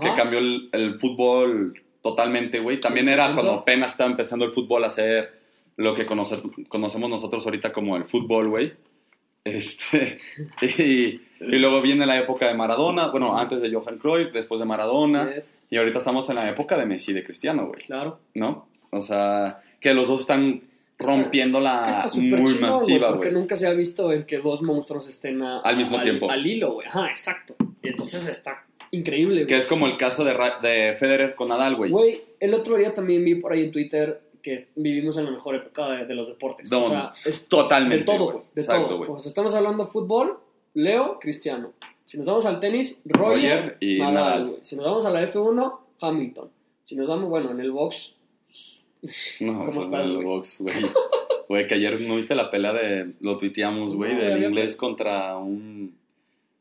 que 0.00 0.14
cambió 0.14 0.38
el, 0.38 0.68
el 0.72 1.00
fútbol 1.00 1.82
totalmente, 2.02 2.60
güey. 2.60 2.78
También 2.78 3.08
era 3.08 3.28
100%. 3.30 3.34
cuando 3.34 3.52
apenas 3.54 3.92
estaba 3.92 4.10
empezando 4.10 4.44
el 4.44 4.52
fútbol 4.52 4.84
a 4.84 4.90
ser 4.90 5.40
lo 5.76 5.94
que 5.94 6.06
conoce- 6.06 6.42
conocemos 6.68 7.10
nosotros 7.10 7.44
ahorita 7.46 7.72
como 7.72 7.96
el 7.96 8.04
fútbol, 8.04 8.48
güey. 8.50 8.72
Este, 9.44 10.18
y, 10.62 11.20
y 11.40 11.58
luego 11.58 11.80
viene 11.80 12.04
la 12.06 12.18
época 12.18 12.46
de 12.46 12.54
Maradona, 12.54 13.06
bueno, 13.08 13.38
antes 13.38 13.60
de 13.62 13.72
Johan 13.72 13.96
Cruyff, 13.98 14.32
después 14.32 14.60
de 14.60 14.66
Maradona, 14.66 15.34
Yes, 15.34 15.62
y 15.70 15.78
ahorita 15.78 15.98
estamos 15.98 16.28
en 16.28 16.36
la 16.36 16.48
época 16.50 16.76
de 16.76 16.84
Messi 16.86 17.12
y 17.12 17.14
de 17.14 17.22
Cristiano, 17.22 17.66
güey, 17.68 17.82
Claro. 17.86 18.20
¿no? 18.34 18.68
O 18.90 19.00
sea, 19.00 19.62
que 19.80 19.94
los 19.94 20.08
dos 20.08 20.20
están 20.20 20.60
rompiendo 21.00 21.58
Que 21.58 21.64
la 21.64 22.08
muy 22.14 22.54
masiva, 22.54 23.08
Porque 23.08 23.28
güey. 23.30 23.40
nunca 23.40 23.56
se 23.56 23.66
ha 23.66 23.72
visto 23.72 24.12
el 24.12 24.26
que 24.26 24.38
dos 24.38 24.62
monstruos 24.62 25.08
estén 25.08 25.42
a- 25.42 25.60
Al 25.60 25.76
mismo 25.76 26.00
tiempo. 26.00 26.30
Al 26.30 26.46
hilo, 26.46 26.74
güey. 26.74 26.86
Ajá, 26.86 27.08
exacto. 27.08 27.54
Y 27.82 27.88
entonces 27.88 28.26
está 28.28 28.64
increíble, 28.92 29.42
Que 29.42 29.54
güey. 29.54 29.60
es 29.60 29.66
como 29.66 29.86
el 29.86 29.96
caso 29.96 30.24
de, 30.24 30.34
de 30.62 30.96
Federer 30.96 31.34
con 31.34 31.48
Nadal, 31.48 31.76
güey. 31.76 31.90
Güey, 31.90 32.20
el 32.40 32.54
otro 32.54 32.76
día 32.76 32.94
también 32.94 33.24
vi 33.24 33.36
por 33.36 33.52
ahí 33.52 33.64
en 33.64 33.72
Twitter 33.72 34.20
que 34.42 34.68
vivimos 34.74 35.18
en 35.18 35.26
la 35.26 35.30
mejor 35.32 35.54
época 35.56 35.88
de, 35.90 36.06
de 36.06 36.14
los 36.14 36.28
deportes. 36.28 36.70
No, 36.70 36.82
o 36.82 36.84
sea, 36.84 37.10
es 37.12 37.46
totalmente. 37.46 37.98
de 37.98 38.04
todo, 38.04 38.24
güey. 38.24 38.36
güey. 38.38 38.46
De 38.54 38.60
Exacto, 38.62 38.86
todo. 38.88 38.98
güey. 38.98 39.10
O 39.10 39.18
sea, 39.18 39.28
estamos 39.28 39.54
hablando 39.54 39.84
de 39.84 39.90
fútbol, 39.90 40.38
Leo, 40.74 41.18
Cristiano. 41.20 41.72
Si 42.06 42.16
nos 42.16 42.26
vamos 42.26 42.46
al 42.46 42.58
tenis, 42.58 42.98
Roger, 43.04 43.60
Roger 43.62 43.76
y 43.80 43.98
Nadal, 43.98 44.14
Nadal. 44.14 44.46
güey. 44.48 44.58
Si 44.62 44.76
nos 44.76 44.84
vamos 44.86 45.06
a 45.06 45.10
la 45.10 45.22
F1, 45.22 45.78
Hamilton. 46.00 46.48
Si 46.84 46.96
nos 46.96 47.06
vamos, 47.06 47.28
bueno, 47.28 47.50
en 47.52 47.60
el 47.60 47.70
box. 47.70 48.16
No, 49.40 49.58
¿Cómo 49.60 49.72
sea, 49.72 49.80
estás, 49.82 50.08
el 50.10 50.24
box, 50.24 50.60
güey. 50.62 50.74
Güey, 51.48 51.66
que 51.66 51.74
ayer 51.74 52.00
no 52.02 52.14
viste 52.14 52.36
la 52.36 52.48
pelea 52.48 52.72
de. 52.72 53.14
Lo 53.20 53.36
tuiteamos, 53.36 53.96
güey, 53.96 54.14
No, 54.14 54.20
del 54.20 54.44
inglés 54.44 54.76
contra 54.76 55.36
un. 55.36 55.96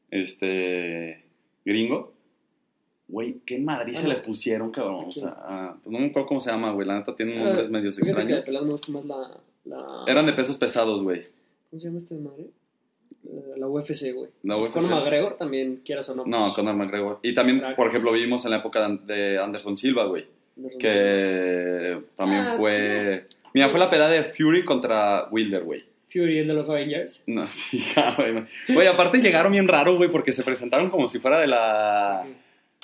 Este. 0.10 1.24
Gringo. 1.64 2.12
Güey, 3.08 3.40
qué 3.46 3.60
Madrid 3.60 3.94
se 3.94 4.08
le 4.08 4.16
pusieron, 4.16 4.72
cabrón. 4.72 5.06
O 5.08 5.12
sea, 5.12 5.36
ah, 5.38 5.76
pues 5.84 5.92
no 5.92 6.00
me 6.00 6.08
acuerdo 6.08 6.28
cómo 6.28 6.40
se 6.40 6.52
llama, 6.52 6.72
güey. 6.72 6.88
La 6.88 6.98
neta 6.98 7.16
tiene 7.16 7.40
Ah, 7.40 7.44
nombres 7.46 7.70
medios 7.70 7.96
que 7.98 8.02
extraños. 8.02 8.48
me 8.48 8.60
gusta 8.72 8.92
más 8.92 9.06
la, 9.06 9.38
la- 9.66 10.04
Eran 10.08 10.26
de 10.26 10.34
pesos 10.34 10.58
pesados, 10.58 11.02
güey. 11.04 11.24
¿Cómo 11.70 11.80
se 11.80 11.86
llama 11.88 11.98
este 12.00 12.16
de 12.16 12.22
madre? 12.22 12.46
Eh, 13.26 13.54
La 13.58 13.68
UFC, 13.68 14.12
güey. 14.14 14.30
La 14.44 14.56
Pues 14.58 14.70
UFC. 14.70 14.80
Conor 14.82 14.90
McGregor 15.02 15.38
también, 15.38 15.82
quieras 15.86 16.08
o 16.10 16.16
no. 16.16 16.26
No, 16.26 16.40
pues, 16.46 16.54
Conor 16.54 16.76
McGregor. 16.76 17.20
Y 17.24 17.34
también, 17.34 17.62
por 17.76 17.88
ejemplo, 17.90 18.12
vivimos 18.12 18.46
en 18.46 18.52
la 18.52 18.58
época 18.58 18.88
de 18.90 19.38
Anderson 19.40 19.76
Silva, 19.78 20.06
güey. 20.06 20.26
Que 20.80 22.00
también 22.16 22.42
Ah, 22.48 22.54
fue. 22.56 23.26
Mira, 23.54 23.70
fue 23.70 23.80
la 23.80 23.90
pelea 23.90 24.08
de 24.08 24.24
Fury 24.26 24.64
contra 24.64 25.28
Wilder, 25.32 25.64
güey. 25.64 25.84
Fury, 26.12 26.40
el 26.40 26.48
de 26.48 26.54
los 26.54 26.70
Avengers. 26.70 27.22
No, 27.28 27.48
sí, 27.52 27.84
güey. 28.18 28.46
Güey, 28.70 28.88
aparte 28.88 29.20
llegaron 29.20 29.52
bien 29.52 29.68
raro, 29.68 29.96
güey, 29.96 30.10
porque 30.10 30.34
se 30.34 30.44
presentaron 30.44 30.90
como 30.90 31.08
si 31.10 31.20
fuera 31.20 31.40
de 31.40 31.48
la. 31.48 32.26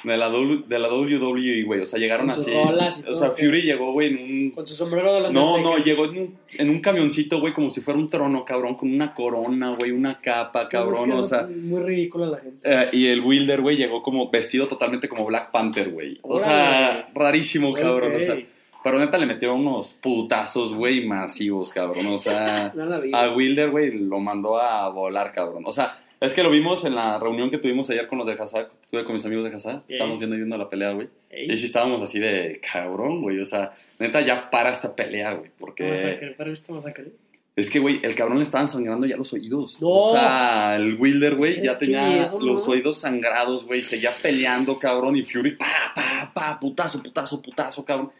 De 0.03 0.17
la, 0.17 0.27
W- 0.29 0.63
de 0.67 0.77
la 0.77 0.87
WWE, 0.93 1.63
güey. 1.63 1.79
O 1.79 1.85
sea, 1.85 1.97
llegaron 1.99 2.29
así. 2.29 2.51
o 2.53 3.13
sea. 3.13 3.31
Fury 3.31 3.63
llegó, 3.63 3.91
güey, 3.93 4.09
en 4.09 4.17
un. 4.45 4.51
Con 4.51 4.67
su 4.67 4.75
sombrero 4.75 5.13
de 5.15 5.21
la 5.21 5.31
No, 5.31 5.57
no, 5.59 5.77
llegó 5.77 6.05
en 6.05 6.17
un, 6.19 6.37
en 6.57 6.69
un 6.69 6.79
camioncito, 6.79 7.39
güey, 7.39 7.53
como 7.53 7.69
si 7.71 7.81
fuera 7.81 7.99
un 7.99 8.07
trono, 8.07 8.45
cabrón, 8.45 8.75
con 8.75 8.93
una 8.93 9.13
corona, 9.13 9.75
güey, 9.79 9.91
una 9.91 10.19
capa, 10.21 10.67
cabrón, 10.69 11.11
o 11.13 11.23
sea. 11.23 11.47
Muy 11.49 11.81
ridícula 11.81 12.27
la 12.27 12.37
gente. 12.37 12.59
eh, 12.63 12.89
y 12.91 13.07
el 13.07 13.21
Wilder, 13.21 13.61
güey, 13.61 13.77
llegó 13.77 14.03
como 14.03 14.29
vestido 14.29 14.67
totalmente 14.67 15.09
como 15.09 15.25
Black 15.25 15.49
Panther, 15.51 15.89
güey. 15.89 16.19
O 16.21 16.37
sea, 16.37 17.09
rarísimo, 17.15 17.73
cabrón. 17.73 18.15
O 18.15 18.21
sea, 18.21 18.37
pero 18.83 18.99
neta 18.99 19.17
le 19.17 19.25
metieron 19.25 19.65
unos 19.65 19.93
putazos, 19.93 20.71
güey, 20.71 21.03
masivos, 21.07 21.71
cabrón. 21.71 22.05
O 22.07 22.19
sea, 22.19 22.71
No 22.75 22.83
a 23.17 23.33
Wilder, 23.33 23.71
güey, 23.71 23.91
lo 23.91 24.19
mandó 24.19 24.59
a 24.59 24.87
volar, 24.89 25.31
cabrón. 25.31 25.63
O 25.65 25.71
sea, 25.71 25.97
es 26.25 26.33
que 26.33 26.43
lo 26.43 26.49
vimos 26.49 26.85
en 26.85 26.95
la 26.95 27.19
reunión 27.19 27.49
que 27.49 27.57
tuvimos 27.57 27.89
ayer 27.89 28.07
con 28.07 28.17
los 28.17 28.27
de 28.27 28.33
Hazard, 28.33 28.69
estuve 28.83 29.03
con 29.05 29.13
mis 29.13 29.25
amigos 29.25 29.45
de 29.45 29.55
Hazard, 29.55 29.83
Ey. 29.87 29.95
estábamos 29.95 30.19
viendo, 30.19 30.35
viendo 30.35 30.57
la 30.57 30.69
pelea, 30.69 30.91
güey. 30.91 31.07
Ey, 31.29 31.51
Y 31.51 31.57
sí 31.57 31.65
estábamos 31.65 32.01
así 32.01 32.19
de 32.19 32.59
cabrón, 32.71 33.21
güey. 33.21 33.39
O 33.39 33.45
sea, 33.45 33.73
neta, 33.99 34.21
ya 34.21 34.49
para 34.49 34.69
esta 34.69 34.95
pelea, 34.95 35.33
güey. 35.33 35.51
Porque 35.57 36.33
para 36.37 36.51
esta 36.51 36.73
masacre. 36.73 37.11
es 37.55 37.69
que, 37.69 37.79
güey, 37.79 37.99
el 38.03 38.15
cabrón 38.15 38.37
le 38.37 38.43
estaban 38.43 38.67
sangrando 38.67 39.05
ya 39.07 39.17
los 39.17 39.31
oídos. 39.33 39.81
No. 39.81 39.89
O 39.89 40.13
sea, 40.13 40.75
el 40.75 40.95
Wilder, 40.95 41.35
güey, 41.35 41.61
ya 41.61 41.77
tenía 41.77 42.31
los 42.39 42.67
oídos 42.67 42.99
sangrados, 42.99 43.65
güey. 43.65 43.81
Seguía 43.81 44.11
peleando, 44.21 44.77
cabrón. 44.79 45.15
Y 45.15 45.23
Fury, 45.23 45.55
pa, 45.55 45.93
pa, 45.95 46.31
pa, 46.33 46.59
putazo, 46.59 47.01
putazo, 47.01 47.41
putazo, 47.41 47.85
cabrón. 47.85 48.11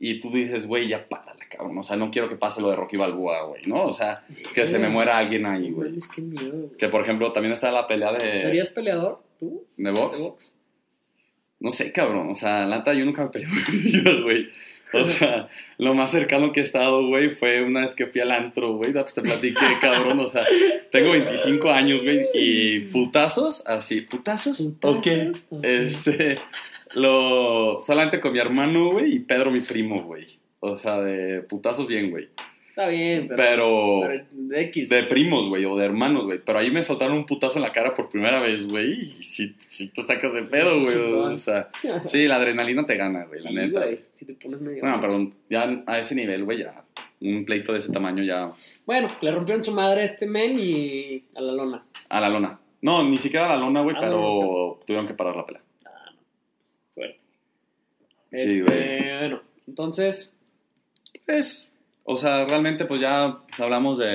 Y 0.00 0.20
tú 0.20 0.30
dices, 0.30 0.66
güey, 0.66 0.88
ya 0.88 1.02
párala, 1.02 1.44
cabrón. 1.48 1.78
O 1.78 1.82
sea, 1.82 1.96
no 1.96 2.10
quiero 2.10 2.28
que 2.28 2.36
pase 2.36 2.60
lo 2.60 2.70
de 2.70 2.76
Rocky 2.76 2.96
Balboa, 2.96 3.44
güey, 3.46 3.66
¿no? 3.66 3.84
O 3.84 3.92
sea, 3.92 4.24
que 4.54 4.64
se 4.64 4.78
me 4.78 4.88
muera 4.88 5.18
alguien 5.18 5.44
ahí, 5.46 5.70
güey. 5.70 5.92
miedo. 6.18 6.70
Que, 6.78 6.88
por 6.88 7.00
ejemplo, 7.00 7.32
también 7.32 7.52
está 7.52 7.70
la 7.72 7.86
pelea 7.86 8.12
de, 8.12 8.34
¿Serías 8.34 8.70
peleador 8.70 9.20
tú? 9.38 9.66
de 9.76 9.90
¿De 9.90 9.98
box. 9.98 10.54
No 11.60 11.70
sé, 11.72 11.90
cabrón. 11.90 12.30
O 12.30 12.34
sea, 12.34 12.66
la 12.66 12.78
neta, 12.78 12.92
yo 12.92 13.04
nunca 13.04 13.24
me 13.24 13.30
peleé 13.30 13.48
güey. 14.22 14.48
O 14.92 15.06
sea, 15.06 15.48
lo 15.76 15.94
más 15.94 16.10
cercano 16.10 16.52
que 16.52 16.60
he 16.60 16.62
estado, 16.62 17.06
güey, 17.06 17.30
fue 17.30 17.62
una 17.62 17.80
vez 17.80 17.94
que 17.94 18.06
fui 18.06 18.20
al 18.20 18.30
antro, 18.30 18.74
güey. 18.74 18.92
Pues 18.92 19.14
te 19.14 19.22
platiqué, 19.22 19.66
cabrón. 19.80 20.20
O 20.20 20.28
sea, 20.28 20.46
tengo 20.90 21.12
25 21.12 21.70
años, 21.70 22.02
güey. 22.02 22.26
Y 22.34 22.80
putazos, 22.90 23.62
así, 23.66 24.02
putazos. 24.02 24.60
¿Putazos? 24.80 25.44
Este, 25.62 26.38
lo. 26.94 27.80
Solamente 27.80 28.20
con 28.20 28.32
mi 28.32 28.38
hermano, 28.38 28.92
güey, 28.92 29.16
y 29.16 29.18
Pedro, 29.20 29.50
mi 29.50 29.60
primo, 29.60 30.02
güey. 30.02 30.26
O 30.60 30.76
sea, 30.76 31.00
de 31.00 31.42
putazos 31.42 31.86
bien, 31.86 32.10
güey. 32.10 32.28
Está 32.78 32.90
bien, 32.90 33.26
pero. 33.26 34.02
Pero. 34.06 34.24
de 34.30 34.60
X. 34.66 34.88
De 34.88 35.02
primos, 35.02 35.48
güey, 35.48 35.64
o 35.64 35.74
de 35.76 35.84
hermanos, 35.84 36.26
güey. 36.26 36.38
Pero 36.44 36.60
ahí 36.60 36.70
me 36.70 36.84
soltaron 36.84 37.16
un 37.16 37.26
putazo 37.26 37.56
en 37.58 37.62
la 37.62 37.72
cara 37.72 37.92
por 37.92 38.08
primera 38.08 38.38
vez, 38.38 38.68
güey. 38.68 38.92
Y 39.18 39.22
si, 39.24 39.56
si 39.68 39.88
te 39.88 40.00
sacas 40.02 40.32
de 40.32 40.42
pedo, 40.44 40.82
güey. 40.84 40.96
O 40.96 41.34
sea, 41.34 41.70
sí, 42.06 42.28
la 42.28 42.36
adrenalina 42.36 42.86
te 42.86 42.94
gana, 42.96 43.24
güey, 43.24 43.40
la 43.40 43.48
Sí, 43.50 43.54
neta. 43.56 43.80
güey, 43.80 43.98
Si 44.14 44.24
te 44.24 44.34
pones 44.34 44.60
medio. 44.60 44.80
Bueno, 44.80 45.00
perdón, 45.00 45.34
ya 45.50 45.82
a 45.88 45.98
ese 45.98 46.14
nivel, 46.14 46.44
güey, 46.44 46.58
ya. 46.60 46.84
Un 47.20 47.44
pleito 47.44 47.72
de 47.72 47.78
ese 47.78 47.90
tamaño 47.90 48.22
ya. 48.22 48.48
Bueno, 48.86 49.10
le 49.22 49.32
rompieron 49.32 49.64
su 49.64 49.72
madre 49.72 50.02
a 50.02 50.04
este 50.04 50.26
men 50.26 50.60
y 50.60 51.24
a 51.34 51.40
la 51.40 51.52
lona. 51.52 51.84
A 52.08 52.20
la 52.20 52.28
lona. 52.28 52.60
No, 52.80 53.02
ni 53.08 53.18
siquiera 53.18 53.46
a 53.46 53.56
la 53.56 53.60
lona, 53.60 53.80
güey, 53.80 53.96
Ah, 53.96 54.00
pero 54.02 54.78
tuvieron 54.86 55.08
que 55.08 55.14
parar 55.14 55.34
la 55.34 55.44
pelea. 55.44 55.62
Fuerte. 56.94 57.18
Sí, 58.32 58.38
Este, 58.40 58.62
güey. 58.62 59.18
Bueno, 59.20 59.42
entonces. 59.66 60.36
Pues, 61.26 61.67
o 62.10 62.16
sea, 62.16 62.44
realmente, 62.46 62.84
pues 62.86 63.00
ya 63.00 63.38
hablamos 63.58 63.98
de, 63.98 64.06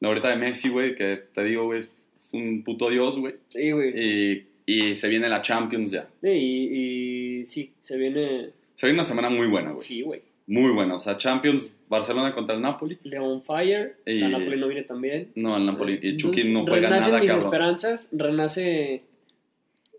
de 0.00 0.06
ahorita 0.08 0.28
de 0.30 0.36
Messi, 0.36 0.68
güey, 0.70 0.94
que 0.94 1.22
te 1.32 1.44
digo, 1.44 1.64
güey, 1.66 1.80
es 1.80 1.90
un 2.32 2.62
puto 2.64 2.88
dios, 2.88 3.18
güey. 3.18 3.34
Sí, 3.50 3.70
güey. 3.70 3.92
Y, 3.94 4.46
y 4.64 4.96
se 4.96 5.08
viene 5.08 5.28
la 5.28 5.42
Champions 5.42 5.90
ya. 5.90 6.08
Sí, 6.22 6.28
y, 6.28 7.40
y 7.40 7.46
sí, 7.46 7.70
se 7.82 7.96
viene. 7.98 8.50
Se 8.74 8.86
viene 8.86 8.98
una 9.00 9.04
semana 9.04 9.28
muy 9.30 9.46
buena, 9.46 9.72
güey. 9.72 9.84
Sí, 9.84 10.02
güey. 10.02 10.22
Muy 10.46 10.72
buena. 10.72 10.96
O 10.96 11.00
sea, 11.00 11.16
Champions, 11.16 11.72
Barcelona 11.88 12.34
contra 12.34 12.54
el 12.56 12.62
Napoli. 12.62 12.98
Leon 13.04 13.42
Fire. 13.42 13.94
Y- 14.06 14.18
La 14.20 14.28
Napoli 14.30 14.58
no 14.58 14.66
viene 14.68 14.82
también. 14.82 15.28
No, 15.34 15.56
el 15.56 15.64
Napoli. 15.66 15.94
Y 16.02 16.16
Chucky 16.16 16.40
Entonces, 16.40 16.50
no 16.50 16.62
juega 16.64 16.88
renacen 16.88 17.10
nada, 17.12 17.20
mis 17.20 17.30
cabrón. 17.30 17.46
esperanzas. 17.46 18.08
Renace 18.10 19.02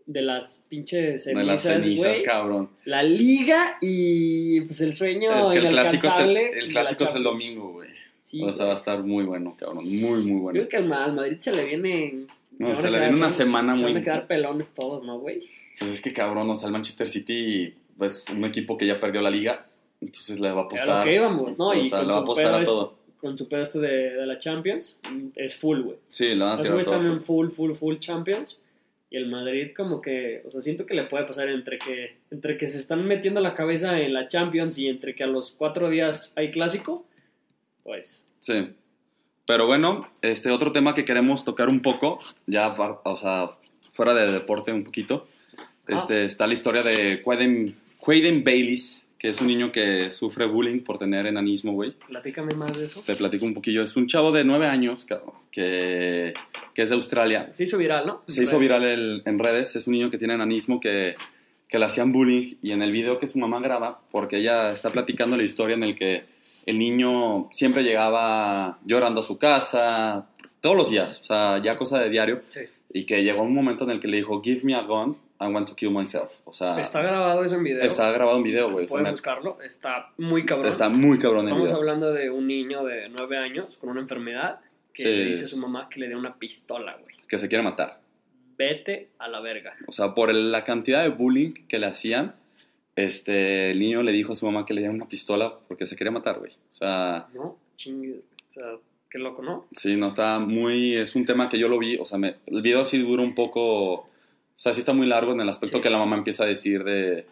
de 0.06 0.22
las 0.22 0.60
pinches 0.70 1.26
De 1.26 1.34
las 1.44 1.62
cenizas, 1.62 1.84
cenizas, 1.84 2.22
cabrón. 2.24 2.70
La 2.86 3.04
liga 3.04 3.78
y 3.82 4.62
pues 4.62 4.82
el 4.82 4.94
sueño 4.94 5.32
Es 5.40 5.48
que 5.48 5.60
el 5.60 5.70
clásico 5.70 6.08
es 6.08 6.20
el, 6.20 6.70
clásico 6.72 7.04
la 7.06 7.10
es 7.10 7.16
el 7.16 7.24
domingo, 7.24 7.72
güey. 7.74 7.90
Sí, 8.24 8.42
o 8.44 8.52
sea, 8.52 8.66
va 8.66 8.72
a 8.72 8.76
estar 8.76 9.04
muy 9.04 9.24
bueno, 9.26 9.56
cabrón. 9.58 9.86
Muy, 9.86 10.22
muy 10.24 10.26
Yo 10.28 10.38
bueno. 10.40 10.52
creo 10.52 10.70
que 10.70 10.78
al 10.78 10.88
Ma- 10.88 11.04
al 11.06 11.14
Madrid 11.14 11.38
se 11.40 11.52
le 11.54 11.66
viene. 11.66 12.26
No, 12.58 12.76
se 12.76 12.90
le 12.90 13.00
viene 13.00 13.16
una 13.16 13.30
se- 13.30 13.38
semana 13.38 13.78
Se 13.78 13.84
muy- 13.84 13.94
van 13.94 14.02
a 14.02 14.04
quedar 14.06 14.28
pelones 14.28 14.68
todos, 14.74 15.04
¿no, 15.06 15.20
güey? 15.20 15.48
Pues 15.80 15.92
es 15.92 16.02
que, 16.02 16.14
cabrón, 16.14 16.50
o 16.50 16.56
sea, 16.56 16.68
el 16.68 16.74
Manchester 16.74 17.08
City, 17.10 17.74
pues 17.98 18.24
un 18.32 18.44
equipo 18.46 18.78
que 18.78 18.86
ya 18.88 19.00
perdió 19.00 19.22
la 19.22 19.30
liga. 19.32 19.68
Entonces 20.02 20.40
le 20.40 20.50
va 20.50 20.50
a 20.50 20.52
A 20.52 20.56
lo 20.56 20.62
apostar. 20.68 21.06
que 21.06 21.16
íbamos, 21.16 21.58
¿no? 21.58 21.70
o 21.70 21.74
y 21.74 21.90
sea, 21.90 22.02
le 22.02 22.08
va 22.10 22.16
a 22.16 22.22
apostar 22.22 22.54
a 22.54 22.58
este- 22.58 22.66
todo. 22.66 22.96
Con 23.22 23.38
su 23.38 23.48
pedo 23.48 23.62
este 23.62 23.80
de, 23.80 24.10
de 24.16 24.26
la 24.26 24.38
Champions, 24.38 25.00
es 25.38 25.56
full, 25.56 25.80
güey. 25.82 25.96
Sí, 26.10 26.26
le 26.28 26.40
van 26.44 26.50
a 26.50 26.56
Los 26.58 26.64
tirar 26.68 26.74
güeyes 26.84 26.86
todo. 26.86 27.14
en 27.14 27.22
full, 27.24 27.48
full, 27.50 27.72
full 27.74 27.96
Champions. 28.00 28.60
Y 29.14 29.18
el 29.18 29.28
Madrid 29.30 29.74
como 29.78 30.02
que, 30.02 30.42
o 30.44 30.50
sea, 30.50 30.60
siento 30.60 30.88
que 30.88 30.96
le 30.96 31.04
puede 31.04 31.24
pasar 31.26 31.48
entre 31.48 31.78
que, 31.78 32.18
entre 32.32 32.58
que 32.58 32.68
se 32.68 32.80
están 32.80 33.06
metiendo 33.06 33.42
la 33.42 33.54
cabeza 33.54 34.02
en 34.02 34.12
la 34.12 34.28
Champions 34.28 34.80
y 34.80 34.88
entre 34.88 35.14
que 35.14 35.24
a 35.24 35.28
los 35.28 35.52
cuatro 35.52 35.92
días 35.92 36.34
hay 36.36 36.50
clásico, 36.50 37.06
pues 37.84 38.26
Sí. 38.40 38.70
Pero 39.46 39.68
bueno, 39.68 40.10
este 40.24 40.50
otro 40.50 40.72
tema 40.72 40.96
que 40.96 41.06
queremos 41.06 41.46
tocar 41.46 41.70
un 41.70 41.82
poco, 41.82 42.20
ya, 42.48 42.70
o 43.04 43.16
sea, 43.18 43.52
fuera 43.92 44.16
de 44.16 44.32
deporte 44.32 44.74
un 44.74 44.84
poquito, 44.84 45.28
Ah. 45.56 45.70
este, 45.96 46.26
está 46.26 46.48
la 46.48 46.54
historia 46.54 46.82
de 46.82 47.22
Quaden, 47.22 47.76
Quaden 48.00 48.44
Baylis, 48.44 49.03
que 49.24 49.30
es 49.30 49.40
un 49.40 49.48
niño 49.48 49.72
que 49.72 50.12
sufre 50.12 50.46
bullying 50.46 50.82
por 50.82 50.98
tener 51.00 51.26
enanismo, 51.26 51.72
güey. 51.72 51.94
platícame 52.10 52.56
más 52.56 52.78
de 52.78 52.88
eso. 52.88 53.02
Te 53.06 53.16
platico 53.16 53.46
un 53.46 53.54
poquillo. 53.54 53.82
Es 53.82 53.96
un 53.96 54.06
chavo 54.06 54.34
de 54.34 54.44
nueve 54.44 54.66
años 54.66 55.06
cabrón, 55.06 55.32
que, 55.50 56.34
que 56.74 56.82
es 56.82 56.90
de 56.90 56.96
Australia. 56.96 57.50
Se 57.54 57.64
hizo 57.64 57.78
viral, 57.78 58.06
¿no? 58.06 58.22
Se 58.28 58.44
hizo 58.44 58.60
viral 58.60 58.84
el- 58.84 59.22
en 59.26 59.40
redes. 59.40 59.78
Es 59.78 59.88
un 59.88 59.94
niño 59.94 60.12
que 60.12 60.18
tiene 60.18 60.34
enanismo 60.34 60.82
que, 60.82 61.16
que 61.70 61.80
le 61.80 61.86
hacían 61.86 62.12
bullying. 62.12 62.56
Y 62.62 62.72
en 62.72 62.82
el 62.82 62.92
video 62.92 63.18
que 63.18 63.26
su 63.28 63.40
mamá 63.40 63.62
graba, 63.62 64.02
porque 64.12 64.40
ella 64.40 64.74
está 64.74 64.92
platicando 64.92 65.38
la 65.38 65.44
historia 65.44 65.78
en 65.78 65.84
el 65.84 65.96
que 65.96 66.26
el 66.66 66.78
niño 66.78 67.48
siempre 67.54 67.84
llegaba 67.84 68.80
llorando 68.86 69.22
a 69.22 69.24
su 69.24 69.38
casa, 69.38 70.28
todos 70.60 70.76
los 70.76 70.90
días, 70.92 71.22
o 71.22 71.24
sea, 71.24 71.62
ya 71.64 71.78
cosa 71.78 71.98
de 72.00 72.10
diario. 72.10 72.42
Sí. 72.50 72.60
Y 72.94 73.06
que 73.06 73.24
llegó 73.24 73.42
un 73.44 73.54
momento 73.56 73.86
en 73.86 73.92
el 73.92 74.00
que 74.02 74.10
le 74.10 74.18
dijo, 74.18 74.42
Give 74.44 74.62
me 74.66 74.76
a 74.76 74.82
gun, 74.82 75.16
I 75.44 75.52
want 75.52 75.68
to 75.70 75.76
kill 75.76 75.92
myself. 75.92 76.40
O 76.46 76.54
sea, 76.54 76.80
Está 76.80 77.02
grabado 77.02 77.44
eso 77.44 77.56
en 77.56 77.64
video. 77.64 77.82
está 77.84 78.12
grabado 78.12 78.38
en 78.38 78.44
video, 78.44 78.72
güey. 78.72 78.86
o 78.86 78.88
sea, 78.88 78.94
Pueden 78.94 79.04
me- 79.06 79.12
buscarlo. 79.12 79.58
Está 79.62 80.12
muy 80.18 80.46
cabrón. 80.46 80.68
está 80.70 80.90
muy 80.90 81.20
cabrón 81.20 81.46
Estamos 81.46 81.64
video. 81.64 81.78
hablando 81.78 82.14
de 82.14 82.30
un 82.30 82.48
niño 82.48 82.84
de 82.84 83.10
nueve 83.10 83.38
años 83.38 83.78
con 83.80 83.90
una 83.90 84.02
enfermedad 84.02 84.60
que 84.94 85.04
Sí. 85.04 85.10
le 85.10 85.26
dice 85.26 85.46
a 85.46 85.48
su 85.48 85.58
mamá 85.60 85.90
que 85.90 86.00
le 86.00 86.08
dé 86.08 86.16
una 86.16 86.36
pistola, 86.38 86.96
güey. 87.02 87.16
Que 87.28 87.38
se 87.40 87.48
quiere 87.48 87.64
matar. 87.64 88.00
Vete 88.58 89.10
a 89.18 89.28
la 89.28 89.40
verga. 89.42 89.74
O 89.88 89.92
sea, 89.92 90.14
por 90.14 90.34
la 90.34 90.64
cantidad 90.64 91.02
de 91.02 91.10
bullying 91.10 91.54
que 91.68 91.80
le 91.80 91.88
hacían, 91.88 92.36
este, 92.96 93.72
el 93.72 93.80
niño 93.80 94.04
le 94.04 94.12
dijo 94.12 94.34
a 94.34 94.36
su 94.36 94.46
mamá 94.46 94.66
que 94.66 94.74
le 94.74 94.82
diera 94.82 94.94
una 94.94 95.08
pistola 95.08 95.58
porque 95.68 95.86
se 95.88 95.96
quería 95.96 96.12
matar, 96.12 96.38
güey. 96.40 96.52
O 96.74 96.76
sea, 96.76 97.28
¿No? 97.34 97.58
Chingue. 97.76 98.20
O 98.50 98.54
sea, 98.54 98.64
qué 99.10 99.18
loco, 99.18 99.42
¿no? 99.42 99.66
sí, 99.72 99.96
no 99.96 100.08
está 100.08 100.38
muy... 100.40 100.96
Es 100.96 101.16
un 101.16 101.26
tema 101.26 101.50
que 101.50 101.58
yo 101.58 101.68
lo 101.68 101.80
vi, 101.80 101.98
o 101.98 102.06
sea, 102.06 102.20
me- 102.20 102.36
el 102.46 102.62
video 102.62 102.86
sí 102.86 103.00
dura 103.00 103.24
un 103.24 103.34
poco... 103.34 104.08
O 104.64 104.66
sea, 104.66 104.72
sí 104.72 104.80
está 104.80 104.94
muy 104.94 105.08
largo 105.08 105.34
en 105.34 105.42
el 105.42 105.50
aspecto 105.50 105.78
Sí. 105.80 105.84
que 105.84 105.90
la 105.90 105.98
mamá 105.98 106.16
empieza 106.16 106.46
a 106.46 106.48
decir 106.48 106.86
de... 106.86 107.26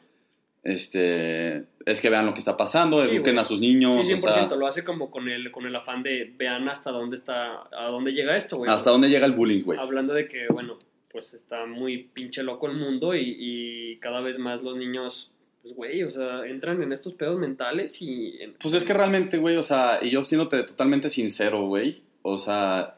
Este, 0.64 1.64
es 1.86 2.02
que 2.02 2.10
vean 2.10 2.26
lo 2.26 2.34
que 2.34 2.40
está 2.40 2.56
pasando, 2.58 3.02
Sí, 3.02 3.16
eduquen 3.16 3.40
a 3.40 3.44
sus 3.44 3.60
niños, 3.60 3.96
Sí, 4.06 4.14
o 4.14 4.18
100%. 4.18 4.34
sea, 4.50 4.56
lo 4.58 4.68
hace 4.68 4.84
como 4.84 5.10
con 5.10 5.28
el, 5.30 5.50
con 5.52 5.66
el 5.66 5.76
afán 5.76 6.02
de 6.04 6.34
vean 6.38 6.68
hasta 6.70 6.92
dónde 6.92 7.16
está, 7.16 7.64
a 7.72 7.86
dónde 7.90 8.12
llega 8.12 8.36
esto, 8.38 8.58
güey. 8.58 8.70
hasta 8.70 8.92
dónde 8.92 9.10
llega 9.10 9.26
el 9.26 9.32
bullying, 9.32 9.64
güey. 9.64 9.80
Hablando 9.80 10.14
de 10.14 10.28
que, 10.28 10.48
bueno, 10.50 10.78
pues 11.10 11.34
está 11.34 11.66
muy 11.66 12.00
pinche 12.14 12.44
loco 12.44 12.68
el 12.68 12.74
mundo 12.78 13.16
y, 13.16 13.36
y 13.40 13.96
cada 14.00 14.22
vez 14.22 14.38
más 14.38 14.62
los 14.62 14.78
niños, 14.78 15.32
pues, 15.64 15.74
güey, 15.74 16.04
o 16.04 16.12
sea, 16.12 16.46
entran 16.46 16.84
en 16.84 16.92
estos 16.94 17.14
pedos 17.16 17.40
mentales 17.40 18.02
y... 18.02 18.42
en- 18.42 18.54
Pues 18.62 18.74
es 18.76 18.84
que 18.86 18.94
realmente, 18.94 19.38
güey, 19.38 19.56
o 19.58 19.64
sea, 19.64 20.00
y 20.02 20.10
yo 20.10 20.24
siéndote 20.24 20.62
totalmente 20.64 21.10
sincero, 21.10 21.66
güey, 21.66 22.02
o 22.22 22.38
sea, 22.38 22.98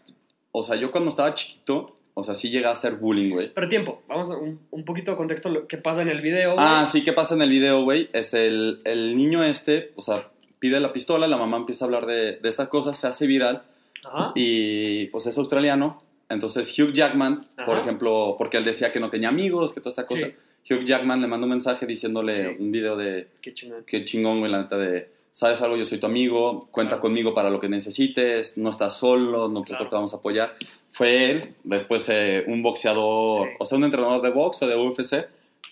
o 0.51 0.63
sea, 0.63 0.75
yo 0.75 0.91
cuando 0.91 1.11
estaba 1.11 1.33
chiquito, 1.33 1.95
o 2.15 2.23
sea, 2.23 2.35
sí 2.35 2.49
llegué 2.49 2.65
a 2.67 2.71
hacer 2.71 2.95
bullying, 2.95 3.31
güey. 3.31 3.51
Pero 3.53 3.67
tiempo, 3.69 4.03
vamos 4.07 4.29
a 4.31 4.37
un, 4.37 4.59
un 4.71 4.85
poquito 4.85 5.11
de 5.11 5.17
contexto 5.17 5.49
lo 5.49 5.67
que 5.67 5.77
pasa 5.77 6.01
en 6.01 6.09
el 6.09 6.21
video. 6.21 6.53
güey. 6.53 6.65
Ah, 6.67 6.85
sí, 6.85 7.03
¿qué 7.03 7.13
pasa 7.13 7.33
en 7.35 7.41
el 7.41 7.49
video, 7.49 7.83
güey? 7.83 8.09
Es 8.13 8.33
el, 8.33 8.79
el 8.83 9.17
niño 9.17 9.43
este, 9.43 9.91
o 9.95 10.01
sea, 10.01 10.29
pide 10.59 10.79
la 10.79 10.93
pistola, 10.93 11.27
la 11.27 11.37
mamá 11.37 11.57
empieza 11.57 11.85
a 11.85 11.87
hablar 11.87 12.05
de, 12.05 12.37
de 12.37 12.49
esta 12.49 12.69
cosa, 12.69 12.93
se 12.93 13.07
hace 13.07 13.25
viral 13.27 13.63
Ajá. 14.03 14.31
y 14.35 15.07
pues 15.07 15.25
es 15.27 15.37
australiano. 15.37 15.97
Entonces 16.29 16.77
Hugh 16.79 16.93
Jackman, 16.93 17.47
por 17.65 17.75
Ajá. 17.75 17.81
ejemplo, 17.81 18.35
porque 18.37 18.57
él 18.57 18.63
decía 18.63 18.91
que 18.91 18.99
no 18.99 19.09
tenía 19.09 19.29
amigos, 19.29 19.73
que 19.73 19.81
toda 19.81 19.89
esta 19.89 20.05
cosa, 20.05 20.27
Hugh 20.69 20.85
Jackman 20.85 21.19
le 21.21 21.27
manda 21.27 21.45
un 21.45 21.51
mensaje 21.51 21.85
diciéndole 21.85 22.35
Sí. 22.35 22.55
un 22.59 22.71
video 22.71 22.95
de 22.95 23.27
Qué 23.41 23.53
chingón. 23.53 23.83
qué 23.85 24.05
chingón, 24.05 24.39
güey, 24.39 24.51
la 24.51 24.61
neta 24.61 24.77
de, 24.77 25.09
sabes 25.31 25.61
algo, 25.61 25.75
yo 25.75 25.83
soy 25.85 25.99
tu 25.99 26.05
amigo, 26.07 26.65
cuenta 26.71 26.91
Claro. 26.91 27.01
conmigo 27.01 27.33
para 27.33 27.49
lo 27.49 27.59
que 27.59 27.67
necesites, 27.69 28.57
no 28.57 28.69
estás 28.69 28.97
solo, 28.97 29.49
nosotros 29.49 29.77
Claro. 29.77 29.87
te 29.89 29.95
vamos 29.95 30.13
a 30.13 30.17
apoyar. 30.17 30.55
Fue 30.93 31.29
él, 31.29 31.55
después 31.63 32.07
eh, 32.09 32.43
un 32.47 32.63
boxeador, 32.63 33.47
Sí. 33.49 33.53
o 33.59 33.65
sea, 33.65 33.77
un 33.77 33.83
entrenador 33.83 34.21
de 34.21 34.29
box 34.29 34.61
o 34.61 34.67
de 34.67 34.75
UFC, 34.75 35.25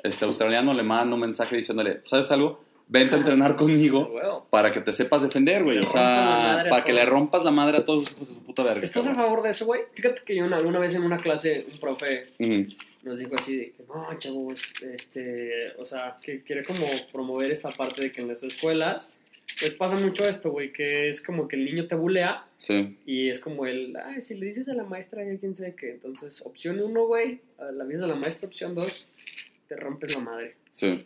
este 0.04 0.26
australiano, 0.26 0.74
le 0.74 0.84
manda 0.84 1.14
un 1.16 1.22
mensaje 1.22 1.56
diciéndole, 1.56 2.02
¿sabes 2.06 2.30
algo? 2.32 2.64
Vente 2.88 3.16
a 3.16 3.20
entrenar 3.20 3.56
conmigo 3.56 4.46
para 4.50 4.70
que 4.72 4.82
te 4.82 4.92
sepas 4.92 5.22
defender, 5.22 5.64
güey. 5.64 5.78
O 5.78 5.84
sea, 5.88 6.66
para 6.70 6.84
que 6.84 6.92
le 6.92 7.06
rompas 7.06 7.44
la 7.46 7.52
madre 7.52 7.78
a 7.78 7.86
todos 7.86 8.00
los 8.04 8.12
hijos 8.12 8.28
de 8.30 8.34
su 8.36 8.44
puta 8.44 8.64
verga. 8.64 8.82
¿Estás 8.84 9.08
a 9.08 9.16
favor 9.16 9.42
de 9.44 9.52
eso, 9.52 9.66
güey? 9.66 9.82
Fíjate 9.94 10.22
que 10.26 10.36
yo 10.36 10.44
una- 10.46 10.58
alguna 10.58 10.80
vez 10.80 10.94
en 10.96 11.04
una 11.04 11.18
clase, 11.22 11.66
un 11.72 11.78
profe 11.80 12.28
nos 13.04 13.18
dijo 13.18 13.36
así 13.36 13.56
de 13.58 13.66
que 13.72 13.84
no, 13.88 14.08
chavos, 14.18 14.74
este, 14.94 15.72
o 15.80 15.86
sea, 15.86 16.18
que 16.22 16.44
quiere 16.44 16.64
como 16.64 16.86
promover 17.12 17.50
esta 17.52 17.70
parte 17.70 18.02
de 18.02 18.12
que 18.12 18.22
en 18.22 18.28
las 18.28 18.44
escuelas, 18.44 19.10
pues 19.60 19.74
pasa 19.76 19.96
mucho 19.98 20.26
esto, 20.26 20.50
güey, 20.52 20.72
que 20.74 21.10
es 21.10 21.22
como 21.22 21.48
que 21.48 21.56
el 21.56 21.66
niño 21.66 21.88
te 21.88 21.96
bulea 21.96 22.46
Sí, 22.58 22.98
y 23.06 23.30
es 23.30 23.40
como 23.40 23.66
el, 23.66 23.96
ay, 23.98 24.22
si 24.22 24.36
le 24.36 24.46
dices 24.48 24.70
a 24.70 24.74
la 24.74 24.84
maestra, 24.84 25.24
ya 25.26 25.38
quién 25.40 25.56
sabe 25.56 25.74
qué. 25.76 25.92
Entonces, 25.92 26.42
opción 26.46 26.80
uno, 26.80 27.06
güey, 27.08 27.40
la 27.74 27.86
dices 27.86 28.04
a 28.04 28.08
la 28.08 28.16
maestra, 28.16 28.48
opción 28.48 28.76
dos, 28.76 29.08
te 29.68 29.76
rompes 29.76 30.14
la 30.16 30.22
madre. 30.22 30.56
sí. 30.74 31.06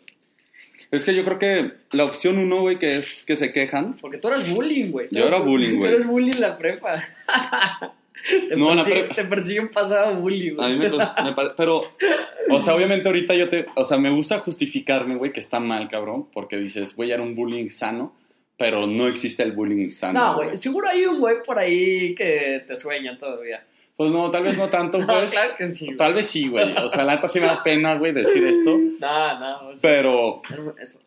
Es 0.92 1.04
que 1.04 1.16
yo 1.16 1.26
creo 1.26 1.40
que 1.40 1.72
la 1.92 2.04
opción 2.06 2.38
uno, 2.38 2.62
güey, 2.62 2.78
que 2.78 2.96
es 2.98 3.24
que 3.24 3.36
se 3.36 3.52
quejan. 3.52 3.96
Porque 4.00 4.20
tú 4.20 4.28
eras 4.28 4.48
bullying, 4.54 4.92
güey. 4.92 5.08
Yo 5.10 5.26
era 5.26 5.38
Tú- 5.40 5.46
bullying, 5.46 5.72
Tú 5.74 5.78
güey. 5.80 5.94
eres 5.94 6.06
bullying 6.06 6.34
en 6.36 6.42
la 6.42 6.58
prepa. 6.60 6.96
te, 8.50 8.56
No, 8.56 8.70
en 8.72 8.78
la 8.78 8.84
persigue- 8.84 9.08
prepa- 9.08 9.16
te 9.16 9.26
persigue 9.26 9.60
un 9.62 9.70
pasado 9.70 10.16
bully, 10.20 10.52
güey. 10.52 10.66
A 10.66 10.70
mí 10.70 10.78
me, 10.78 10.90
me 10.90 11.50
Pero, 11.58 11.92
o 12.52 12.60
sea, 12.60 12.76
obviamente 12.76 13.08
ahorita 13.10 13.34
yo 13.34 13.50
te. 13.50 13.66
O 13.76 13.84
sea, 13.84 13.98
me 13.98 14.12
gusta 14.12 14.38
justificarme, 14.40 15.16
güey, 15.16 15.34
que 15.34 15.40
está 15.40 15.60
mal, 15.60 15.88
cabrón. 15.90 16.28
Porque 16.32 16.58
dices, 16.58 16.96
güey, 16.96 17.12
era 17.12 17.24
un 17.24 17.36
bullying 17.36 17.70
sano. 17.70 18.16
Pero 18.58 18.88
no 18.88 19.08
existe 19.08 19.43
el 19.43 19.51
bullying 19.51 19.89
sano. 19.89 20.20
No, 20.20 20.36
güey, 20.36 20.58
seguro 20.58 20.88
hay 20.88 21.06
un 21.06 21.20
güey 21.20 21.38
por 21.45 21.60
ahí 21.60 22.16
que 22.16 22.64
te 22.66 22.78
sueña 22.78 23.18
todavía. 23.18 23.64
Pues 23.95 24.12
no, 24.12 24.30
tal 24.30 24.43
vez 24.43 24.58
no 24.58 24.70
tanto, 24.70 24.97
No, 24.99 25.08
pues. 25.08 25.32
claro 25.32 25.53
que 25.58 25.68
sí. 25.68 25.86
güey. 25.86 25.97
Tal 25.97 26.14
vez 26.14 26.26
sí, 26.26 26.47
güey. 26.49 26.74
O 26.78 26.89
sea, 26.89 27.03
la 27.06 27.16
neta 27.16 27.28
sí 27.28 27.39
me 27.39 27.45
da 27.45 27.64
pena, 27.64 27.95
güey, 27.95 28.12
decir 28.14 28.43
esto. 28.45 28.78
No, 28.78 29.39
no, 29.39 29.70
o 29.70 29.78
sea, 29.78 29.89
Pero 29.89 30.41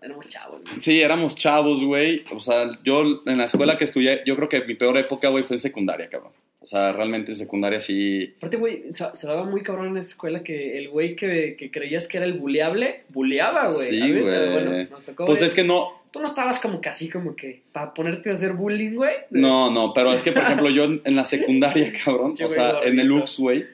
éramos, 0.00 0.28
chavos, 0.28 0.62
güey. 0.62 0.80
sí, 0.80 1.00
éramos 1.00 1.34
chavos, 1.34 1.84
güey. 1.84 2.24
O 2.34 2.40
sea, 2.40 2.70
yo 2.84 3.22
en 3.26 3.38
la 3.38 3.44
escuela 3.44 3.76
que 3.76 3.84
estudié, 3.84 4.22
yo 4.24 4.36
creo 4.36 4.48
que 4.48 4.64
mi 4.64 4.74
peor 4.74 4.96
época, 4.96 5.28
güey, 5.28 5.44
fue 5.44 5.56
en 5.56 5.60
secundaria, 5.60 6.08
cabrón. 6.08 6.32
O 6.60 6.66
sea, 6.66 6.92
realmente 6.92 7.30
en 7.30 7.36
secundaria 7.36 7.80
sí. 7.80 8.34
Aparte, 8.38 8.56
güey, 8.56 8.84
se, 8.92 9.26
daba 9.26 9.44
muy 9.44 9.62
cabrón 9.62 9.88
en 9.88 9.98
esa 9.98 10.10
escuela 10.10 10.42
que 10.42 10.78
el 10.78 10.88
güey 10.88 11.14
que, 11.14 11.56
que 11.56 11.70
creías 11.70 12.08
que 12.08 12.16
era 12.16 12.26
el 12.26 12.34
buleable, 12.34 13.04
buleaba, 13.10 13.70
güey. 13.70 13.88
Sí, 13.88 14.00
güey. 14.00 14.22
Bueno, 14.22 14.84
nos 14.90 15.04
tocó 15.04 15.24
Pues 15.26 15.42
es 15.42 15.54
que 15.54 15.62
no. 15.62 15.97
Tú 16.10 16.20
no 16.20 16.26
estabas 16.26 16.60
como 16.60 16.80
que 16.80 16.88
así, 16.88 17.08
como 17.08 17.34
que 17.36 17.62
para 17.72 17.94
ponerte 17.94 18.30
a 18.30 18.32
hacer 18.32 18.52
bullying, 18.52 18.94
güey. 18.94 19.14
No, 19.30 19.70
no, 19.70 19.92
pero 19.92 20.12
es 20.12 20.22
que, 20.22 20.32
por 20.32 20.42
ejemplo, 20.44 20.70
yo 20.70 20.84
en 20.84 21.00
en 21.04 21.16
la 21.16 21.24
secundaria, 21.24 21.92
cabrón, 22.04 22.36
Sí, 22.36 22.44
o 22.44 22.48
sea, 22.48 22.80
en 22.82 22.98
el. 22.98 23.10
UX, 23.12 23.38
güey, 23.38 23.66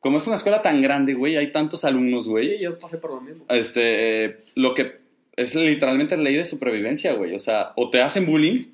como 0.00 0.18
es 0.18 0.26
una 0.26 0.36
escuela 0.36 0.62
tan 0.62 0.80
grande, 0.82 1.14
güey, 1.14 1.36
hay 1.36 1.52
tantos 1.52 1.84
alumnos, 1.84 2.26
güey, 2.26 2.56
Sí, 2.56 2.58
yo 2.60 2.78
pasé 2.78 2.98
por 2.98 3.10
lo 3.10 3.20
mismo. 3.20 3.44
este, 3.48 4.24
eh, 4.24 4.44
lo 4.54 4.74
que 4.74 4.98
es 5.36 5.54
literalmente 5.54 6.16
ley 6.16 6.36
de 6.36 6.44
supervivencia, 6.44 7.14
güey, 7.14 7.34
o 7.34 7.38
sea, 7.38 7.72
o 7.76 7.90
te 7.90 8.02
hacen 8.02 8.26
bullying 8.26 8.66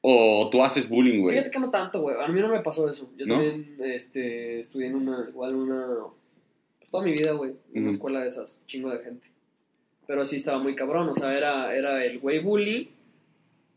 o 0.00 0.48
tú 0.50 0.62
haces 0.62 0.88
bullying, 0.88 1.20
güey. 1.20 1.34
Fíjate 1.34 1.50
que 1.50 1.58
no 1.58 1.70
tanto, 1.70 2.00
güey. 2.00 2.16
A 2.20 2.28
mí 2.28 2.40
no 2.40 2.48
me 2.48 2.60
pasó 2.60 2.88
eso. 2.90 3.10
Yo 3.16 3.26
¿No? 3.26 3.34
también 3.34 3.76
este, 3.84 4.60
estudié 4.60 4.86
en 4.86 4.94
una, 4.94 5.26
igual 5.28 5.56
una, 5.56 5.86
toda 6.90 7.04
mi 7.04 7.12
vida, 7.12 7.32
güey, 7.32 7.52
en 7.74 7.82
una 7.82 7.90
escuela 7.90 8.20
de 8.20 8.28
esas, 8.28 8.58
chingo 8.66 8.90
de 8.90 9.02
gente. 9.02 9.28
Pero 10.08 10.24
sí 10.26 10.36
estaba 10.36 10.58
muy 10.58 10.74
cabrón, 10.74 11.10
o 11.10 11.14
sea, 11.14 11.36
era, 11.36 11.76
era 11.76 12.02
el 12.04 12.18
güey 12.18 12.38
bully, 12.40 12.88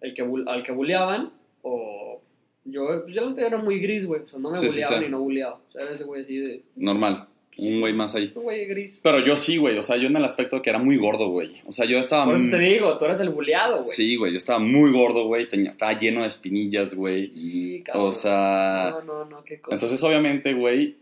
el 0.01 0.13
que, 0.13 0.23
al 0.47 0.63
que 0.63 0.71
bulleaban, 0.71 1.31
o 1.61 2.21
yo, 2.63 2.85
pues, 3.03 3.13
yo 3.13 3.21
la 3.21 3.29
neta 3.31 3.45
era 3.47 3.57
muy 3.57 3.79
gris, 3.79 4.05
güey, 4.05 4.21
o 4.21 4.27
sea, 4.29 4.39
no 4.39 4.49
me 4.51 4.57
Sí, 4.57 4.65
bulleaban 4.67 4.99
sí. 5.01 5.05
y 5.05 5.09
no 5.09 5.19
bulleaba. 5.19 5.59
O 5.67 5.71
sea, 5.71 5.81
era 5.83 5.91
ese 5.93 6.05
güey 6.05 6.21
así 6.21 6.37
de, 6.37 6.61
Normal, 6.77 7.27
un 7.57 7.81
güey 7.81 7.93
más 7.93 8.15
ahí. 8.15 8.31
un 8.33 8.43
güey 8.43 8.65
gris. 8.65 8.97
Pero 9.03 9.19
yo 9.19 9.35
sí, 9.35 9.57
güey, 9.57 9.77
o 9.77 9.81
sea, 9.81 9.97
yo 9.97 10.07
en 10.07 10.15
el 10.15 10.23
aspecto 10.23 10.55
de 10.55 10.61
que 10.61 10.69
era 10.69 10.79
muy 10.79 10.95
gordo, 10.95 11.27
güey. 11.27 11.51
O 11.67 11.71
sea, 11.73 11.85
yo 11.85 11.99
estaba 11.99 12.23
Por 12.25 12.35
eso 12.35 12.49
te 12.49 12.59
digo, 12.59 12.97
tú 12.97 13.03
eres 13.05 13.19
el 13.19 13.29
bulleado, 13.29 13.83
güey. 13.83 13.89
Sí, 13.89 14.15
güey, 14.15 14.31
yo 14.31 14.37
estaba 14.37 14.59
muy 14.59 14.89
gordo, 14.93 15.25
güey, 15.25 15.47
estaba 15.51 15.99
lleno 15.99 16.21
de 16.21 16.29
espinillas, 16.29 16.95
güey. 16.95 17.23
Sí, 17.23 17.83
cabrón. 17.85 18.07
O 18.07 18.13
sea, 18.13 18.91
No, 18.91 19.03
no, 19.03 19.25
no, 19.25 19.43
qué 19.43 19.59
cosa. 19.59 19.75
entonces 19.75 20.01
obviamente, 20.01 20.53
güey, 20.53 20.95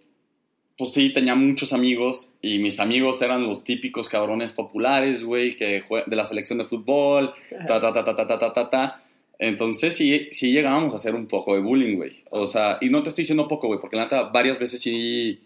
pues 0.79 0.91
sí, 0.93 1.13
tenía 1.13 1.35
muchos 1.35 1.73
amigos 1.73 2.31
y 2.41 2.57
mis 2.57 2.79
amigos 2.79 3.21
eran 3.21 3.45
los 3.45 3.63
típicos 3.63 4.09
cabrones 4.09 4.53
populares, 4.53 5.23
güey, 5.23 5.55
que 5.55 5.83
de 6.07 6.15
la 6.15 6.25
selección 6.25 6.57
de 6.57 6.65
fútbol, 6.65 7.33
ta, 7.67 7.79
ta, 7.79 7.93
ta, 7.93 8.03
ta, 8.03 8.15
ta, 8.15 8.25
ta, 8.25 8.39
ta, 8.39 8.53
ta, 8.53 8.69
ta. 8.71 9.03
Entonces 9.37 9.95
sí, 9.95 10.27
sí 10.31 10.51
llegábamos 10.51 10.93
a 10.93 10.95
hacer 10.95 11.13
un 11.15 11.27
poco 11.27 11.53
de 11.53 11.61
bullying, 11.61 11.95
güey. 11.97 12.23
O 12.31 12.47
sea, 12.47 12.77
y 12.81 12.89
no 12.89 13.03
te 13.03 13.09
estoy 13.09 13.21
diciendo 13.23 13.47
poco, 13.47 13.67
güey, 13.67 13.79
porque 13.79 13.95
la 13.97 14.03
neta 14.03 14.23
varias 14.23 14.57
veces 14.57 14.81
sí, 14.81 15.41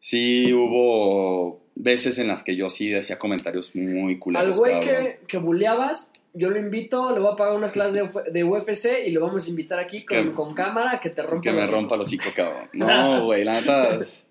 sí 0.00 0.52
hubo 0.52 1.60
veces 1.74 2.18
en 2.18 2.28
las 2.28 2.42
que 2.42 2.56
yo 2.56 2.70
sí 2.70 2.88
decía 2.88 3.18
comentarios 3.18 3.74
muy 3.74 4.14
Al 4.14 4.18
culeros, 4.18 4.58
güey 4.58 4.72
cabrón. 4.80 4.94
que, 4.94 5.18
que 5.26 5.38
bulleabas, 5.38 6.12
yo 6.34 6.50
lo 6.50 6.58
invito, 6.58 7.12
le 7.14 7.20
voy 7.20 7.32
a 7.32 7.36
pagar 7.36 7.56
unas 7.56 7.72
clases 7.72 7.94
de, 7.94 8.32
de 8.32 8.44
UFC 8.44 9.06
y 9.06 9.10
lo 9.12 9.20
vamos 9.22 9.46
a 9.46 9.50
invitar 9.50 9.78
aquí 9.78 10.04
con, 10.04 10.28
Que- 10.28 10.32
con 10.32 10.54
cámara 10.54 11.00
que 11.00 11.10
te 11.10 11.22
rompa 11.22 11.42
Que 11.42 11.52
me 11.52 11.60
los 11.62 11.70
rompa 11.70 11.94
el 11.94 12.02
hocico, 12.02 12.30
cabrón. 12.34 12.68
No, 12.72 13.24
güey, 13.24 13.44
la 13.44 13.60
neta. 13.60 13.90
es- 14.00 14.24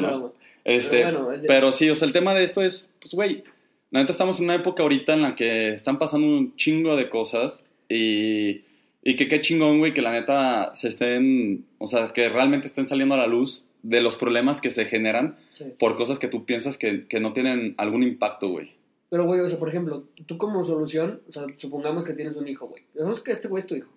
No, 0.00 0.32
Este, 0.64 0.98
Pero 0.98 1.18
bueno, 1.20 1.32
es 1.32 1.42
de- 1.42 1.48
pero 1.48 1.72
sí, 1.72 1.88
o 1.88 1.96
sea, 1.96 2.06
el 2.06 2.12
tema 2.12 2.34
de 2.34 2.44
esto 2.44 2.62
es, 2.62 2.92
pues, 3.00 3.14
güey, 3.14 3.44
la 3.90 4.00
neta 4.00 4.12
estamos 4.12 4.38
en 4.38 4.44
una 4.44 4.54
época 4.56 4.82
ahorita 4.82 5.14
en 5.14 5.22
la 5.22 5.34
que 5.34 5.68
están 5.72 5.98
pasando 5.98 6.26
un 6.26 6.54
chingo 6.56 6.94
de 6.96 7.08
cosas 7.08 7.64
y, 7.88 8.62
y 9.02 9.16
que 9.16 9.28
qué 9.28 9.40
chingón, 9.40 9.78
güey, 9.78 9.94
que 9.94 10.02
la 10.02 10.12
neta 10.12 10.74
se 10.74 10.88
estén, 10.88 11.64
o 11.78 11.86
sea, 11.86 12.12
que 12.12 12.28
realmente 12.28 12.66
estén 12.66 12.86
saliendo 12.86 13.14
a 13.14 13.18
la 13.18 13.26
luz 13.26 13.64
de 13.82 14.00
los 14.02 14.16
problemas 14.16 14.60
que 14.60 14.70
se 14.70 14.84
generan 14.84 15.36
sí. 15.50 15.64
por 15.78 15.96
cosas 15.96 16.18
que 16.18 16.28
tú 16.28 16.44
piensas 16.44 16.76
que, 16.76 17.06
que 17.06 17.20
no 17.20 17.32
tienen 17.32 17.74
algún 17.78 18.02
impacto, 18.02 18.48
güey. 18.48 18.72
Pero, 19.10 19.24
güey, 19.24 19.40
o 19.40 19.48
sea, 19.48 19.58
por 19.58 19.70
ejemplo, 19.70 20.04
tú 20.26 20.36
como 20.36 20.62
solución, 20.64 21.22
o 21.28 21.32
sea, 21.32 21.46
supongamos 21.56 22.04
que 22.04 22.12
tienes 22.12 22.36
un 22.36 22.46
hijo, 22.46 22.66
güey. 22.66 22.82
Digamos 22.92 23.20
que 23.22 23.32
este 23.32 23.48
güey 23.48 23.62
es 23.62 23.66
tu 23.66 23.74
hijo. 23.74 23.88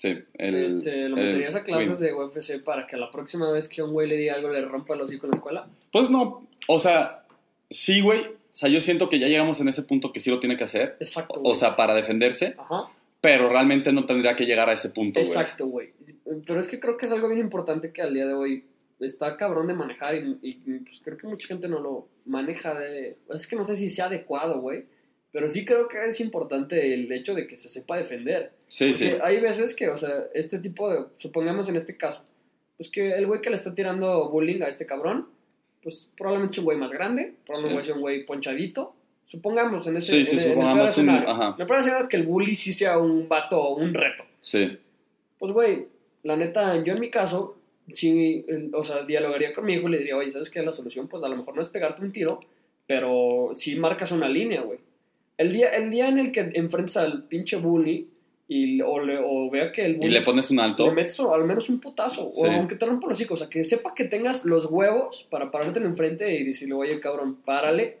Sí, 0.00 0.16
el, 0.38 0.54
este, 0.54 1.10
lo 1.10 1.18
el- 1.18 1.26
meterías 1.26 1.54
a 1.56 1.62
clases 1.62 2.00
de 2.00 2.14
UFC 2.14 2.62
para 2.64 2.86
que 2.86 2.96
la 2.96 3.10
próxima 3.10 3.50
vez 3.52 3.68
que 3.68 3.82
un 3.82 3.92
güey 3.92 4.08
le 4.08 4.16
diga 4.16 4.34
algo 4.34 4.48
le 4.48 4.62
rompa 4.62 4.94
el 4.94 5.02
hocico 5.02 5.26
en 5.26 5.32
la 5.32 5.36
escuela. 5.36 5.68
Pues 5.92 6.08
no, 6.08 6.48
o 6.68 6.78
sea, 6.78 7.26
sí, 7.68 8.00
güey, 8.00 8.20
o 8.22 8.32
sea, 8.54 8.70
yo 8.70 8.80
siento 8.80 9.10
que 9.10 9.18
ya 9.18 9.28
llegamos 9.28 9.60
en 9.60 9.68
ese 9.68 9.82
punto 9.82 10.10
que 10.10 10.20
sí 10.20 10.30
lo 10.30 10.40
tiene 10.40 10.56
que 10.56 10.64
hacer, 10.64 10.96
Exacto. 11.00 11.38
o 11.44 11.54
sea, 11.54 11.76
para 11.76 11.92
defenderse, 11.92 12.54
Ajá. 12.56 12.84
pero 13.20 13.50
realmente 13.50 13.92
no 13.92 14.02
tendría 14.02 14.34
que 14.36 14.46
llegar 14.46 14.70
a 14.70 14.72
ese 14.72 14.88
punto. 14.88 15.20
Exacto, 15.20 15.66
güey. 15.66 15.90
Pero 16.46 16.60
es 16.60 16.66
que 16.68 16.80
creo 16.80 16.96
que 16.96 17.04
es 17.04 17.12
algo 17.12 17.28
bien 17.28 17.40
importante 17.40 17.92
que 17.92 18.00
al 18.00 18.14
día 18.14 18.24
de 18.26 18.32
hoy 18.32 18.64
está 19.00 19.36
cabrón 19.36 19.66
de 19.66 19.74
manejar 19.74 20.14
y, 20.14 20.38
y, 20.40 20.54
pues 20.80 21.02
creo 21.04 21.18
que 21.18 21.26
mucha 21.26 21.46
gente 21.46 21.68
no 21.68 21.78
lo 21.78 22.08
maneja 22.24 22.72
de... 22.78 23.18
Es 23.34 23.46
que 23.46 23.56
no 23.56 23.64
sé 23.64 23.76
si 23.76 23.90
sea 23.90 24.06
adecuado, 24.06 24.60
güey. 24.60 24.84
Pero 25.32 25.48
sí 25.48 25.64
creo 25.64 25.86
que 25.88 26.06
es 26.08 26.20
importante 26.20 26.92
el 26.94 27.10
hecho 27.12 27.34
de 27.34 27.46
que 27.46 27.56
se 27.56 27.68
sepa 27.68 27.96
defender. 27.96 28.52
Sí, 28.68 28.92
sí. 28.94 29.08
Porque 29.10 29.22
hay 29.22 29.40
veces 29.40 29.74
que, 29.76 29.88
o 29.88 29.96
sea, 29.96 30.10
este 30.34 30.58
tipo 30.58 30.90
de... 30.92 31.04
Supongamos 31.18 31.68
en 31.68 31.76
este 31.76 31.96
caso, 31.96 32.24
pues 32.76 32.88
que 32.90 33.12
el 33.12 33.26
güey 33.26 33.40
que 33.40 33.50
le 33.50 33.56
está 33.56 33.74
tirando 33.74 34.28
bullying 34.30 34.62
a 34.62 34.68
este 34.68 34.86
cabrón, 34.86 35.28
pues 35.82 36.10
probablemente 36.16 36.54
es 36.54 36.58
un 36.58 36.64
güey 36.64 36.78
más 36.78 36.90
grande, 36.92 37.34
probablemente 37.46 37.84
Sí. 37.84 37.90
es 37.90 37.94
un 37.96 38.00
güey 38.02 38.26
ponchadito. 38.26 38.94
Supongamos 39.26 39.86
en 39.86 39.96
ese 39.98 40.12
Sí, 40.12 40.24
sí, 40.24 40.32
en 40.32 40.38
el- 40.40 40.44
en 40.46 40.50
el 40.50 40.54
supongamos 40.56 40.98
un- 40.98 41.08
ajá. 41.10 41.54
En 41.56 41.60
el 41.60 41.66
peor 41.68 41.78
escenario 41.78 42.08
que 42.08 42.16
el 42.16 42.24
bully 42.26 42.54
sí 42.56 42.72
sea 42.72 42.98
un 42.98 43.28
vato 43.28 43.60
o 43.62 43.76
un 43.76 43.94
reto. 43.94 44.24
Sí, 44.40 44.78
Pues, 45.38 45.52
güey, 45.52 45.86
la 46.24 46.36
neta, 46.36 46.82
yo 46.84 46.92
en 46.92 47.00
mi 47.00 47.08
caso, 47.10 47.56
sí, 47.94 48.44
o 48.74 48.84
sea, 48.84 49.04
dialogaría 49.04 49.54
con 49.54 49.64
mi 49.64 49.74
hijo 49.74 49.88
y 49.88 49.92
le 49.92 49.98
diría, 49.98 50.16
oye, 50.16 50.30
¿sabes 50.32 50.50
qué? 50.50 50.60
La 50.62 50.72
solución, 50.72 51.06
pues 51.08 51.22
a 51.22 51.28
lo 51.28 51.36
mejor 51.36 51.54
no 51.54 51.62
es 51.62 51.68
pegarte 51.68 52.02
un 52.02 52.12
tiro, 52.12 52.40
pero 52.86 53.50
sí 53.54 53.76
marcas 53.76 54.12
una 54.12 54.28
línea, 54.28 54.60
güey. 54.62 54.78
El 55.40 55.52
día, 55.52 55.68
el 55.70 55.90
día 55.90 56.08
en 56.08 56.18
el 56.18 56.32
que 56.32 56.50
enfrentes 56.54 56.96
al 56.96 57.24
pinche 57.24 57.56
bully 57.56 58.08
y, 58.46 58.80
o, 58.82 58.98
le- 59.00 59.18
o 59.24 59.48
vea 59.50 59.70
que 59.72 59.84
el 59.86 59.92
y 59.92 59.98
bully 59.98 60.10
le 60.10 60.22
pones 60.22 60.50
un 60.50 60.60
alto. 60.60 60.86
le 60.86 60.92
metes 60.92 61.18
al 61.20 61.44
menos 61.44 61.70
un 61.70 61.80
putazo, 61.80 62.30
Sí. 62.32 62.42
o 62.44 62.50
aunque 62.50 62.74
te 62.74 62.84
rompa 62.84 63.06
los 63.08 63.16
hocico, 63.18 63.34
o 63.34 63.36
sea, 63.36 63.48
que 63.48 63.62
sepa 63.64 63.94
que 63.94 64.04
tengas 64.04 64.44
los 64.44 64.66
huevos 64.66 65.26
para 65.30 65.50
parártelo 65.50 65.86
enfrente 65.86 66.30
y 66.38 66.44
decirle, 66.44 66.74
oye, 66.74 67.00
cabrón, 67.00 67.36
párale. 67.44 67.98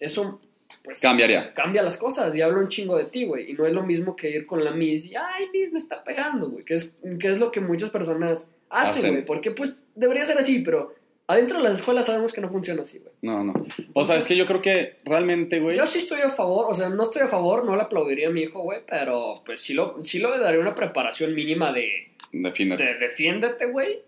Eso, 0.00 0.40
pues, 0.82 1.00
Cambiaría. 1.00 1.54
cambia 1.54 1.82
las 1.82 1.96
cosas 1.96 2.34
y 2.36 2.40
habla 2.42 2.58
un 2.58 2.68
chingo 2.68 2.98
de 2.98 3.04
ti, 3.06 3.24
güey. 3.24 3.50
Y 3.50 3.54
no 3.54 3.64
es 3.66 3.72
lo 3.72 3.84
mismo 3.84 4.16
que 4.16 4.28
ir 4.30 4.46
con 4.46 4.64
la 4.64 4.72
Miss 4.72 5.06
y, 5.06 5.14
ay, 5.14 5.46
Miss, 5.52 5.72
me 5.72 5.78
está 5.78 6.02
pegando, 6.02 6.50
güey. 6.50 6.64
Que 6.64 6.74
es, 6.74 6.96
que 7.20 7.28
es 7.32 7.38
lo 7.38 7.50
que 7.52 7.60
muchas 7.60 7.90
personas 7.90 8.46
Hacen. 8.68 9.10
güey. 9.12 9.24
Porque, 9.24 9.52
pues, 9.52 9.84
debería 9.94 10.24
ser 10.24 10.36
así, 10.38 10.58
pero 10.60 10.92
adentro 11.26 11.58
de 11.58 11.64
las 11.64 11.78
escuelas 11.78 12.06
sabemos 12.06 12.32
que 12.32 12.40
no 12.40 12.50
funciona 12.50 12.82
así, 12.82 12.98
güey. 12.98 13.12
No, 13.22 13.44
no. 13.44 13.54
O 13.94 14.04
sea, 14.04 14.16
es 14.16 14.26
que 14.26 14.36
yo 14.36 14.46
creo 14.46 14.60
que 14.60 14.96
realmente, 15.04 15.60
güey. 15.60 15.76
Yo 15.76 15.86
sí 15.86 15.98
estoy 15.98 16.20
a 16.20 16.30
favor, 16.30 16.66
o 16.68 16.74
sea, 16.74 16.88
no 16.88 17.02
estoy 17.04 17.22
a 17.22 17.28
favor, 17.28 17.64
no 17.64 17.76
le 17.76 17.82
aplaudiría 17.82 18.28
a 18.28 18.30
mi 18.30 18.42
hijo, 18.42 18.60
güey, 18.62 18.80
pero 18.88 19.42
pues 19.44 19.60
sí 19.60 19.74
lo, 19.74 20.04
sí 20.04 20.18
lo 20.18 20.36
daría 20.38 20.60
una 20.60 20.74
preparación 20.74 21.34
mínima 21.34 21.72
de, 21.72 22.12
Defínete. 22.32 22.84
de 22.84 22.94
defiéndete, 22.98 23.66
güey, 23.70 24.00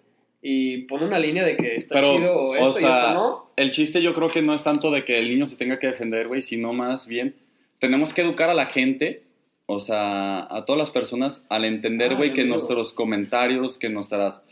y 0.43 0.83
pon 0.83 1.03
una 1.03 1.19
línea 1.19 1.45
de 1.45 1.57
que 1.57 1.77
está 1.77 1.95
Pero, 1.95 2.17
chido 2.17 2.37
o 2.37 2.55
esto 2.57 2.79
y 2.79 2.83
sea, 2.83 3.01
esto 3.01 3.15
no. 3.15 3.51
El 3.57 3.71
chiste 3.73 4.03
yo 4.03 4.15
creo 4.15 4.29
que 4.29 4.43
no 4.43 4.55
es 4.55 4.63
tanto 4.63 4.91
de 4.91 5.05
que 5.05 5.19
el 5.19 5.29
niño 5.29 5.49
se 5.49 5.57
tenga 5.57 5.79
que 5.79 5.87
defender, 5.87 6.29
güey, 6.29 6.43
sino 6.43 6.73
más 6.73 7.07
bien 7.07 7.35
tenemos 7.79 8.13
que 8.13 8.23
educar 8.23 8.51
a 8.51 8.55
la 8.55 8.67
gente, 8.67 9.23
o 9.67 9.79
sea, 9.79 10.41
a 10.41 10.65
todas 10.65 10.79
las 10.79 10.91
personas 10.91 11.45
al 11.49 11.65
entender, 11.65 12.11
Ay, 12.13 12.17
güey, 12.17 12.33
que 12.33 12.45
nuestros 12.45 12.93
comentarios, 12.93 13.79
que 13.79 13.89
nuestras 13.89 14.45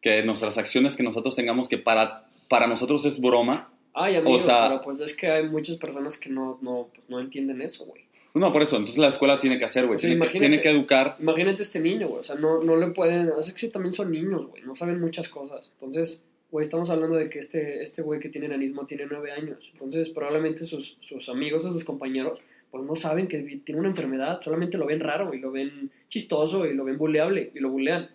que 0.00 0.22
nuestras 0.22 0.58
acciones 0.58 0.96
que 0.96 1.02
nosotros 1.02 1.34
tengamos 1.36 1.68
que 1.68 1.78
para 1.78 2.24
para 2.48 2.66
nosotros 2.66 3.04
es 3.04 3.20
broma. 3.20 3.70
Ay, 3.92 4.16
amigo, 4.16 4.36
o 4.36 4.38
sea- 4.38 4.68
pero 4.68 4.80
pues 4.80 5.00
es 5.00 5.14
que 5.16 5.26
hay 5.28 5.48
muchas 5.48 5.76
personas 5.76 6.16
que 6.18 6.30
no, 6.30 6.58
no, 6.62 6.88
pues, 6.94 7.10
no 7.10 7.20
entienden 7.20 7.60
eso, 7.60 7.84
güey. 7.84 8.04
No, 8.34 8.52
por 8.52 8.62
eso, 8.62 8.76
entonces 8.76 8.98
la 8.98 9.08
escuela 9.08 9.38
tiene 9.40 9.58
que 9.58 9.64
hacer, 9.64 9.86
güey, 9.86 9.98
Sí, 9.98 10.06
tiene, 10.06 10.20
que, 10.20 10.24
imagínate. 10.26 10.48
tiene 10.48 10.62
que 10.62 10.68
educar. 10.70 11.16
Imagínate 11.18 11.62
este 11.62 11.80
niño, 11.80 12.08
güey. 12.08 12.20
O 12.20 12.24
sea, 12.24 12.36
no, 12.36 12.62
no 12.62 12.76
le 12.76 12.86
pueden. 12.88 13.28
O 13.30 13.42
sea, 13.42 13.52
es 13.52 13.60
que 13.60 13.68
también 13.68 13.92
son 13.94 14.12
niños, 14.12 14.46
güey. 14.46 14.62
No 14.62 14.74
saben 14.74 15.00
muchas 15.00 15.28
cosas. 15.28 15.70
Entonces, 15.74 16.22
güey, 16.50 16.64
estamos 16.64 16.88
hablando 16.90 17.16
de 17.16 17.28
que 17.30 17.40
este 17.40 17.82
este 17.82 18.00
güey 18.02 18.20
que 18.20 18.28
tiene 18.28 18.46
enanismo 18.46 18.86
tiene 18.86 19.06
nueve 19.10 19.32
años. 19.32 19.58
Entonces, 19.72 20.10
probablemente 20.10 20.64
sus, 20.66 20.96
sus 21.00 21.28
amigos 21.28 21.64
o 21.64 21.72
sus 21.72 21.84
compañeros, 21.84 22.40
pues 22.70 22.84
no 22.84 22.94
saben 22.96 23.26
que 23.28 23.38
tiene 23.64 23.80
una 23.80 23.88
enfermedad. 23.90 24.40
Solamente 24.42 24.78
lo 24.78 24.86
ven 24.86 25.00
raro 25.00 25.34
y 25.34 25.40
lo 25.40 25.50
ven 25.50 25.90
chistoso 26.08 26.64
y 26.66 26.74
lo 26.74 26.84
ven 26.84 26.98
buleable 26.98 27.50
y 27.54 27.58
lo 27.58 27.70
bulean. 27.70 28.08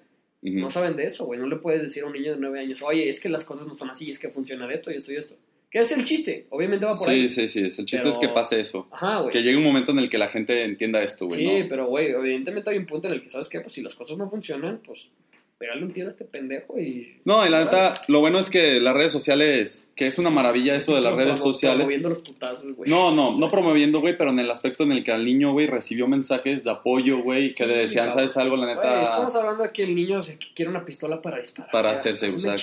No 0.44 0.70
saben 0.70 0.96
de 0.98 1.06
eso, 1.06 1.26
güey. 1.26 1.40
No 1.40 1.48
le 1.48 1.56
puedes 1.56 1.82
decir 1.82 2.04
a 2.04 2.08
un 2.08 2.14
niño 2.14 2.34
de 2.34 2.40
nueve 2.40 2.60
años, 2.60 2.82
oye, 2.82 3.08
es 3.10 3.20
que 3.20 3.30
las 3.30 3.46
cosas 3.46 3.66
no 3.68 3.76
son 3.76 3.90
así, 3.90 4.12
es 4.12 4.20
que 4.20 4.30
funciona 4.30 4.68
de 4.68 4.76
esto 4.76 4.92
y 4.92 4.96
esto 4.96 5.12
y 5.12 5.16
esto. 5.16 5.36
¿Qué 5.72 5.80
es 5.80 5.92
el 5.92 6.04
chiste? 6.04 6.46
Obviamente 6.52 6.86
va 6.86 6.94
por 6.94 7.06
Sí, 7.08 7.12
ahí. 7.12 7.30
sí, 7.30 7.48
sí, 7.48 7.62
es- 7.62 7.80
el 7.80 7.86
chiste 7.86 8.04
Pero- 8.04 8.10
es 8.12 8.18
que 8.20 8.30
pase 8.30 8.60
eso. 8.60 8.88
Ajá, 8.92 9.22
güey. 9.22 9.32
Que 9.34 9.42
llegue 9.42 9.58
un 9.58 9.64
momento 9.64 9.92
en 9.92 10.00
el 10.00 10.10
que 10.10 10.18
la 10.20 10.28
gente 10.28 10.64
entienda 10.64 11.02
esto, 11.02 11.26
güey, 11.26 11.40
Sí, 11.40 11.60
¿no? 11.62 11.66
pero 11.70 11.88
güey, 11.88 12.12
evidentemente 12.12 12.70
hay 12.70 12.78
un 12.78 12.86
punto 12.86 13.08
en 13.08 13.16
el 13.16 13.24
que 13.24 13.30
sabes 13.32 13.50
que 13.50 13.60
pues 13.62 13.74
si 13.74 13.82
las 13.82 13.96
cosas 13.96 14.18
no 14.18 14.30
funcionan, 14.30 14.82
pues 14.86 15.10
pégale 15.64 15.86
un 15.86 15.94
tiro 15.94 16.08
a 16.08 16.12
este 16.12 16.26
pendejo 16.26 16.78
y 16.78 17.22
No, 17.24 17.46
y 17.46 17.50
la 17.50 17.64
neta, 17.64 17.94
lo 18.10 18.20
bueno 18.20 18.38
es 18.40 18.50
que 18.50 18.82
las 18.82 18.94
redes 18.94 19.14
sociales, 19.14 19.90
que 19.96 20.08
es 20.08 20.18
una 20.18 20.30
maravilla 20.30 20.76
eso 20.76 20.94
de 20.94 21.00
las 21.00 21.16
redes 21.16 21.40
sociales. 21.40 21.78
Promoviendo 21.78 22.10
los 22.10 22.20
putazos, 22.20 22.74
güey. 22.76 22.90
No, 22.90 23.16
no, 23.16 23.34
no 23.38 23.48
promoviendo, 23.48 24.02
güey, 24.02 24.18
pero 24.18 24.32
en 24.32 24.40
el 24.40 24.52
aspecto 24.52 24.84
en 24.84 24.92
el 24.92 25.06
que 25.06 25.14
al 25.14 25.24
niño, 25.24 25.54
güey, 25.54 25.68
recibió 25.68 26.06
mensajes 26.06 26.66
de 26.66 26.72
apoyo, 26.72 27.20
güey, 27.20 27.50
que 27.54 27.64
Sí, 27.64 27.66
le 27.66 27.78
decían, 27.78 28.08
cabrón. 28.10 28.30
¿sabes 28.30 28.38
algo? 28.38 28.58
La 28.58 28.66
Güey, 28.66 28.76
neta, 28.76 29.04
estamos 29.04 29.36
hablando 29.38 29.64
de 29.64 29.72
que 29.72 29.84
el 29.84 29.96
niño 29.96 30.22
se 30.22 30.38
quiere 30.38 30.70
una 30.70 30.84
pistola 30.84 31.22
para 31.22 31.40
disparar. 31.40 31.72
para 31.72 31.88
o 31.88 31.92
sea, 31.92 32.00
hacerse 32.12 32.28
usar. 32.28 32.60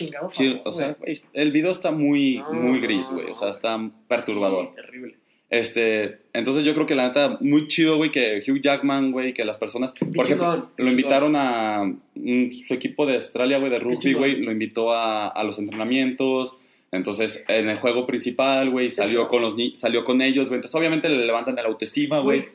o 0.65 0.73
sea, 0.73 0.97
güey. 1.01 1.15
el 1.33 1.53
video 1.53 1.71
está 1.71 1.91
muy, 1.93 2.37
No, 2.37 2.53
muy 2.53 2.81
gris, 2.81 3.09
güey, 3.11 3.31
o 3.31 3.35
sea, 3.35 3.49
está 3.49 3.79
perturbador. 4.09 4.67
Sí, 4.69 4.77
terrible. 4.77 5.20
Este, 5.51 6.21
entonces 6.33 6.65
yo 6.65 6.75
creo 6.75 6.87
que 6.87 6.95
la 6.95 7.09
neta, 7.09 7.37
muy 7.41 7.67
chido, 7.67 7.97
güey, 7.97 8.13
que 8.13 8.41
Hugh 8.47 8.61
Jackman, 8.63 9.11
güey, 9.11 9.35
que 9.35 9.45
las 9.45 9.59
personas, 9.59 9.93
por 9.93 10.25
ejemplo, 10.25 10.71
lo 10.77 10.91
invitaron 10.91 11.35
a 11.35 11.85
mm, 12.15 12.51
su 12.69 12.75
equipo 12.75 13.05
de 13.05 13.17
Australia, 13.17 13.59
güey, 13.59 13.71
de 13.71 13.81
rugby, 13.81 14.13
güey, 14.15 14.37
lo 14.37 14.53
invitó 14.53 14.93
a, 14.93 15.27
a 15.29 15.43
los 15.43 15.59
entrenamientos. 15.59 16.57
Entonces, 16.93 17.45
en 17.49 17.69
el 17.69 17.77
juego 17.77 18.07
principal, 18.07 18.71
güey, 18.71 18.91
salió 18.91 19.29
con 19.29 19.43
los 19.43 19.57
salió 19.75 20.05
con 20.05 20.23
ellos, 20.23 20.49
güey. 20.49 20.59
Entonces, 20.59 20.75
obviamente 20.75 21.09
le 21.09 21.27
levantan 21.27 21.57
la 21.57 21.63
autoestima, 21.63 22.21
güey. 22.21 22.49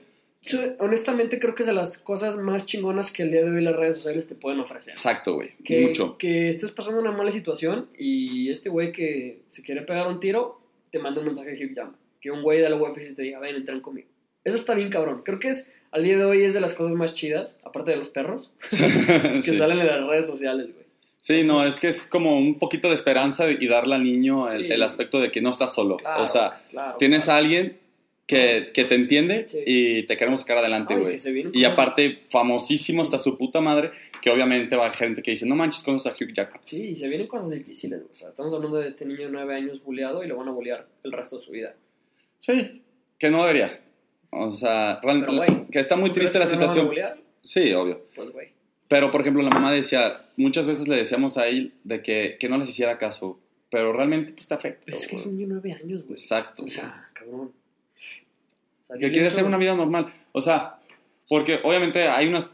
Honestamente 0.79 1.39
creo 1.39 1.55
que 1.55 1.63
es 1.63 1.67
de 1.67 1.73
las 1.73 1.97
cosas 1.97 2.37
más 2.37 2.65
chingonas 2.65 3.11
que 3.11 3.23
el 3.23 3.31
día 3.31 3.43
de 3.43 3.49
hoy 3.49 3.63
las 3.63 3.75
redes 3.75 3.95
sociales 3.95 4.27
te 4.27 4.35
pueden 4.35 4.59
ofrecer. 4.59 4.93
Exacto, 4.93 5.33
güey. 5.33 5.51
Mucho. 5.81 6.17
que 6.17 6.49
estés 6.49 6.71
pasando 6.71 7.01
una 7.01 7.11
mala 7.11 7.31
situación 7.31 7.87
y 7.97 8.51
este 8.51 8.69
güey 8.69 8.91
que 8.91 9.39
se 9.49 9.63
quiere 9.63 9.81
pegar 9.81 10.07
un 10.07 10.19
tiro 10.19 10.61
te 10.91 10.99
manda 10.99 11.19
un 11.19 11.27
mensaje 11.27 11.51
de 11.51 11.65
Hugh 11.65 11.75
Jackman. 11.75 12.04
Que 12.25 12.31
un 12.31 12.41
güey 12.41 12.59
de 12.59 12.67
la 12.71 12.75
UFC 12.75 13.15
te 13.15 13.21
diga, 13.21 13.37
ven, 13.37 13.55
entren 13.55 13.81
conmigo. 13.81 14.07
Eso 14.43 14.55
está 14.55 14.73
bien 14.73 14.89
cabrón. 14.89 15.21
Creo 15.23 15.37
que 15.39 15.49
es, 15.49 15.71
al 15.91 16.03
día 16.03 16.17
de 16.17 16.25
hoy 16.25 16.41
es 16.41 16.55
de 16.55 16.59
las 16.59 16.73
cosas 16.73 16.95
más 16.95 17.13
chidas, 17.13 17.59
aparte 17.63 17.91
de 17.91 17.97
los 17.97 18.07
perros, 18.09 18.51
que 18.71 19.43
sí. 19.43 19.55
salen 19.55 19.77
en 19.77 19.85
las 19.85 20.07
redes 20.07 20.25
sociales, 20.27 20.73
güey. 20.73 20.85
Sí, 21.21 21.33
no, 21.43 21.61
Entonces- 21.63 21.73
es 21.75 21.79
que 21.79 21.87
es 21.89 22.07
como 22.07 22.35
un 22.39 22.57
poquito 22.57 22.87
de 22.87 22.95
esperanza 22.95 23.47
y 23.51 23.67
darle 23.67 23.93
al 23.93 24.03
niño 24.03 24.51
el, 24.51 24.65
Sí. 24.65 24.71
el 24.71 24.81
aspecto 24.81 25.19
de 25.19 25.29
que 25.29 25.39
no 25.39 25.51
estás 25.51 25.71
solo. 25.75 25.97
Claro, 25.97 26.23
o 26.23 26.25
sea, 26.25 26.63
claro, 26.71 26.97
tienes 26.97 27.25
claro. 27.25 27.35
a 27.35 27.39
alguien 27.41 27.77
que, 28.25 28.71
que 28.73 28.85
te 28.85 28.95
entiende 28.95 29.45
Sí. 29.47 29.59
y 29.63 30.03
te 30.07 30.17
queremos 30.17 30.39
sacar 30.39 30.57
adelante, 30.57 30.95
No, 30.95 31.01
y 31.01 31.03
güey. 31.03 31.51
Y 31.53 31.63
aparte, 31.65 32.21
famosísimo 32.31 33.03
hasta 33.03 33.19
su 33.19 33.37
puta 33.37 33.61
madre, 33.61 33.91
que 34.19 34.31
obviamente 34.31 34.75
va 34.75 34.89
gente 34.89 35.21
que 35.21 35.29
dice, 35.29 35.45
no 35.45 35.55
manches, 35.55 35.83
conoces 35.83 36.11
a 36.11 36.15
Hugh 36.15 36.33
Jackman. 36.33 36.59
Sí, 36.63 36.81
y 36.89 36.95
se 36.95 37.07
vienen 37.07 37.27
cosas 37.27 37.51
difíciles. 37.51 38.01
O 38.11 38.15
sea, 38.15 38.29
estamos 38.29 38.51
hablando 38.55 38.77
de 38.77 38.89
este 38.89 39.05
niño 39.05 39.25
de 39.27 39.31
nueve 39.31 39.53
años 39.55 39.83
buleado 39.83 40.23
y 40.23 40.27
lo 40.27 40.35
van 40.37 40.47
a 40.47 40.51
bulear 40.51 40.87
el 41.03 41.11
resto 41.11 41.37
de 41.37 41.43
su 41.43 41.51
vida. 41.51 41.75
Sí, 42.39 42.83
que 43.19 43.29
no 43.29 43.41
debería. 43.45 43.81
O 44.29 44.51
sea, 44.51 44.99
Pero, 45.01 45.33
güey, 45.33 45.67
que 45.71 45.79
está 45.79 45.95
muy 45.95 46.09
¿Tú 46.09 46.15
crees 46.15 46.31
triste 46.31 46.39
la 46.39 46.51
situación. 46.51 46.91
Sí, 47.41 47.73
obvio. 47.73 48.05
Pues, 48.15 48.31
güey. 48.31 48.49
Pero, 48.87 49.11
por 49.11 49.21
ejemplo, 49.21 49.41
la 49.41 49.49
mamá 49.49 49.71
decía, 49.71 50.25
muchas 50.37 50.67
veces 50.67 50.87
le 50.87 50.97
decíamos 50.97 51.37
a 51.37 51.47
él 51.47 51.73
de 51.83 52.01
que, 52.01 52.37
que 52.39 52.49
no 52.49 52.57
les 52.57 52.69
hiciera 52.69 52.97
caso, 52.97 53.39
pero 53.71 53.93
realmente 53.93 54.33
pues 54.33 54.47
te 54.47 54.53
afecta. 54.53 54.83
Pero 54.85 54.97
es 54.97 55.07
que 55.07 55.15
es 55.15 55.25
un 55.25 55.37
niño 55.37 55.47
de 55.47 55.53
nueve 55.53 55.73
años, 55.73 56.03
güey. 56.03 56.19
Exacto. 56.19 56.63
O 56.63 56.67
sea, 56.67 57.09
cabrón. 57.13 57.51
O 58.83 58.85
sea, 58.85 58.97
que 58.97 59.11
quiere 59.11 59.27
hacer 59.27 59.43
una 59.43 59.57
vida 59.57 59.75
normal. 59.75 60.13
O 60.33 60.41
sea, 60.41 60.79
porque 61.27 61.59
obviamente 61.63 62.07
hay 62.07 62.27
unas... 62.27 62.53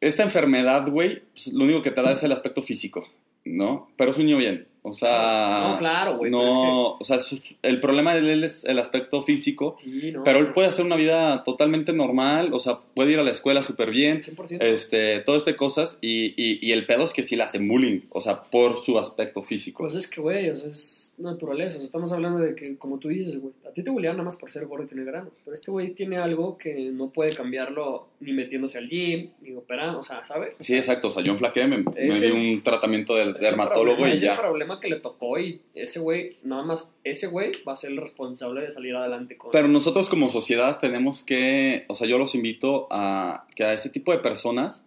Esta 0.00 0.22
enfermedad, 0.22 0.88
güey, 0.88 1.22
pues, 1.32 1.48
lo 1.48 1.64
único 1.64 1.82
que 1.82 1.90
te 1.90 2.00
da 2.00 2.12
es 2.12 2.22
el 2.22 2.32
aspecto 2.32 2.62
físico, 2.62 3.06
¿no? 3.44 3.90
Pero 3.98 4.12
es 4.12 4.16
un 4.16 4.24
niño 4.24 4.38
bien. 4.38 4.66
O 4.82 4.92
sea... 4.94 5.68
No, 5.68 5.78
claro, 5.78 6.16
güey. 6.16 6.30
No, 6.30 6.92
o 6.94 7.04
sea, 7.04 7.18
el 7.62 7.80
problema 7.80 8.14
de 8.14 8.32
él 8.32 8.44
es 8.44 8.64
el 8.64 8.78
aspecto 8.78 9.20
físico, 9.20 9.76
pero, 9.76 9.90
es 9.90 9.94
que- 9.94 10.00
sí, 10.00 10.12
no, 10.12 10.24
pero 10.24 10.38
él 10.40 10.52
puede 10.52 10.68
hacer 10.68 10.84
una 10.86 10.96
vida 10.96 11.42
totalmente 11.44 11.92
normal, 11.92 12.54
o 12.54 12.58
sea, 12.58 12.78
puede 12.94 13.12
ir 13.12 13.18
a 13.18 13.22
la 13.22 13.30
escuela 13.30 13.62
súper 13.62 13.90
bien, 13.90 14.22
100%. 14.22 14.58
este, 14.62 15.20
todo 15.20 15.36
este 15.36 15.54
cosas, 15.56 15.98
y, 16.00 16.28
y, 16.36 16.58
y 16.66 16.72
el 16.72 16.86
pedo 16.86 17.04
es 17.04 17.12
que 17.12 17.22
sí 17.22 17.36
le 17.36 17.42
hacen 17.42 17.68
bullying, 17.68 18.00
o 18.10 18.20
sea, 18.20 18.42
por 18.44 18.78
su 18.80 18.98
aspecto 18.98 19.42
físico. 19.42 19.82
Pues 19.84 19.94
es 19.96 20.08
que, 20.08 20.20
güey, 20.20 20.48
o 20.50 20.56
sea, 20.56 20.70
es 20.70 21.09
naturaleza. 21.20 21.76
O 21.76 21.80
sea, 21.80 21.86
estamos 21.86 22.12
hablando 22.12 22.38
de 22.38 22.54
que, 22.54 22.76
como 22.76 22.98
tú 22.98 23.08
dices, 23.08 23.40
güey, 23.40 23.52
a 23.68 23.72
ti 23.72 23.82
te 23.82 23.90
bulean 23.90 24.16
nada 24.16 24.24
más 24.24 24.36
por 24.36 24.50
ser 24.52 24.66
gordo 24.66 24.84
y 24.84 24.88
tener 24.88 25.04
granos. 25.04 25.32
Pero 25.44 25.54
este 25.54 25.70
güey 25.70 25.90
tiene 25.94 26.16
algo 26.18 26.56
que 26.58 26.90
no 26.92 27.10
puede 27.10 27.30
cambiarlo 27.30 28.08
ni 28.20 28.32
metiéndose 28.32 28.78
al 28.78 28.88
gym, 28.88 29.30
ni 29.40 29.52
operando, 29.54 30.00
o 30.00 30.02
sea, 30.02 30.24
¿sabes? 30.24 30.56
Sí, 30.60 30.76
exacto, 30.76 31.08
o 31.08 31.10
sea, 31.10 31.22
yo 31.22 31.32
enflaqué, 31.32 31.66
me, 31.66 31.78
me 31.78 31.84
Ese- 31.96 32.30
di 32.30 32.32
un 32.54 32.62
tratamiento 32.62 33.14
de 33.14 33.30
ese 33.30 33.38
dermatólogo 33.40 33.96
problema- 33.96 34.10
y 34.10 34.14
ese 34.16 34.26
ya. 34.26 34.36
problema 34.40 34.80
que 34.80 34.88
le 34.88 34.96
tocó 35.00 35.38
y 35.38 35.60
ese 35.74 36.00
güey, 36.00 36.36
nada 36.42 36.62
más, 36.62 36.92
ese 37.04 37.26
güey 37.28 37.52
va 37.66 37.72
a 37.72 37.76
ser 37.76 37.90
el 37.92 37.96
responsable 37.96 38.62
de 38.62 38.70
salir 38.70 38.94
adelante 38.96 39.36
con... 39.36 39.50
Pero 39.50 39.68
nosotros 39.68 40.08
como 40.10 40.28
sociedad 40.28 40.78
tenemos 40.78 41.22
que, 41.24 41.84
o 41.88 41.94
sea, 41.94 42.06
yo 42.06 42.18
los 42.18 42.34
invito 42.34 42.86
a 42.90 43.46
que 43.56 43.64
a 43.64 43.72
ese 43.72 43.88
tipo 43.90 44.12
de 44.12 44.18
personas, 44.18 44.84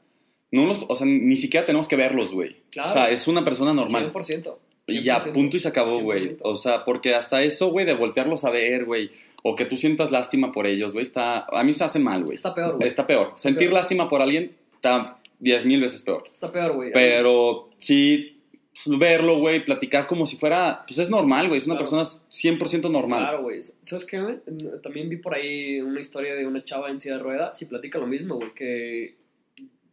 no 0.52 0.68
los, 0.68 0.86
o 0.88 0.96
sea, 0.96 1.08
ni 1.08 1.36
siquiera 1.38 1.66
tenemos 1.66 1.88
que 1.88 1.96
verlos, 1.96 2.32
güey. 2.32 2.58
Claro. 2.70 2.90
O 2.92 2.94
sea, 2.94 3.10
es 3.10 3.28
una 3.28 3.44
persona 3.44 3.74
normal. 3.74 4.12
100%. 4.14 4.56
Y 4.88 5.02
ya, 5.04 5.20
100%, 5.20 5.32
punto 5.34 5.58
y 5.58 5.60
se 5.60 5.68
acabó, 5.70 6.00
güey. 6.00 6.30
100%. 6.38 6.40
O 6.42 6.56
sea, 6.56 6.84
porque 6.86 7.16
hasta 7.16 7.42
eso, 7.42 7.68
güey, 7.68 7.86
de 7.86 7.94
voltearlos 7.94 8.44
a 8.44 8.50
ver, 8.50 8.86
güey, 8.86 9.12
o 9.44 9.56
que 9.56 9.66
tú 9.66 9.78
sientas 9.78 10.12
lástima 10.12 10.52
por 10.52 10.68
ellos, 10.68 10.94
güey, 10.94 11.04
está, 11.04 11.46
a 11.52 11.64
mí 11.64 11.74
se 11.74 11.84
hace 11.84 12.00
mal, 12.00 12.24
güey. 12.24 12.36
Está 12.36 12.54
peor, 12.54 12.76
güey. 12.76 12.88
Está 12.88 13.08
peor. 13.08 13.34
Sentir 13.36 13.70
peor. 13.70 13.74
lástima 13.74 14.08
por 14.10 14.22
alguien 14.22 14.56
está 14.76 15.18
diez 15.40 15.66
mil 15.66 15.80
veces 15.82 16.02
peor. 16.02 16.24
Está 16.32 16.52
peor, 16.52 16.74
güey. 16.74 16.92
Pero 16.94 17.70
sí, 17.78 18.42
pues, 18.86 18.98
verlo, 19.00 19.38
güey, 19.40 19.64
platicar 19.66 20.08
como 20.08 20.26
si 20.26 20.36
fuera, 20.38 20.84
pues 20.88 21.00
es 21.00 21.10
normal, 21.10 21.48
güey, 21.48 21.60
es 21.62 21.68
una 21.68 21.78
Claro. 21.78 21.90
persona 21.92 22.22
100% 22.30 22.90
normal. 22.92 23.20
Claro, 23.20 23.42
güey. 23.44 23.62
¿Sabes 23.84 24.06
qué, 24.06 24.20
güey? 24.22 24.38
También 24.82 25.08
vi 25.10 25.18
por 25.18 25.34
ahí 25.34 25.80
una 25.82 26.02
historia 26.02 26.36
de 26.36 26.46
una 26.48 26.64
chava 26.64 26.90
en 26.90 27.00
silla 27.00 27.18
de 27.18 27.24
ruedas 27.24 27.62
y 27.62 27.66
platica 27.66 28.00
lo 28.00 28.08
mismo, 28.08 28.36
güey, 28.36 28.54
que 28.54 29.16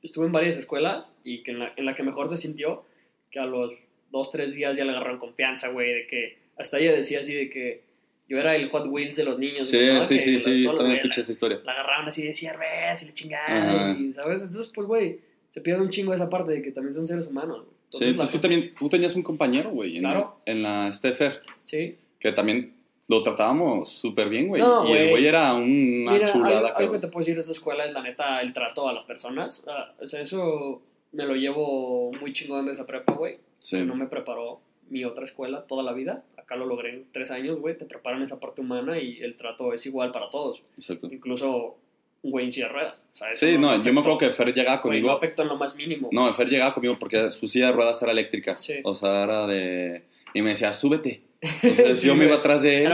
estuvo 0.02 0.24
en 0.24 0.32
varias 0.32 0.56
escuelas 0.56 1.14
y 1.24 1.42
que 1.42 1.50
en 1.52 1.58
la, 1.60 1.72
en 1.76 1.84
la 1.84 1.94
que 1.94 2.02
mejor 2.02 2.28
se 2.30 2.36
sintió, 2.36 2.84
que 3.30 3.38
a 3.38 3.46
los 3.46 3.72
dos, 4.10 4.30
tres 4.30 4.54
días 4.54 4.76
ya 4.76 4.84
le 4.84 4.90
agarraron 4.92 5.18
confianza, 5.18 5.68
güey, 5.68 5.92
de 5.92 6.06
que 6.06 6.38
hasta 6.58 6.78
ella 6.78 6.92
decía 6.92 7.20
así 7.20 7.34
de 7.34 7.48
que 7.50 7.82
yo 8.28 8.38
era 8.38 8.54
el 8.54 8.68
Hot 8.70 8.86
Wheels 8.88 9.16
de 9.16 9.24
los 9.24 9.38
niños. 9.38 9.66
Sí, 9.68 9.78
¿no? 9.86 10.02
sí, 10.02 10.16
Que 10.16 10.20
sí, 10.20 10.38
sí, 10.38 10.64
también 10.66 10.92
escuché 10.92 11.18
la- 11.18 11.22
esa 11.22 11.32
historia. 11.32 11.60
La 11.64 11.72
agarraron 11.72 12.06
así, 12.08 12.26
decía, 12.26 12.52
res, 12.52 13.02
y 13.02 13.06
le 13.06 13.12
chingaron, 13.12 14.04
y, 14.04 14.12
¿sabes? 14.12 14.42
Entonces, 14.42 14.70
pues, 14.74 14.86
güey, 14.86 15.20
se 15.48 15.60
pierde 15.60 15.82
un 15.82 15.90
chingo 15.90 16.14
esa 16.14 16.28
parte 16.30 16.52
de 16.52 16.62
que 16.62 16.70
también 16.70 16.94
son 16.94 17.06
seres 17.06 17.26
humanos, 17.26 17.58
güey. 17.64 17.70
Sí, 17.90 17.96
Entonces, 18.04 18.16
la 18.16 18.22
pues 18.24 18.28
tú 18.28 18.32
gente- 18.34 18.48
también, 18.48 18.74
tú 18.78 18.88
tenías 18.88 19.14
un 19.16 19.22
compañero, 19.24 19.70
güey, 19.70 19.96
en, 19.96 20.02
Claro. 20.02 20.36
en 20.46 20.62
la 20.62 20.92
Steffer, 20.92 21.40
Sí. 21.64 21.96
que 22.20 22.30
también 22.30 22.74
lo 23.08 23.20
tratábamos 23.24 23.88
súper 23.88 24.28
bien, 24.28 24.46
güey. 24.46 24.62
No, 24.62 24.88
y 24.88 24.92
el 24.92 25.10
güey. 25.10 25.26
era 25.26 25.52
una 25.54 26.12
Mira, 26.12 26.26
chulada, 26.26 26.58
algo, 26.68 26.76
algo 26.78 26.92
que 26.92 26.98
te 27.00 27.08
puedo 27.08 27.22
decir 27.22 27.34
de 27.34 27.40
esta 27.40 27.52
escuela 27.52 27.84
es 27.84 27.92
la 27.92 28.02
neta 28.02 28.40
el 28.42 28.52
trato 28.52 28.88
a 28.88 28.92
las 28.92 29.02
personas. 29.04 29.64
Ah, 29.66 29.92
o 30.00 30.06
sea, 30.06 30.20
eso 30.20 30.80
me 31.10 31.26
lo 31.26 31.34
llevo 31.34 32.12
muy 32.20 32.32
chingón 32.32 32.66
de 32.66 32.72
esa 32.72 32.86
prepa, 32.86 33.12
güey. 33.14 33.38
Sí. 33.60 33.78
No 33.84 33.94
me 33.94 34.06
preparó 34.06 34.60
mi 34.88 35.04
otra 35.04 35.24
escuela 35.24 35.62
toda 35.68 35.82
la 35.84 35.92
vida. 35.92 36.24
Acá 36.36 36.56
lo 36.56 36.66
logré 36.66 36.90
en 36.90 37.04
tres 37.12 37.30
años, 37.30 37.60
güey. 37.60 37.78
Te 37.78 37.84
preparan 37.84 38.22
esa 38.22 38.40
parte 38.40 38.60
humana 38.60 38.98
y 38.98 39.20
el 39.20 39.36
trato 39.36 39.72
es 39.72 39.86
igual 39.86 40.10
para 40.10 40.28
todos. 40.30 40.62
Exacto. 40.76 41.06
Incluso 41.12 41.76
un 42.22 42.30
güey 42.32 42.46
en 42.46 42.52
silla 42.52 42.66
de 42.66 42.72
ruedas. 42.72 43.02
O 43.14 43.16
sea, 43.16 43.34
Sí, 43.36 43.56
no, 43.56 43.68
yo 43.68 43.76
afectó- 43.82 43.92
me 43.94 44.00
acuerdo 44.00 44.18
que 44.18 44.30
Fer 44.30 44.52
llegaba 44.52 44.80
güey, 44.82 45.00
no 45.00 45.06
conmigo. 45.06 45.16
afectó 45.16 45.42
en 45.42 45.48
lo 45.48 45.56
más 45.56 45.76
mínimo. 45.76 46.08
No, 46.12 46.34
Fer 46.34 46.48
llegaba 46.48 46.74
conmigo 46.74 46.96
porque 46.98 47.30
su 47.30 47.46
silla 47.48 47.66
de 47.66 47.72
ruedas 47.72 48.02
era 48.02 48.12
eléctrica. 48.12 48.56
Sí. 48.56 48.80
O 48.82 48.94
sea, 48.94 49.22
era 49.24 49.46
de. 49.46 50.02
Y 50.34 50.42
me 50.42 50.50
decía, 50.50 50.72
súbete. 50.72 51.22
Entonces 51.62 52.00
Sí, 52.00 52.06
yo 52.08 52.14
me 52.14 52.26
iba 52.26 52.36
atrás 52.36 52.62
de 52.62 52.84
él 52.84 52.92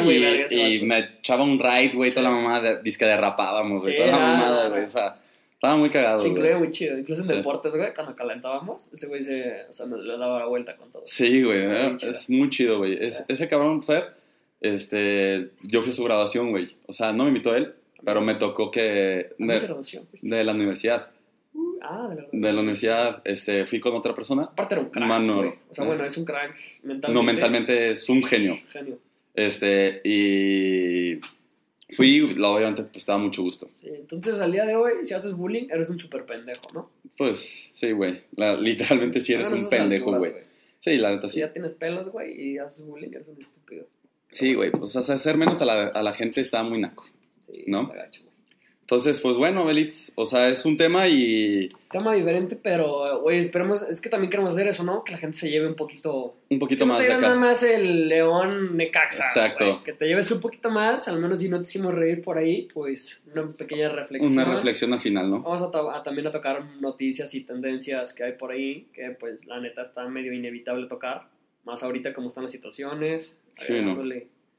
y, 0.50 0.76
y 0.76 0.82
me 0.82 0.98
echaba 1.00 1.42
un 1.42 1.58
ride, 1.58 1.92
güey, 1.94 2.10
Sí. 2.10 2.16
toda 2.16 2.30
la 2.30 2.36
mamada, 2.36 2.80
disque 2.82 3.04
derrapábamos, 3.04 3.82
güey, 3.82 3.96
toda 3.96 4.08
la 4.10 4.18
mamada, 4.18 4.68
güey. 4.68 4.84
O 4.84 4.88
sea, 4.88 5.16
estaba 5.66 5.76
muy 5.80 5.90
cagado. 5.90 6.18
Se 6.18 6.28
incluía 6.28 6.58
muy 6.58 6.70
chido. 6.70 6.98
Incluso 6.98 7.22
en 7.22 7.28
Sí. 7.28 7.34
deportes, 7.34 7.74
güey, 7.76 7.94
cuando 7.94 8.14
calentábamos, 8.14 8.92
ese 8.92 9.06
güey 9.06 9.22
se, 9.22 9.64
o 9.68 9.72
sea, 9.72 9.86
nos 9.86 10.00
le 10.00 10.16
daba 10.16 10.40
la 10.40 10.46
vuelta 10.46 10.76
con 10.76 10.90
todo. 10.92 11.02
Sí, 11.04 11.42
güey, 11.42 11.66
Muy 11.66 11.96
es 12.02 12.30
muy 12.30 12.50
chido, 12.50 12.78
güey. 12.78 12.94
Es-. 13.00 13.24
Ese 13.28 13.48
cabrón, 13.48 13.82
Fer, 13.82 14.14
este, 14.60 15.50
yo 15.62 15.82
fui 15.82 15.90
a 15.90 15.94
su 15.94 16.04
graduación, 16.04 16.50
güey. 16.50 16.76
O 16.86 16.92
sea, 16.92 17.12
no 17.12 17.24
me 17.24 17.30
invitó 17.30 17.54
él, 17.54 17.74
pero 18.04 18.20
me 18.20 18.34
tocó 18.36 18.70
que... 18.70 19.30
¿A 19.32 19.36
qué 19.36 19.44
De, 19.44 19.60
graduación 19.60 20.06
de 20.22 20.44
la 20.44 20.52
universidad. 20.52 21.10
Uh, 21.52 21.78
ah, 21.82 22.08
de 22.10 22.22
la 22.22 22.28
De 22.30 22.52
la 22.52 22.60
universidad, 22.60 23.22
este, 23.24 23.66
fui 23.66 23.80
con 23.80 23.94
otra 23.94 24.14
persona. 24.14 24.44
Aparte 24.44 24.74
era 24.74 24.82
un 24.82 24.90
crack, 24.90 25.06
Mano, 25.08 25.36
güey. 25.38 25.54
O 25.70 25.74
sea, 25.74 25.84
¿eh? 25.84 25.88
bueno, 25.88 26.04
es 26.04 26.16
un 26.16 26.24
crack 26.24 26.54
mentalmente. 26.82 27.12
No, 27.12 27.22
mentalmente 27.22 27.90
es 27.90 28.08
un 28.08 28.22
genio. 28.22 28.54
Genio. 28.70 28.98
Este, 29.34 30.00
y 30.04 31.20
fui, 31.94 32.34
la- 32.34 32.48
obviamente, 32.48 32.82
pues 32.82 32.96
estaba 32.96 33.18
mucho 33.18 33.42
gusto. 33.42 33.70
Entonces, 33.82 34.40
al 34.40 34.52
día 34.52 34.64
de 34.64 34.74
hoy, 34.76 34.92
si 35.04 35.14
haces 35.14 35.34
bullying, 35.34 35.68
eres 35.70 35.88
un 35.88 35.98
súper 35.98 36.24
pendejo, 36.26 36.68
¿no? 36.72 36.90
Pues, 37.16 37.70
sí, 37.74 37.92
güey. 37.92 38.22
Literalmente 38.60 39.20
sí 39.20 39.32
eres 39.34 39.50
un 39.52 39.68
pendejo, 39.68 40.16
güey. 40.18 40.32
Sí, 40.80 40.96
la 40.98 41.10
neta 41.10 41.28
Si 41.28 41.34
sí. 41.34 41.40
ya 41.40 41.52
tienes 41.52 41.74
pelos, 41.74 42.08
güey, 42.10 42.32
y 42.40 42.58
haces 42.58 42.84
bullying, 42.84 43.10
eres 43.12 43.28
un 43.28 43.40
estúpido. 43.40 43.86
Sí, 44.30 44.54
güey. 44.54 44.70
O 44.80 44.86
sea, 44.86 45.00
hacer 45.14 45.36
menos 45.36 45.62
a 45.62 45.64
la, 45.64 45.86
a 45.88 46.02
la 46.02 46.12
gente 46.12 46.40
está 46.40 46.62
muy 46.62 46.78
naco. 46.80 47.06
Sí, 47.46 47.64
¿No? 47.66 47.82
está 47.82 47.94
gacho, 47.94 48.20
güey. 48.22 48.25
Entonces, 48.86 49.20
pues 49.20 49.36
bueno, 49.36 49.64
Belitz, 49.64 50.12
o 50.14 50.24
sea, 50.24 50.48
es 50.48 50.64
un 50.64 50.76
tema 50.76 51.08
y 51.08 51.68
Tema 51.90 52.14
diferente, 52.14 52.54
pero, 52.54 53.20
güey, 53.20 53.38
esperemos, 53.40 53.82
es 53.82 54.00
que 54.00 54.08
también 54.08 54.30
queremos 54.30 54.52
hacer 54.54 54.68
eso, 54.68 54.84
¿no? 54.84 55.02
Que 55.02 55.10
la 55.10 55.18
gente 55.18 55.36
se 55.38 55.50
lleve 55.50 55.66
un 55.66 55.74
poquito... 55.74 56.36
un 56.48 56.58
poquito 56.60 56.84
Que 56.84 56.86
no 56.86 56.92
más 56.94 56.98
te 57.02 57.02
de 57.02 57.08
digan 57.08 57.20
nada 57.22 57.34
acá. 57.34 57.40
más 57.40 57.62
el 57.64 58.08
león 58.08 58.76
Necaxa. 58.76 59.24
Exacto. 59.26 59.64
güey. 59.64 59.80
Que 59.80 59.92
te 59.92 60.06
lleves 60.06 60.30
un 60.30 60.40
poquito 60.40 60.70
más, 60.70 61.08
al 61.08 61.18
menos 61.18 61.40
si 61.40 61.48
no 61.48 61.56
te 61.58 61.64
hicimos 61.64 61.94
reír 61.96 62.22
por 62.22 62.38
ahí, 62.38 62.68
pues 62.72 63.24
una 63.34 63.50
pequeña 63.50 63.88
reflexión. 63.88 64.32
Una 64.32 64.44
reflexión 64.54 64.92
al 64.92 65.00
final, 65.00 65.30
¿no? 65.30 65.42
Vamos 65.42 65.62
a, 65.74 65.96
a 65.98 66.02
también 66.04 66.28
a 66.28 66.30
tocar 66.30 66.64
noticias 66.80 67.34
y 67.34 67.40
tendencias 67.40 68.14
que 68.14 68.22
hay 68.22 68.32
por 68.34 68.52
ahí, 68.52 68.86
que 68.94 69.10
pues 69.18 69.44
la 69.46 69.58
neta 69.58 69.82
está 69.82 70.06
medio 70.08 70.32
inevitable 70.32 70.86
tocar, 70.86 71.26
más 71.64 71.82
ahorita 71.82 72.14
como 72.14 72.28
están 72.28 72.44
las 72.44 72.52
situaciones, 72.52 73.36
Sí, 73.66 73.72
¿no? 73.80 74.00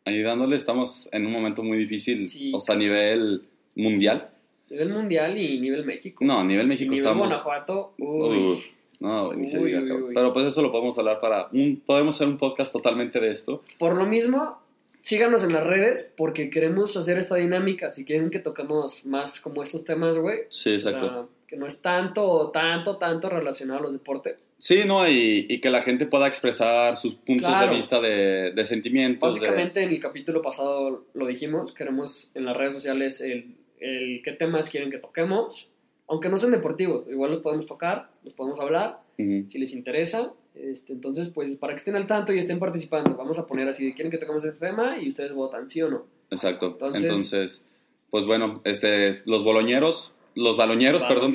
Ahí 0.03 0.21
dándole, 0.21 0.57
estamos 0.57 1.07
en 1.13 1.25
un 1.25 1.31
momento 1.31 1.63
muy 1.63 1.77
difícil, 1.77 2.27
Sí. 2.27 2.51
o 2.53 2.59
sea, 2.59 2.75
a 2.75 2.77
nivel 2.77 3.43
mundial. 3.77 4.29
nivel 4.69 4.89
mundial 4.89 5.37
y 5.37 5.59
nivel 5.59 5.85
México. 5.85 6.25
No, 6.25 6.39
a 6.39 6.43
nivel 6.43 6.65
y 6.65 6.69
México 6.69 6.91
nivel 6.91 7.05
estamos... 7.07 7.27
Guanajuato, 7.29 7.93
uy, 7.97 8.63
no, 8.99 9.33
ni 9.33 9.47
se 9.47 9.57
diga, 9.63 9.79
uy. 9.81 10.13
Pero 10.13 10.33
pues 10.33 10.47
eso 10.47 10.61
lo 10.61 10.71
podemos 10.71 10.97
hablar 10.99 11.19
para... 11.19 11.47
Un, 11.53 11.81
podemos 11.85 12.15
hacer 12.15 12.27
un 12.27 12.37
podcast 12.37 12.73
totalmente 12.73 13.19
de 13.19 13.29
esto. 13.31 13.63
Por 13.77 13.95
lo 13.95 14.05
mismo, 14.05 14.59
síganos 15.01 15.43
en 15.43 15.53
las 15.53 15.65
redes 15.65 16.11
porque 16.17 16.49
queremos 16.49 16.97
hacer 16.97 17.17
esta 17.17 17.35
dinámica, 17.35 17.89
si 17.91 18.03
quieren 18.05 18.29
que 18.29 18.39
toquemos 18.39 19.05
más 19.05 19.39
como 19.39 19.61
estos 19.63 19.83
temas, 19.85 20.17
güey. 20.17 20.39
Sí, 20.49 20.73
exacto. 20.73 21.05
O 21.05 21.09
sea, 21.09 21.25
que 21.47 21.55
no 21.57 21.65
es 21.67 21.79
tanto, 21.81 22.49
tanto, 22.51 22.97
tanto 22.97 23.29
relacionado 23.29 23.79
a 23.79 23.83
los 23.83 23.93
deportes. 23.93 24.37
Sí, 24.59 24.81
¿no? 24.85 25.07
Y, 25.07 25.45
y 25.47 25.59
que 25.61 25.69
la 25.69 25.83
gente 25.83 26.07
pueda 26.07 26.27
expresar 26.27 26.97
sus 26.97 27.13
puntos 27.13 27.47
Claro. 27.47 27.69
de 27.69 27.75
vista 27.75 28.01
de, 28.01 28.51
de 28.53 28.65
sentimientos. 28.65 29.35
de- 29.35 29.39
Básicamente 29.41 29.83
en 29.83 29.89
el 29.89 29.99
capítulo 30.01 30.41
pasado 30.41 31.05
lo 31.13 31.27
dijimos, 31.27 31.71
queremos 31.71 32.31
en 32.33 32.43
las 32.45 32.57
redes 32.57 32.73
sociales 32.73 33.21
el, 33.21 33.45
el 33.79 34.21
qué 34.23 34.31
temas 34.33 34.69
quieren 34.69 34.91
que 34.91 34.97
toquemos. 34.97 35.67
Aunque 36.09 36.29
no 36.29 36.39
sean 36.39 36.53
deportivos, 36.53 37.05
igual 37.09 37.31
los 37.31 37.41
podemos 37.41 37.65
tocar, 37.65 38.09
los 38.23 38.33
podemos 38.33 38.59
hablar, 38.59 38.99
si 39.17 39.57
les 39.59 39.73
interesa. 39.73 40.31
Este, 40.55 40.93
entonces, 40.93 41.29
pues 41.29 41.55
para 41.57 41.73
que 41.73 41.77
estén 41.79 41.95
al 41.95 42.07
tanto 42.07 42.31
y 42.33 42.39
estén 42.39 42.59
participando, 42.59 43.15
vamos 43.15 43.37
a 43.37 43.45
poner 43.45 43.67
así, 43.67 43.93
quieren 43.93 44.09
que 44.11 44.17
toquemos 44.17 44.43
este 44.45 44.67
tema 44.67 44.97
y 44.99 45.09
ustedes 45.09 45.33
votan, 45.33 45.67
¿sí 45.67 45.81
o 45.81 45.89
no? 45.89 46.05
Exacto. 46.31 46.67
Entonces- 46.71 47.03
Entonces, 47.03 47.61
pues 48.09 48.25
bueno, 48.25 48.61
este, 48.63 49.21
los 49.25 49.43
boloñeros, 49.43 50.13
los 50.33 50.55
baloñeros, 50.55 51.03
perdón, 51.03 51.33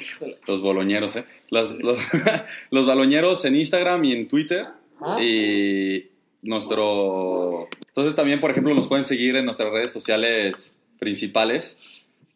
los 0.48 0.60
boloñeros, 0.62 1.16
¿eh? 1.16 1.24
Los, 1.50 1.74
los, 1.82 1.98
los 2.70 2.86
baloñeros 2.86 3.44
en 3.44 3.56
Instagram 3.56 4.04
y 4.04 4.12
en 4.12 4.28
Twitter. 4.28 4.66
Ajá. 5.00 5.22
Y 5.22 6.08
nuestro... 6.42 7.68
Entonces 7.88 8.14
también, 8.14 8.40
por 8.40 8.50
ejemplo, 8.50 8.74
nos 8.74 8.88
pueden 8.88 9.04
seguir 9.04 9.36
en 9.36 9.44
nuestras 9.44 9.70
redes 9.72 9.92
sociales 9.92 10.74
principales, 10.98 11.76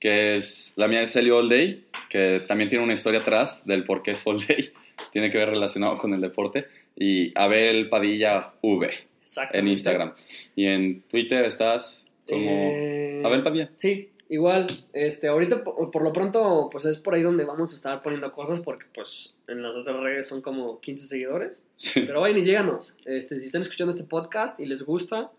que 0.07 0.37
es, 0.37 0.73
la 0.77 0.87
mía 0.87 1.03
es 1.03 1.17
Elio 1.17 1.39
All 1.39 1.49
Day, 1.49 1.85
que 2.09 2.41
también 2.47 2.71
tiene 2.71 2.85
una 2.85 2.93
historia 2.93 3.23
atrás 3.23 3.67
del 3.67 3.83
por 3.83 4.03
qué 4.05 4.13
es 4.13 4.25
All 4.25 4.39
Day, 4.39 4.71
tiene 5.13 5.33
que 5.33 5.39
ver 5.39 5.51
relacionado 5.51 5.99
con 5.99 6.15
el 6.15 6.21
deporte, 6.21 6.67
y 6.95 7.37
Abel 7.37 7.89
Padilla 7.89 8.53
V 8.63 8.89
en. 9.53 9.67
Instagram. 9.67 10.15
Y 10.55 10.67
en 10.67 11.03
Twitter 11.03 11.45
estás 11.45 12.07
como 12.25 12.41
Eh, 12.41 13.21
Abel 13.25 13.43
Padilla. 13.43 13.73
Sí, 13.79 14.11
igual, 14.29 14.69
este, 14.93 15.27
ahorita 15.27 15.65
por, 15.65 15.91
por 15.91 16.05
lo 16.05 16.13
pronto, 16.13 16.69
pues 16.71 16.85
es 16.85 16.99
por 16.99 17.17
ahí 17.17 17.23
donde 17.23 17.45
vamos 17.45 17.73
a 17.73 17.75
estar 17.75 18.01
poniendo 18.01 18.31
cosas, 18.31 18.61
porque 18.61 18.87
pues 18.95 19.35
en 19.49 19.61
las 19.61 19.75
otras 19.75 19.99
redes 19.99 20.29
son 20.29 20.41
como 20.41 20.81
15 20.81 21.09
seguidores. 21.09 21.61
Sí. 21.75 22.03
Pero 22.07 22.21
vayan 22.21 22.39
y 22.39 22.45
síganos. 22.45 22.95
Este, 23.07 23.41
si 23.41 23.47
están 23.47 23.63
escuchando 23.63 23.91
este 23.91 24.05
podcast 24.05 24.61
y 24.61 24.67
les 24.67 24.85
gusta, 24.85 25.33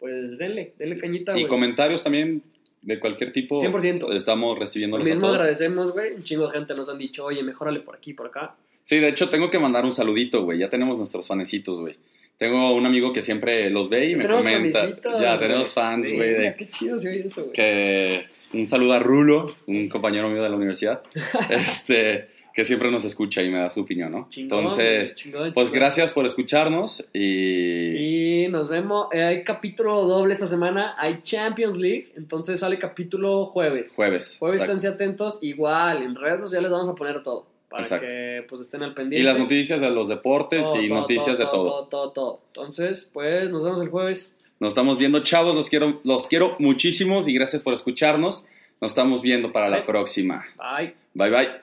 pues 0.00 0.36
denle, 0.38 0.74
denle 0.76 0.98
cañita, 0.98 1.38
Y 1.38 1.46
comentarios 1.46 2.02
también 2.02 2.42
de 2.82 2.98
cualquier 3.00 3.32
tipo. 3.32 3.60
100%. 3.60 4.12
Estamos 4.14 4.54
Lo 4.56 4.60
recibiéndolos 4.60 5.06
a 5.06 5.10
mismo 5.10 5.26
todos. 5.28 5.38
agradecemos, 5.40 5.92
güey. 5.92 6.14
Un 6.14 6.22
chingo 6.22 6.46
de 6.48 6.52
gente 6.58 6.74
nos 6.74 6.88
han 6.88 6.98
dicho, 6.98 7.24
oye, 7.24 7.42
mejórale 7.42 7.80
por 7.80 7.96
aquí, 7.96 8.12
por 8.12 8.26
acá. 8.26 8.54
Sí, 8.84 8.98
de 8.98 9.08
hecho 9.08 9.28
tengo 9.28 9.48
que 9.50 9.58
mandar 9.58 9.84
un 9.84 9.92
saludito, 9.92 10.42
güey. 10.44 10.58
Ya 10.58 10.68
tenemos 10.68 10.98
nuestros 10.98 11.26
fanecitos, 11.26 11.78
güey. 11.80 11.94
Tengo 12.38 12.74
un 12.74 12.84
amigo 12.84 13.12
que 13.12 13.22
siempre 13.22 13.70
los 13.70 13.88
ve 13.88 14.10
y 14.10 14.16
me 14.16 14.22
Tenemos 14.24 14.44
comenta. 14.44 14.80
fanecitos, 14.80 15.20
ya, 15.20 15.38
tenemos 15.38 15.72
fans, 15.72 16.08
Sí, 16.08 16.16
güey. 16.16 16.30
de- 16.34 16.54
Qué 16.56 16.68
chido 16.68 16.98
se 16.98 17.10
oye 17.10 17.26
eso, 17.28 17.42
güey. 17.42 17.52
Que 17.52 18.24
un 18.52 18.66
saludo 18.66 18.94
a 18.94 18.98
Rulo, 18.98 19.54
un 19.68 19.88
compañero 19.88 20.28
mío 20.28 20.42
de 20.42 20.48
la 20.50 20.56
universidad, 20.56 21.02
este, 21.50 22.30
que 22.54 22.64
siempre 22.64 22.90
nos 22.90 23.04
escucha 23.04 23.42
y 23.42 23.50
me 23.50 23.58
da 23.58 23.68
su 23.68 23.80
opinión, 23.80 24.12
¿no? 24.12 24.26
Chingón, 24.28 24.60
Entonces, 24.60 25.14
chingón, 25.14 25.52
pues 25.52 25.70
gracias 25.70 26.12
por 26.12 26.26
escucharnos 26.26 27.08
y 27.12 28.44
Y 28.44 28.48
nos 28.48 28.68
vemos. 28.68 29.08
Eh, 29.12 29.22
hay 29.22 29.44
capítulo 29.44 30.04
doble 30.04 30.34
esta 30.34 30.46
semana. 30.46 30.94
Hay 30.98 31.20
Champions 31.22 31.76
League. 31.76 32.12
Entonces 32.16 32.60
sale 32.60 32.78
capítulo 32.78 33.46
jueves. 33.46 33.94
jueves. 33.94 34.36
Jueves, 34.38 34.56
exacto. 34.56 34.76
esténse 34.76 34.94
atentos. 34.94 35.38
Igual, 35.40 36.02
en 36.02 36.14
redes 36.14 36.40
sociales 36.40 36.70
vamos 36.70 36.88
a 36.88 36.94
poner 36.94 37.22
todo. 37.22 37.46
Para 37.68 37.82
Exacto. 37.82 38.06
que 38.06 38.44
pues 38.48 38.60
estén 38.60 38.82
al 38.82 38.92
pendiente. 38.92 39.22
Y 39.22 39.26
las 39.26 39.38
noticias 39.38 39.80
de 39.80 39.90
los 39.90 40.08
deportes 40.08 40.64
Todo, 40.66 40.82
y 40.82 40.88
todo, 40.88 41.00
noticias 41.00 41.38
de 41.38 41.44
todo. 41.46 41.64
Todo, 41.64 41.86
todo, 41.86 42.10
todo. 42.10 42.40
Entonces, 42.48 43.10
pues 43.12 43.50
nos 43.50 43.64
vemos 43.64 43.80
el 43.80 43.88
jueves. 43.88 44.34
Nos 44.60 44.68
estamos 44.68 44.98
viendo, 44.98 45.22
chavos. 45.22 45.54
Los 45.54 45.70
quiero, 45.70 46.00
los 46.04 46.28
quiero 46.28 46.56
muchísimos 46.58 47.26
y 47.28 47.32
gracias 47.32 47.62
por 47.62 47.72
escucharnos. 47.72 48.44
Nos 48.80 48.92
estamos 48.92 49.22
viendo 49.22 49.52
para 49.52 49.68
la 49.70 49.84
próxima. 49.84 50.44
Bye. 50.58 50.94
Bye 51.14 51.30
bye. 51.30 51.61